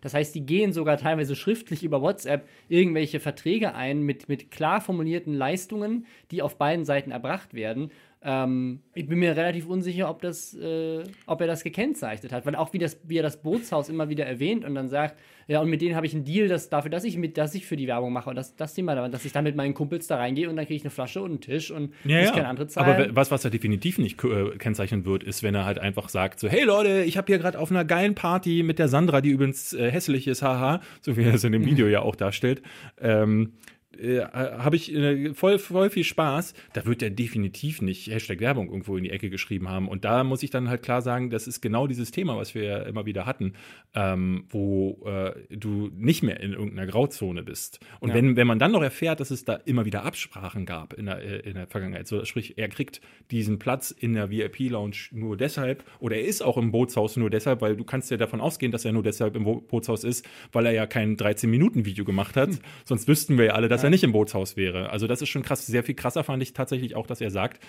[0.00, 4.80] Das heißt, die gehen sogar teilweise schriftlich über WhatsApp irgendwelche Verträge ein mit, mit klar
[4.80, 7.90] formulierten Leistungen, die auf beiden Seiten erbracht werden.
[8.28, 12.56] Ähm, ich bin mir relativ unsicher, ob, das, äh, ob er das gekennzeichnet hat, weil
[12.56, 15.16] auch wie, das, wie er das Bootshaus immer wieder erwähnt und dann sagt,
[15.46, 17.66] ja, und mit denen habe ich einen Deal dass, dafür, dass ich, mit, dass ich
[17.66, 20.16] für die Werbung mache und das, das Thema, dass ich dann mit meinen Kumpels da
[20.16, 22.32] reingehe und dann kriege ich eine Flasche und einen Tisch und Ja, ja.
[22.32, 23.06] keine andere zahlen.
[23.06, 26.40] Aber was, was er definitiv nicht äh, kennzeichnen wird, ist, wenn er halt einfach sagt,
[26.40, 29.30] so, hey Leute, ich habe hier gerade auf einer geilen Party mit der Sandra, die
[29.30, 32.60] übrigens äh, hässlich ist, haha, so wie er es in dem Video ja auch darstellt,
[33.00, 33.52] ähm,
[34.00, 36.54] äh, habe ich äh, voll, voll viel Spaß.
[36.72, 39.88] Da wird er definitiv nicht Hashtag Werbung irgendwo in die Ecke geschrieben haben.
[39.88, 42.64] Und da muss ich dann halt klar sagen, das ist genau dieses Thema, was wir
[42.64, 43.54] ja immer wieder hatten,
[43.94, 47.80] ähm, wo äh, du nicht mehr in irgendeiner Grauzone bist.
[48.00, 48.14] Und Ja.
[48.16, 51.22] wenn, wenn man dann noch erfährt, dass es da immer wieder Absprachen gab in der,
[51.22, 55.84] äh, in der Vergangenheit, so sprich, er kriegt diesen Platz in der VIP-Lounge nur deshalb,
[55.98, 58.84] oder er ist auch im Bootshaus nur deshalb, weil du kannst ja davon ausgehen, dass
[58.84, 62.50] er nur deshalb im Bo- Bootshaus ist, weil er ja kein 13-Minuten-Video gemacht hat.
[62.84, 64.90] Sonst wüssten wir ja alle, dass er nicht im Bootshaus wäre.
[64.90, 65.66] Also das ist schon krass.
[65.66, 67.60] Sehr viel krasser fand ich tatsächlich auch, dass er sagt,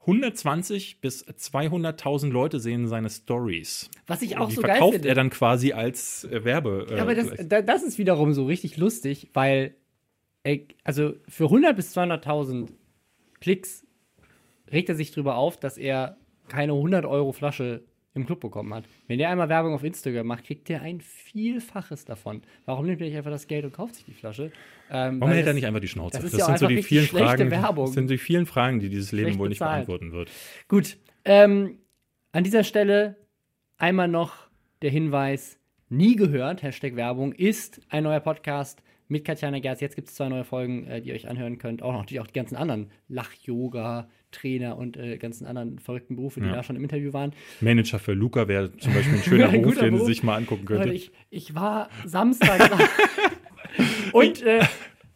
[0.00, 3.90] 120 bis 200.000 Leute sehen seine Stories.
[4.06, 5.08] was ich auch Die so geil verkauft finde.
[5.08, 6.86] er dann quasi als äh, Werbe.
[6.90, 7.28] Äh, Ja, aber das,
[7.66, 9.74] das ist wiederum so richtig lustig, weil,
[10.84, 12.68] also für 100 bis 200.000
[13.40, 13.84] Klicks
[14.70, 16.16] regt er sich drüber auf, dass er
[16.48, 17.82] keine 100 Euro Flasche
[18.16, 18.84] im Club bekommen hat.
[19.06, 22.42] Wenn der einmal Werbung auf Instagram macht, kriegt der ein Vielfaches davon.
[22.64, 24.50] Warum nimmt er nicht einfach das Geld und kauft sich die Flasche?
[24.90, 26.16] Ähm, Warum hält er das- nicht einfach die Schnauze?
[26.18, 27.50] das ist das ja sind so die vielen Fragen.
[27.50, 27.84] Werbung.
[27.86, 29.86] Das sind die vielen Fragen, die dieses Leben Schlecht wohl nicht bezahlt.
[29.86, 30.30] beantworten wird.
[30.68, 31.78] Gut, ähm,
[32.32, 33.16] an dieser Stelle
[33.78, 34.34] einmal noch
[34.82, 35.58] der Hinweis,
[35.88, 39.80] nie gehört, Hashtag Werbung, ist ein neuer Podcast mit Katjana Gerz.
[39.80, 41.82] Jetzt gibt es zwei neue Folgen, äh, die ihr euch anhören könnt.
[41.82, 46.40] Auch noch natürlich auch die ganzen anderen Lach-Yoga, Trainer und äh, ganzen anderen verrückten Berufe,
[46.40, 46.56] die Ja.
[46.56, 47.32] da schon im Interview waren.
[47.60, 50.06] Manager für Luca wäre zum Beispiel ein schöner Ein Beruf, den sie Beruf.
[50.06, 50.92] sich mal angucken könnte.
[50.92, 52.70] Ich, ich war Samstag
[54.12, 54.60] und äh,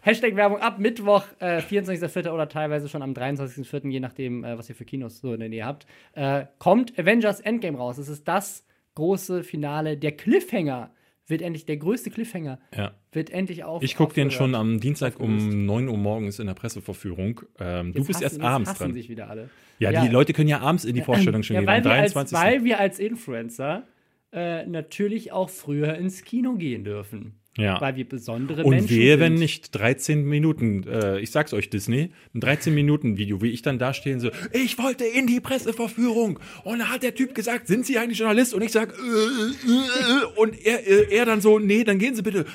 [0.03, 2.31] Hashtag Werbung ab Mittwoch, äh, 24.04.
[2.31, 5.49] oder teilweise schon am 23.04., je nachdem, äh, was ihr für Kinos so in der
[5.51, 7.99] Nähe habt, äh, kommt Avengers Endgame raus.
[7.99, 8.65] Es ist das
[8.95, 9.99] große Finale.
[9.99, 10.91] Der Cliffhanger
[11.31, 12.93] wird endlich, der größte Cliffhanger ja.
[13.13, 13.83] wird endlich auf.
[13.83, 17.41] Ich gucke den schon am Dienstag um 9 Uhr morgens in der Presseverführung.
[17.59, 18.93] Ähm, du bist hassen- erst abends dran.
[18.93, 19.49] sich wieder alle.
[19.79, 20.03] Ja, Ja.
[20.05, 21.67] die Leute können ja abends in die Vorstellung schon Ja, gehen.
[21.69, 22.39] weil wir, als, 23.
[22.39, 23.85] weil wir als Influencer
[24.33, 27.40] äh, natürlich auch früher ins Kino gehen dürfen.
[27.59, 27.81] Ja.
[27.81, 29.21] weil wir besondere Und Menschen wehe, sind.
[29.21, 33.93] wenn nicht 13 Minuten, äh, ich sag's euch, Disney, ein 13-Minuten-Video, wie ich dann da
[33.93, 36.39] stehe und so, ich wollte in die Presseverführung.
[36.65, 38.55] Und da hat der Typ gesagt, sind Sie eigentlich Journalist?
[38.55, 42.15] Und ich sag, äh, äh, äh, und er, äh, er dann so, nee, dann gehen
[42.15, 42.47] Sie bitte.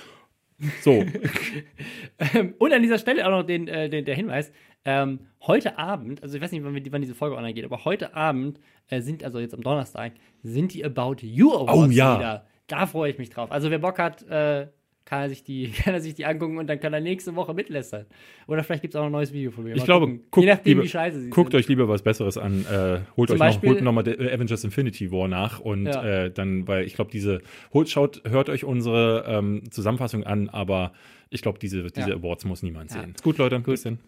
[0.82, 1.04] So,
[2.60, 4.52] Und an dieser Stelle auch noch den, äh, den, der Hinweis.
[4.86, 8.14] Ähm, heute Abend, also ich weiß nicht, wann, wann diese Folge online geht, aber heute
[8.16, 8.60] Abend
[8.90, 10.14] äh, sind, also jetzt am Donnerstag,
[10.44, 12.18] sind die About You Awards Oh, ja.
[12.20, 12.48] wieder.
[12.68, 13.52] Da freue ich mich drauf.
[13.52, 14.68] Also wer Bock hat, äh,
[15.06, 17.54] kann, er sich die, kann er sich die angucken und dann kann er nächste Woche
[17.54, 18.06] mitlästern.
[18.48, 19.72] Oder vielleicht gibt es auch ein neues Video von mir.
[19.74, 20.24] ich Mal glaube, gucken.
[20.32, 22.66] guckt, nachdem, lieber, guckt euch lieber was Besseres an.
[22.66, 26.04] Äh, holt Zum euch noch, holt noch mal Avengers Infinity War nach und Ja.
[26.26, 27.40] äh, dann, weil ich glaube, diese,
[27.74, 30.92] holt, schaut, hört euch unsere ähm, Zusammenfassung an, aber
[31.30, 32.16] ich glaube, diese, diese Ja.
[32.16, 33.02] Awards muss niemand Ja.
[33.02, 33.12] sehen.
[33.16, 33.60] Ist gut, Leute.
[33.60, 34.00] Bis dann.